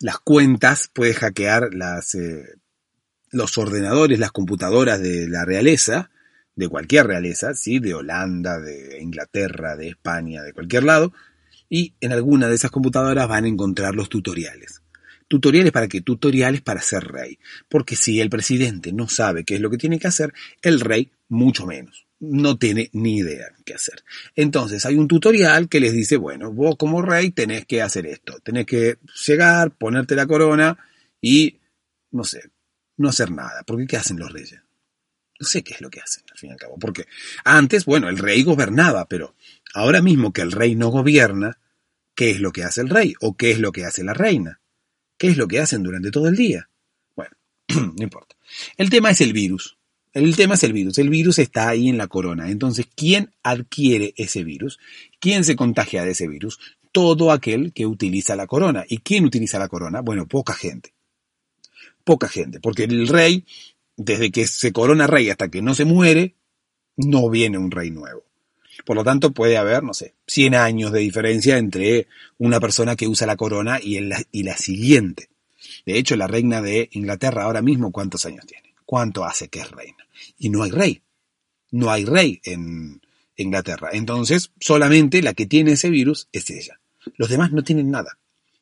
las 0.00 0.18
cuentas, 0.20 0.88
puede 0.90 1.12
hackear 1.12 1.74
las, 1.74 2.14
eh, 2.14 2.46
los 3.30 3.58
ordenadores, 3.58 4.18
las 4.18 4.32
computadoras 4.32 5.00
de 5.00 5.28
la 5.28 5.44
realeza, 5.44 6.10
de 6.54 6.68
cualquier 6.68 7.06
realeza, 7.06 7.54
¿sí? 7.54 7.78
de 7.78 7.94
Holanda, 7.94 8.58
de 8.58 9.00
Inglaterra, 9.00 9.76
de 9.76 9.88
España, 9.88 10.42
de 10.42 10.52
cualquier 10.52 10.84
lado, 10.84 11.12
y 11.68 11.94
en 12.00 12.12
alguna 12.12 12.48
de 12.48 12.54
esas 12.54 12.70
computadoras 12.70 13.28
van 13.28 13.44
a 13.44 13.48
encontrar 13.48 13.94
los 13.94 14.08
tutoriales. 14.08 14.82
¿Tutoriales 15.28 15.72
para 15.72 15.88
qué? 15.88 16.00
Tutoriales 16.00 16.62
para 16.62 16.80
ser 16.80 17.04
rey. 17.04 17.38
Porque 17.68 17.94
si 17.94 18.20
el 18.20 18.30
presidente 18.30 18.92
no 18.92 19.08
sabe 19.08 19.44
qué 19.44 19.56
es 19.56 19.60
lo 19.60 19.70
que 19.70 19.76
tiene 19.76 19.98
que 19.98 20.08
hacer, 20.08 20.32
el 20.62 20.80
rey 20.80 21.10
mucho 21.28 21.66
menos. 21.66 22.06
No 22.18 22.58
tiene 22.58 22.90
ni 22.94 23.18
idea 23.18 23.46
qué 23.64 23.74
hacer. 23.74 24.02
Entonces 24.34 24.84
hay 24.86 24.96
un 24.96 25.06
tutorial 25.06 25.68
que 25.68 25.80
les 25.80 25.92
dice, 25.92 26.16
bueno, 26.16 26.50
vos 26.50 26.76
como 26.76 27.02
rey 27.02 27.30
tenés 27.30 27.66
que 27.66 27.82
hacer 27.82 28.06
esto. 28.06 28.40
Tenés 28.42 28.66
que 28.66 28.96
llegar, 29.26 29.70
ponerte 29.70 30.16
la 30.16 30.26
corona 30.26 30.78
y, 31.20 31.58
no 32.10 32.24
sé, 32.24 32.50
no 32.98 33.08
hacer 33.08 33.30
nada. 33.30 33.62
Porque 33.66 33.86
¿qué 33.86 33.96
hacen 33.96 34.18
los 34.18 34.32
reyes? 34.32 34.60
No 35.40 35.46
sé 35.46 35.62
qué 35.62 35.74
es 35.74 35.80
lo 35.80 35.88
que 35.88 36.00
hacen, 36.00 36.24
al 36.30 36.38
fin 36.38 36.50
y 36.50 36.52
al 36.52 36.58
cabo. 36.58 36.76
Porque 36.78 37.06
antes, 37.44 37.84
bueno, 37.84 38.08
el 38.08 38.18
rey 38.18 38.42
gobernaba, 38.42 39.06
pero 39.06 39.34
ahora 39.72 40.02
mismo 40.02 40.32
que 40.32 40.42
el 40.42 40.52
rey 40.52 40.74
no 40.74 40.88
gobierna, 40.88 41.58
¿qué 42.14 42.30
es 42.30 42.40
lo 42.40 42.52
que 42.52 42.64
hace 42.64 42.80
el 42.80 42.88
rey? 42.88 43.14
¿O 43.20 43.36
qué 43.36 43.52
es 43.52 43.58
lo 43.60 43.70
que 43.72 43.84
hace 43.84 44.02
la 44.02 44.14
reina? 44.14 44.60
¿Qué 45.16 45.28
es 45.28 45.36
lo 45.36 45.48
que 45.48 45.60
hacen 45.60 45.82
durante 45.82 46.10
todo 46.10 46.28
el 46.28 46.36
día? 46.36 46.68
Bueno, 47.14 47.36
no 47.68 48.02
importa. 48.02 48.36
El 48.76 48.90
tema 48.90 49.10
es 49.10 49.20
el 49.20 49.32
virus. 49.32 49.78
El 50.12 50.34
tema 50.36 50.54
es 50.54 50.64
el 50.64 50.72
virus. 50.72 50.98
El 50.98 51.10
virus 51.10 51.38
está 51.38 51.68
ahí 51.68 51.88
en 51.88 51.98
la 51.98 52.08
corona. 52.08 52.50
Entonces, 52.50 52.88
¿quién 52.96 53.30
adquiere 53.42 54.14
ese 54.16 54.42
virus? 54.42 54.80
¿Quién 55.20 55.44
se 55.44 55.54
contagia 55.54 56.04
de 56.04 56.12
ese 56.12 56.26
virus? 56.26 56.58
Todo 56.90 57.30
aquel 57.30 57.72
que 57.72 57.86
utiliza 57.86 58.34
la 58.34 58.46
corona. 58.46 58.84
¿Y 58.88 58.98
quién 58.98 59.24
utiliza 59.24 59.58
la 59.58 59.68
corona? 59.68 60.00
Bueno, 60.00 60.26
poca 60.26 60.54
gente. 60.54 60.94
Poca 62.08 62.26
gente. 62.26 62.58
Porque 62.58 62.84
el 62.84 63.06
rey, 63.06 63.44
desde 63.98 64.30
que 64.30 64.46
se 64.46 64.72
corona 64.72 65.06
rey 65.06 65.28
hasta 65.28 65.50
que 65.50 65.60
no 65.60 65.74
se 65.74 65.84
muere, 65.84 66.36
no 66.96 67.28
viene 67.28 67.58
un 67.58 67.70
rey 67.70 67.90
nuevo. 67.90 68.24
Por 68.86 68.96
lo 68.96 69.04
tanto, 69.04 69.32
puede 69.32 69.58
haber, 69.58 69.82
no 69.82 69.92
sé, 69.92 70.14
100 70.26 70.54
años 70.54 70.90
de 70.90 71.00
diferencia 71.00 71.58
entre 71.58 72.06
una 72.38 72.60
persona 72.60 72.96
que 72.96 73.06
usa 73.06 73.26
la 73.26 73.36
corona 73.36 73.78
y, 73.78 73.98
y 74.32 74.42
la 74.42 74.56
siguiente. 74.56 75.28
De 75.84 75.98
hecho, 75.98 76.16
la 76.16 76.26
reina 76.26 76.62
de 76.62 76.88
Inglaterra 76.92 77.42
ahora 77.42 77.60
mismo, 77.60 77.92
¿cuántos 77.92 78.24
años 78.24 78.46
tiene? 78.46 78.72
¿Cuánto 78.86 79.26
hace 79.26 79.48
que 79.48 79.60
es 79.60 79.70
reina? 79.70 80.08
Y 80.38 80.48
no 80.48 80.62
hay 80.62 80.70
rey. 80.70 81.02
No 81.72 81.90
hay 81.90 82.06
rey 82.06 82.40
en 82.42 83.02
Inglaterra. 83.36 83.90
Entonces, 83.92 84.50
solamente 84.58 85.20
la 85.20 85.34
que 85.34 85.44
tiene 85.44 85.72
ese 85.72 85.90
virus 85.90 86.26
es 86.32 86.48
ella. 86.48 86.80
Los 87.18 87.28
demás 87.28 87.52
no 87.52 87.62
tienen 87.62 87.90
nada. 87.90 88.16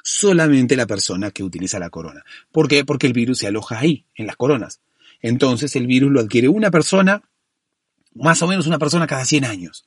Solamente 0.08 0.76
la 0.76 0.86
persona 0.86 1.32
que 1.32 1.42
utiliza 1.42 1.80
la 1.80 1.90
corona. 1.90 2.24
¿Por 2.52 2.68
qué? 2.68 2.84
Porque 2.84 3.08
el 3.08 3.12
virus 3.12 3.38
se 3.38 3.48
aloja 3.48 3.80
ahí, 3.80 4.04
en 4.14 4.28
las 4.28 4.36
coronas. 4.36 4.78
Entonces, 5.20 5.74
el 5.74 5.88
virus 5.88 6.12
lo 6.12 6.20
adquiere 6.20 6.46
una 6.48 6.70
persona, 6.70 7.22
más 8.14 8.40
o 8.40 8.46
menos 8.46 8.68
una 8.68 8.78
persona 8.78 9.08
cada 9.08 9.24
100 9.24 9.44
años. 9.44 9.84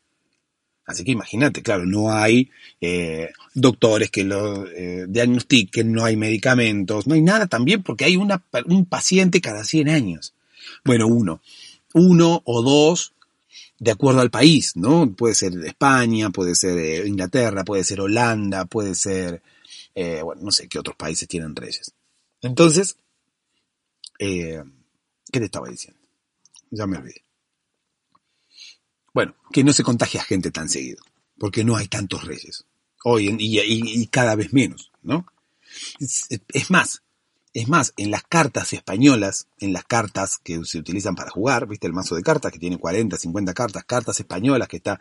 Así 0.86 1.05
que 1.05 1.11
imagínate, 1.11 1.63
claro, 1.63 1.86
no 1.86 2.11
hay 2.11 2.51
eh, 2.82 3.30
doctores 3.53 4.11
que 4.11 4.26
lo 4.26 4.67
eh, 4.67 5.05
diagnostiquen, 5.07 5.93
no 5.93 6.03
hay 6.03 6.17
medicamentos, 6.17 7.07
no 7.07 7.15
hay 7.15 7.22
nada 7.22 7.47
también 7.47 7.82
porque 7.82 8.03
hay 8.03 8.17
una, 8.17 8.43
un 8.65 8.86
paciente 8.88 9.39
cada 9.39 9.63
100 9.63 9.88
años. 9.88 10.34
Bueno, 10.84 11.07
uno, 11.07 11.39
uno 11.93 12.41
o 12.43 12.61
dos, 12.61 13.13
de 13.78 13.91
acuerdo 13.91 14.20
al 14.20 14.32
país, 14.32 14.76
¿no? 14.76 15.09
Puede 15.13 15.34
ser 15.34 15.53
España, 15.63 16.30
puede 16.30 16.55
ser 16.55 17.07
Inglaterra, 17.07 17.63
puede 17.63 17.86
ser 17.86 18.01
Holanda, 18.01 18.65
puede 18.65 18.95
ser, 18.95 19.41
bueno, 20.23 20.41
no 20.43 20.51
sé 20.51 20.67
qué 20.67 20.79
otros 20.79 20.95
países 20.95 21.27
tienen 21.27 21.55
reyes. 21.55 21.93
Entonces, 22.41 22.97
¿qué 24.17 24.63
te 25.31 25.45
estaba 25.45 25.67
diciendo? 25.69 25.99
Ya 26.71 26.85
me 26.87 26.97
olvidé. 26.97 27.23
Bueno, 29.13 29.35
que 29.51 29.63
no 29.63 29.73
se 29.73 29.83
contagia 29.83 30.23
gente 30.23 30.51
tan 30.51 30.69
seguido, 30.69 31.01
porque 31.37 31.63
no 31.63 31.75
hay 31.75 31.87
tantos 31.87 32.25
reyes. 32.25 32.65
Hoy 33.03 33.27
en, 33.27 33.37
y, 33.39 33.59
y, 33.59 34.07
cada 34.07 34.35
vez 34.35 34.53
menos, 34.53 34.91
¿no? 35.01 35.25
Es, 35.99 36.69
más, 36.69 37.01
es 37.53 37.67
más, 37.67 37.93
en 37.97 38.11
las 38.11 38.23
cartas 38.23 38.73
españolas, 38.73 39.47
en 39.59 39.73
las 39.73 39.85
cartas 39.85 40.37
que 40.43 40.63
se 40.63 40.77
utilizan 40.77 41.15
para 41.15 41.31
jugar, 41.31 41.67
viste 41.67 41.87
el 41.87 41.93
mazo 41.93 42.15
de 42.15 42.23
cartas 42.23 42.51
que 42.51 42.59
tiene 42.59 42.77
40, 42.77 43.17
50 43.17 43.53
cartas, 43.53 43.83
cartas 43.85 44.19
españolas 44.19 44.67
que 44.67 44.77
está 44.77 44.99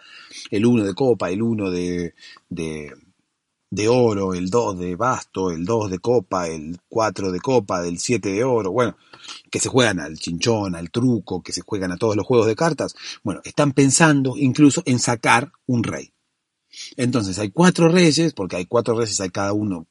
el 0.51 0.65
1 0.65 0.85
de 0.85 0.95
copa, 0.95 1.31
el 1.31 1.43
1 1.43 1.71
de, 1.71 2.15
de, 2.49 2.95
de 3.71 3.89
oro, 3.89 4.35
el 4.35 4.49
2 4.49 4.79
de 4.79 4.97
basto, 4.97 5.51
el 5.51 5.65
2 5.65 5.91
de 5.91 5.99
copa, 5.99 6.49
el 6.49 6.79
4 6.89 7.31
de 7.31 7.41
copa, 7.41 7.87
el 7.87 7.99
7 7.99 8.33
de 8.33 8.45
oro, 8.45 8.73
bueno, 8.73 8.97
que 9.51 9.61
se 9.61 9.69
juegan 9.69 10.01
al 10.01 10.19
chinchón, 10.19 10.75
al 10.75 10.91
truco, 10.91 11.43
que 11.43 11.53
se 11.53 11.61
juegan 11.61 11.93
a 11.93 11.97
todos 11.97 12.17
los 12.17 12.27
juegos 12.27 12.47
de 12.47 12.57
cartas, 12.57 12.95
bueno, 13.23 13.41
están 13.45 13.73
pensando 13.73 14.35
incluso 14.37 14.83
en 14.87 14.99
sacar 14.99 15.53
un 15.67 15.85
rey. 15.85 16.13
Entonces 16.97 17.39
hay 17.39 17.51
cuatro 17.51 17.89
reyes, 17.89 18.33
porque 18.33 18.57
hay 18.57 18.67
cuatro 18.67 18.99
reyes, 18.99 19.21
hay 19.21 19.31
cada 19.31 19.53
uno, 19.53 19.87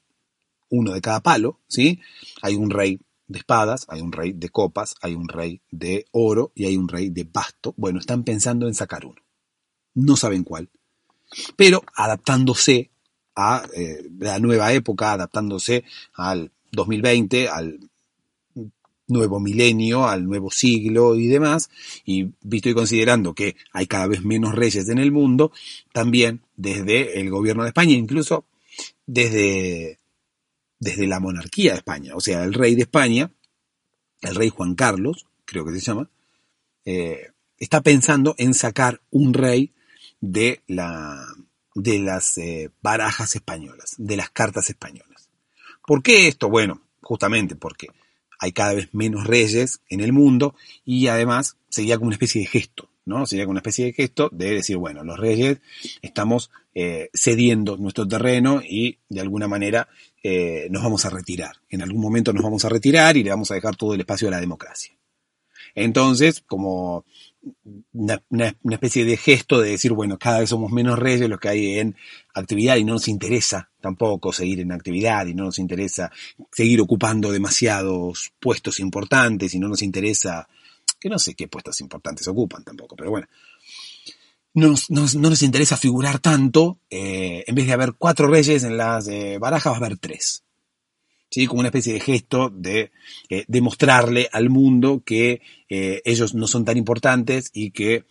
uno 0.69 0.93
de 0.93 1.01
cada 1.01 1.21
palo, 1.21 1.59
¿sí? 1.67 1.99
Hay 2.41 2.55
un 2.55 2.69
rey 2.69 2.99
de 3.27 3.39
espadas, 3.39 3.85
hay 3.89 4.01
un 4.01 4.11
rey 4.11 4.33
de 4.33 4.49
copas, 4.49 4.95
hay 5.01 5.13
un 5.13 5.27
rey 5.27 5.61
de 5.69 6.05
oro 6.11 6.51
y 6.55 6.65
hay 6.65 6.77
un 6.77 6.87
rey 6.87 7.09
de 7.09 7.25
basto. 7.25 7.73
Bueno, 7.77 7.99
están 7.99 8.23
pensando 8.23 8.67
en 8.67 8.73
sacar 8.73 9.05
uno. 9.05 9.21
No 9.93 10.15
saben 10.15 10.43
cuál. 10.43 10.69
Pero 11.55 11.83
adaptándose 11.93 12.91
a 13.37 13.63
eh, 13.75 14.09
la 14.19 14.39
nueva 14.39 14.73
época, 14.73 15.13
adaptándose 15.13 15.85
al 16.15 16.51
2020, 16.71 17.47
al 17.47 17.79
nuevo 19.07 19.39
milenio, 19.39 20.07
al 20.07 20.25
nuevo 20.25 20.49
siglo 20.49 21.15
y 21.15 21.27
demás, 21.27 21.69
y 22.03 22.31
visto 22.41 22.69
y 22.69 22.73
considerando 22.73 23.33
que 23.33 23.55
hay 23.71 23.85
cada 23.85 24.07
vez 24.07 24.25
menos 24.25 24.55
reyes 24.55 24.89
en 24.89 24.97
el 24.97 25.11
mundo, 25.11 25.51
también 25.93 26.41
desde 26.55 27.21
el 27.21 27.29
gobierno 27.29 27.61
de 27.63 27.69
España, 27.69 27.93
incluso 27.93 28.45
desde, 29.05 29.99
desde 30.79 31.07
la 31.07 31.19
monarquía 31.19 31.73
de 31.73 31.77
España, 31.77 32.15
o 32.15 32.19
sea, 32.19 32.43
el 32.43 32.53
rey 32.53 32.73
de 32.73 32.81
España, 32.81 33.31
el 34.21 34.35
rey 34.35 34.49
Juan 34.49 34.73
Carlos, 34.73 35.27
creo 35.45 35.63
que 35.63 35.73
se 35.73 35.79
llama, 35.79 36.09
eh, 36.85 37.31
está 37.59 37.81
pensando 37.81 38.33
en 38.39 38.55
sacar 38.55 38.99
un 39.11 39.33
rey 39.33 39.73
de 40.19 40.63
la, 40.67 41.23
de 41.77 41.99
las 41.99 42.37
eh, 42.39 42.71
barajas 42.81 43.35
españolas, 43.35 43.93
de 43.99 44.17
las 44.17 44.31
cartas 44.31 44.69
españolas. 44.69 45.29
¿Por 45.85 46.01
qué 46.01 46.27
esto? 46.27 46.49
Bueno, 46.49 46.81
justamente 47.01 47.55
porque 47.55 47.89
hay 48.39 48.51
cada 48.51 48.73
vez 48.73 48.89
menos 48.93 49.27
reyes 49.27 49.81
en 49.87 49.99
el 49.99 50.11
mundo 50.11 50.55
y 50.85 51.07
además 51.07 51.57
sería 51.69 51.97
como 51.97 52.07
una 52.07 52.15
especie 52.15 52.41
de 52.41 52.47
gesto, 52.47 52.89
¿no? 53.05 53.27
Sería 53.27 53.45
como 53.45 53.51
una 53.51 53.59
especie 53.59 53.85
de 53.85 53.93
gesto 53.93 54.29
de 54.31 54.55
decir, 54.55 54.77
bueno, 54.77 55.03
los 55.03 55.19
reyes 55.19 55.59
estamos 56.01 56.49
eh, 56.73 57.09
cediendo 57.13 57.77
nuestro 57.77 58.07
terreno 58.07 58.61
y 58.67 58.97
de 59.07 59.21
alguna 59.21 59.47
manera 59.47 59.87
eh, 60.23 60.67
nos 60.71 60.81
vamos 60.81 61.05
a 61.05 61.11
retirar. 61.11 61.57
En 61.69 61.83
algún 61.83 62.01
momento 62.01 62.33
nos 62.33 62.43
vamos 62.43 62.65
a 62.65 62.69
retirar 62.69 63.17
y 63.17 63.23
le 63.23 63.29
vamos 63.29 63.51
a 63.51 63.55
dejar 63.55 63.75
todo 63.75 63.93
el 63.93 63.99
espacio 63.99 64.29
a 64.29 64.31
la 64.31 64.39
democracia. 64.39 64.97
Entonces, 65.75 66.41
como 66.41 67.05
una, 67.93 68.55
especie 68.71 69.05
de 69.05 69.17
gesto 69.17 69.59
de 69.59 69.71
decir, 69.71 69.93
bueno, 69.93 70.17
cada 70.17 70.39
vez 70.39 70.49
somos 70.49 70.71
menos 70.71 70.97
reyes 70.97 71.29
los 71.29 71.39
que 71.39 71.49
hay 71.49 71.79
en 71.79 71.95
actividad 72.33 72.77
y 72.77 72.83
no 72.83 72.93
nos 72.93 73.07
interesa 73.07 73.69
tampoco 73.81 74.33
seguir 74.33 74.59
en 74.59 74.71
actividad 74.71 75.25
y 75.27 75.33
no 75.33 75.45
nos 75.45 75.59
interesa 75.59 76.11
seguir 76.51 76.81
ocupando 76.81 77.31
demasiados 77.31 78.31
puestos 78.39 78.79
importantes 78.79 79.53
y 79.53 79.59
no 79.59 79.67
nos 79.67 79.81
interesa, 79.81 80.47
que 80.99 81.09
no 81.09 81.19
sé 81.19 81.35
qué 81.35 81.47
puestos 81.47 81.81
importantes 81.81 82.27
ocupan 82.27 82.63
tampoco, 82.63 82.95
pero 82.95 83.11
bueno. 83.11 83.27
No, 84.53 84.73
nos 84.89 85.43
interesa 85.43 85.77
figurar 85.77 86.17
tanto, 86.17 86.79
eh, 86.89 87.43
en 87.45 87.53
vez 87.53 87.67
de 87.67 87.73
haber 87.73 87.93
cuatro 87.93 88.27
reyes 88.27 88.63
en 88.63 88.75
las 88.75 89.07
eh, 89.07 89.37
barajas, 89.39 89.73
va 89.73 89.75
a 89.75 89.79
haber 89.79 89.99
tres. 89.99 90.46
¿Sí? 91.29 91.47
como 91.47 91.59
una 91.59 91.69
especie 91.69 91.93
de 91.93 91.99
gesto 91.99 92.49
de 92.49 92.91
eh, 93.29 93.45
demostrarle 93.47 94.29
al 94.31 94.49
mundo 94.49 95.03
que 95.05 95.41
eh, 95.69 96.01
ellos 96.05 96.33
no 96.33 96.47
son 96.47 96.65
tan 96.65 96.77
importantes 96.77 97.49
y 97.53 97.71
que 97.71 98.05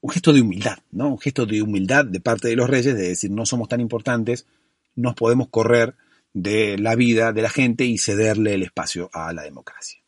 un 0.00 0.10
gesto 0.10 0.32
de 0.32 0.40
humildad, 0.40 0.78
¿no? 0.92 1.08
Un 1.08 1.18
gesto 1.18 1.44
de 1.44 1.60
humildad 1.62 2.06
de 2.06 2.20
parte 2.20 2.48
de 2.48 2.56
los 2.56 2.70
reyes 2.70 2.96
de 2.96 3.08
decir 3.08 3.30
no 3.30 3.44
somos 3.44 3.68
tan 3.68 3.80
importantes, 3.80 4.46
nos 4.94 5.14
podemos 5.14 5.48
correr 5.48 5.94
de 6.32 6.78
la 6.78 6.94
vida 6.94 7.32
de 7.32 7.42
la 7.42 7.50
gente 7.50 7.84
y 7.84 7.98
cederle 7.98 8.54
el 8.54 8.62
espacio 8.62 9.10
a 9.12 9.32
la 9.32 9.42
democracia. 9.42 10.00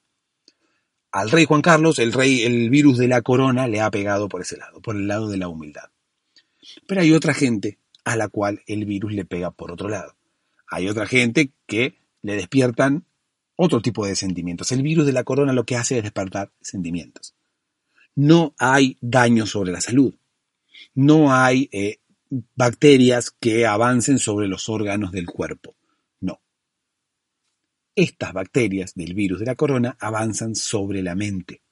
Al 1.11 1.31
rey 1.31 1.45
Juan 1.45 1.61
Carlos, 1.61 1.99
el 1.99 2.13
rey, 2.13 2.43
el 2.43 2.71
virus 2.71 2.97
de 2.97 3.09
la 3.09 3.21
corona 3.21 3.69
le 3.69 3.81
ha 3.81 3.91
pegado 3.91 4.29
por 4.29 4.41
ese 4.41 4.57
lado, 4.57 4.81
por 4.81 4.97
el 4.97 5.07
lado 5.07 5.29
de 5.29 5.37
la 5.37 5.49
humildad. 5.49 5.91
Pero 6.87 7.03
hay 7.03 7.13
otra 7.13 7.35
gente 7.35 7.79
a 8.05 8.17
la 8.17 8.29
cual 8.29 8.63
el 8.67 8.87
virus 8.87 9.13
le 9.13 9.27
pega 9.27 9.51
por 9.51 9.73
otro 9.73 9.89
lado. 9.91 10.17
Hay 10.69 10.89
otra 10.89 11.07
gente 11.07 11.51
que 11.67 12.02
le 12.23 12.37
despiertan 12.37 13.05
otro 13.57 13.81
tipo 13.81 14.07
de 14.07 14.17
sentimientos. 14.17 14.73
El 14.73 14.83
virus 14.83 15.07
de 15.07 15.13
la 15.13 15.25
corona 15.25 15.53
lo 15.53 15.65
que 15.65 15.77
hace 15.77 15.99
es 15.99 16.03
despertar 16.03 16.53
sentimientos. 16.61 17.35
No 18.15 18.55
hay 18.59 18.99
daño 19.01 19.47
sobre 19.47 19.73
la 19.73 19.81
salud. 19.81 20.15
No 20.95 21.35
hay 21.35 21.69
eh, 21.73 21.99
bacterias 22.55 23.31
que 23.31 23.67
avancen 23.67 24.19
sobre 24.19 24.49
los 24.49 24.69
órganos 24.69 25.13
del 25.13 25.27
cuerpo. 25.27 25.77
No. 26.21 26.41
Estas 27.95 28.33
bacterias 28.33 28.95
del 28.95 29.15
virus 29.15 29.41
de 29.41 29.47
la 29.47 29.55
corona 29.55 29.97
avanzan 30.01 30.55
sobre 30.55 31.03
la 31.03 31.15
mente 31.15 31.63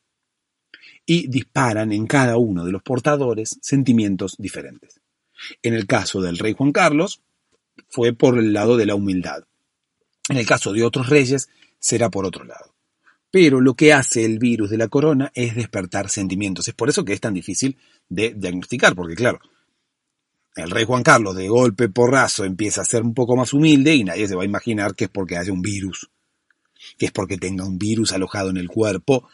y 1.06 1.28
disparan 1.28 1.92
en 1.92 2.06
cada 2.06 2.36
uno 2.36 2.64
de 2.64 2.72
los 2.72 2.82
portadores 2.82 3.58
sentimientos 3.62 4.36
diferentes. 4.38 5.00
En 5.62 5.74
el 5.74 5.86
caso 5.86 6.20
del 6.20 6.38
rey 6.38 6.52
Juan 6.52 6.72
Carlos, 6.72 7.22
fue 7.88 8.12
por 8.12 8.38
el 8.38 8.52
lado 8.52 8.76
de 8.76 8.86
la 8.86 8.94
humildad. 8.94 9.44
En 10.30 10.36
el 10.36 10.46
caso 10.46 10.72
de 10.72 10.84
otros 10.84 11.08
reyes, 11.08 11.48
será 11.80 12.08
por 12.08 12.24
otro 12.24 12.44
lado. 12.44 12.76
Pero 13.32 13.60
lo 13.60 13.74
que 13.74 13.92
hace 13.92 14.24
el 14.24 14.38
virus 14.38 14.70
de 14.70 14.78
la 14.78 14.86
corona 14.86 15.32
es 15.34 15.56
despertar 15.56 16.08
sentimientos. 16.08 16.68
Es 16.68 16.74
por 16.74 16.88
eso 16.88 17.04
que 17.04 17.12
es 17.12 17.20
tan 17.20 17.34
difícil 17.34 17.76
de 18.08 18.34
diagnosticar, 18.36 18.94
porque 18.94 19.16
claro, 19.16 19.40
el 20.54 20.70
rey 20.70 20.84
Juan 20.84 21.02
Carlos 21.02 21.34
de 21.34 21.48
golpe 21.48 21.88
porrazo 21.88 22.44
empieza 22.44 22.82
a 22.82 22.84
ser 22.84 23.02
un 23.02 23.12
poco 23.12 23.34
más 23.34 23.52
humilde 23.52 23.92
y 23.96 24.04
nadie 24.04 24.28
se 24.28 24.36
va 24.36 24.42
a 24.42 24.46
imaginar 24.46 24.94
que 24.94 25.04
es 25.04 25.10
porque 25.10 25.36
haya 25.36 25.52
un 25.52 25.62
virus, 25.62 26.08
que 26.96 27.06
es 27.06 27.12
porque 27.12 27.36
tenga 27.36 27.66
un 27.66 27.76
virus 27.76 28.12
alojado 28.12 28.50
en 28.50 28.56
el 28.56 28.68
cuerpo 28.68 29.28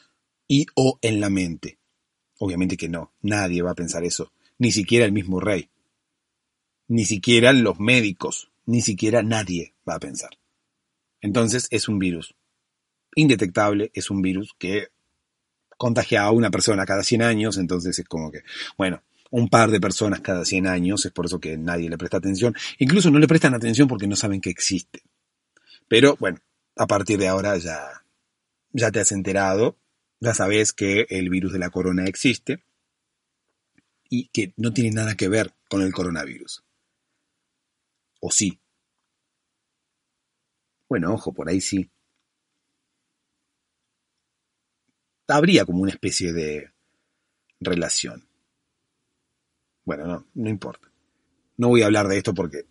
y 0.49 0.64
o 0.76 0.99
en 1.03 1.20
la 1.20 1.28
mente. 1.28 1.78
Obviamente 2.38 2.78
que 2.78 2.88
no, 2.88 3.12
nadie 3.20 3.61
va 3.61 3.72
a 3.72 3.74
pensar 3.74 4.03
eso, 4.03 4.32
ni 4.57 4.72
siquiera 4.72 5.05
el 5.05 5.12
mismo 5.12 5.40
rey, 5.40 5.68
ni 6.88 7.05
siquiera 7.05 7.53
los 7.53 7.78
médicos, 7.78 8.51
ni 8.64 8.80
siquiera 8.80 9.22
nadie 9.22 9.74
va 9.86 9.97
a 9.97 10.01
pensar. 10.01 10.30
Entonces 11.20 11.68
es 11.70 11.88
un 11.88 11.98
virus 11.98 12.34
indetectable, 13.14 13.90
es 13.94 14.10
un 14.10 14.22
virus 14.22 14.54
que 14.58 14.88
contagia 15.76 16.22
a 16.22 16.30
una 16.30 16.50
persona 16.50 16.86
cada 16.86 17.02
100 17.02 17.22
años, 17.22 17.58
entonces 17.58 17.98
es 17.98 18.06
como 18.06 18.30
que, 18.30 18.42
bueno, 18.76 19.02
un 19.30 19.48
par 19.48 19.70
de 19.70 19.80
personas 19.80 20.20
cada 20.20 20.44
100 20.44 20.66
años, 20.66 21.04
es 21.04 21.12
por 21.12 21.26
eso 21.26 21.40
que 21.40 21.56
nadie 21.56 21.90
le 21.90 21.98
presta 21.98 22.18
atención. 22.18 22.54
Incluso 22.78 23.10
no 23.10 23.18
le 23.18 23.28
prestan 23.28 23.54
atención 23.54 23.88
porque 23.88 24.06
no 24.06 24.16
saben 24.16 24.40
que 24.40 24.50
existe. 24.50 25.02
Pero 25.88 26.16
bueno, 26.18 26.38
a 26.76 26.86
partir 26.86 27.18
de 27.18 27.28
ahora 27.28 27.56
ya, 27.58 28.04
ya 28.72 28.90
te 28.90 29.00
has 29.00 29.12
enterado, 29.12 29.76
ya 30.20 30.34
sabes 30.34 30.72
que 30.72 31.06
el 31.10 31.28
virus 31.28 31.52
de 31.52 31.58
la 31.58 31.70
corona 31.70 32.04
existe 32.04 32.64
y 34.08 34.28
que 34.28 34.52
no 34.56 34.72
tiene 34.72 34.90
nada 34.90 35.16
que 35.16 35.28
ver 35.28 35.54
con 35.68 35.82
el 35.82 35.92
coronavirus. 35.92 36.64
¿O 38.20 38.30
sí? 38.30 38.58
Bueno, 40.89 41.12
ojo, 41.14 41.32
por 41.32 41.49
ahí 41.49 41.61
sí. 41.61 41.91
Habría 45.28 45.64
como 45.64 45.82
una 45.82 45.91
especie 45.91 46.32
de 46.32 46.72
relación. 47.61 48.28
Bueno, 49.84 50.07
no, 50.07 50.26
no 50.34 50.51
importa. 50.51 50.91
No 51.57 51.68
voy 51.68 51.82
a 51.82 51.87
hablar 51.87 52.09
de 52.09 52.18
esto 52.18 52.34
porque, 52.34 52.66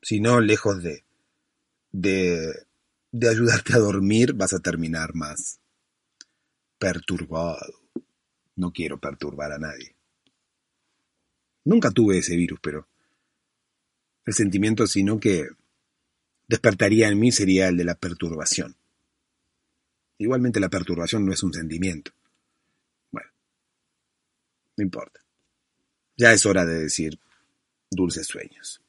si 0.00 0.20
no, 0.20 0.40
lejos 0.40 0.82
de, 0.82 1.04
de, 1.90 2.66
de 3.10 3.28
ayudarte 3.28 3.74
a 3.74 3.78
dormir, 3.78 4.34
vas 4.34 4.52
a 4.54 4.60
terminar 4.60 5.14
más 5.14 5.60
perturbado. 6.78 7.82
No 8.56 8.72
quiero 8.72 8.98
perturbar 9.00 9.52
a 9.52 9.58
nadie. 9.58 9.96
Nunca 11.64 11.90
tuve 11.90 12.18
ese 12.18 12.36
virus, 12.36 12.58
pero 12.60 12.88
el 14.24 14.34
sentimiento 14.34 14.86
sino 14.86 15.18
que 15.18 15.48
despertaría 16.48 17.08
en 17.08 17.18
mí 17.18 17.32
sería 17.32 17.68
el 17.68 17.76
de 17.76 17.84
la 17.84 17.94
perturbación. 17.94 18.76
Igualmente 20.18 20.60
la 20.60 20.68
perturbación 20.68 21.24
no 21.24 21.32
es 21.32 21.42
un 21.42 21.52
sentimiento. 21.52 22.12
Bueno, 23.10 23.30
no 24.76 24.84
importa. 24.84 25.20
Ya 26.16 26.32
es 26.32 26.44
hora 26.46 26.64
de 26.64 26.78
decir 26.78 27.18
dulces 27.90 28.26
sueños. 28.26 28.81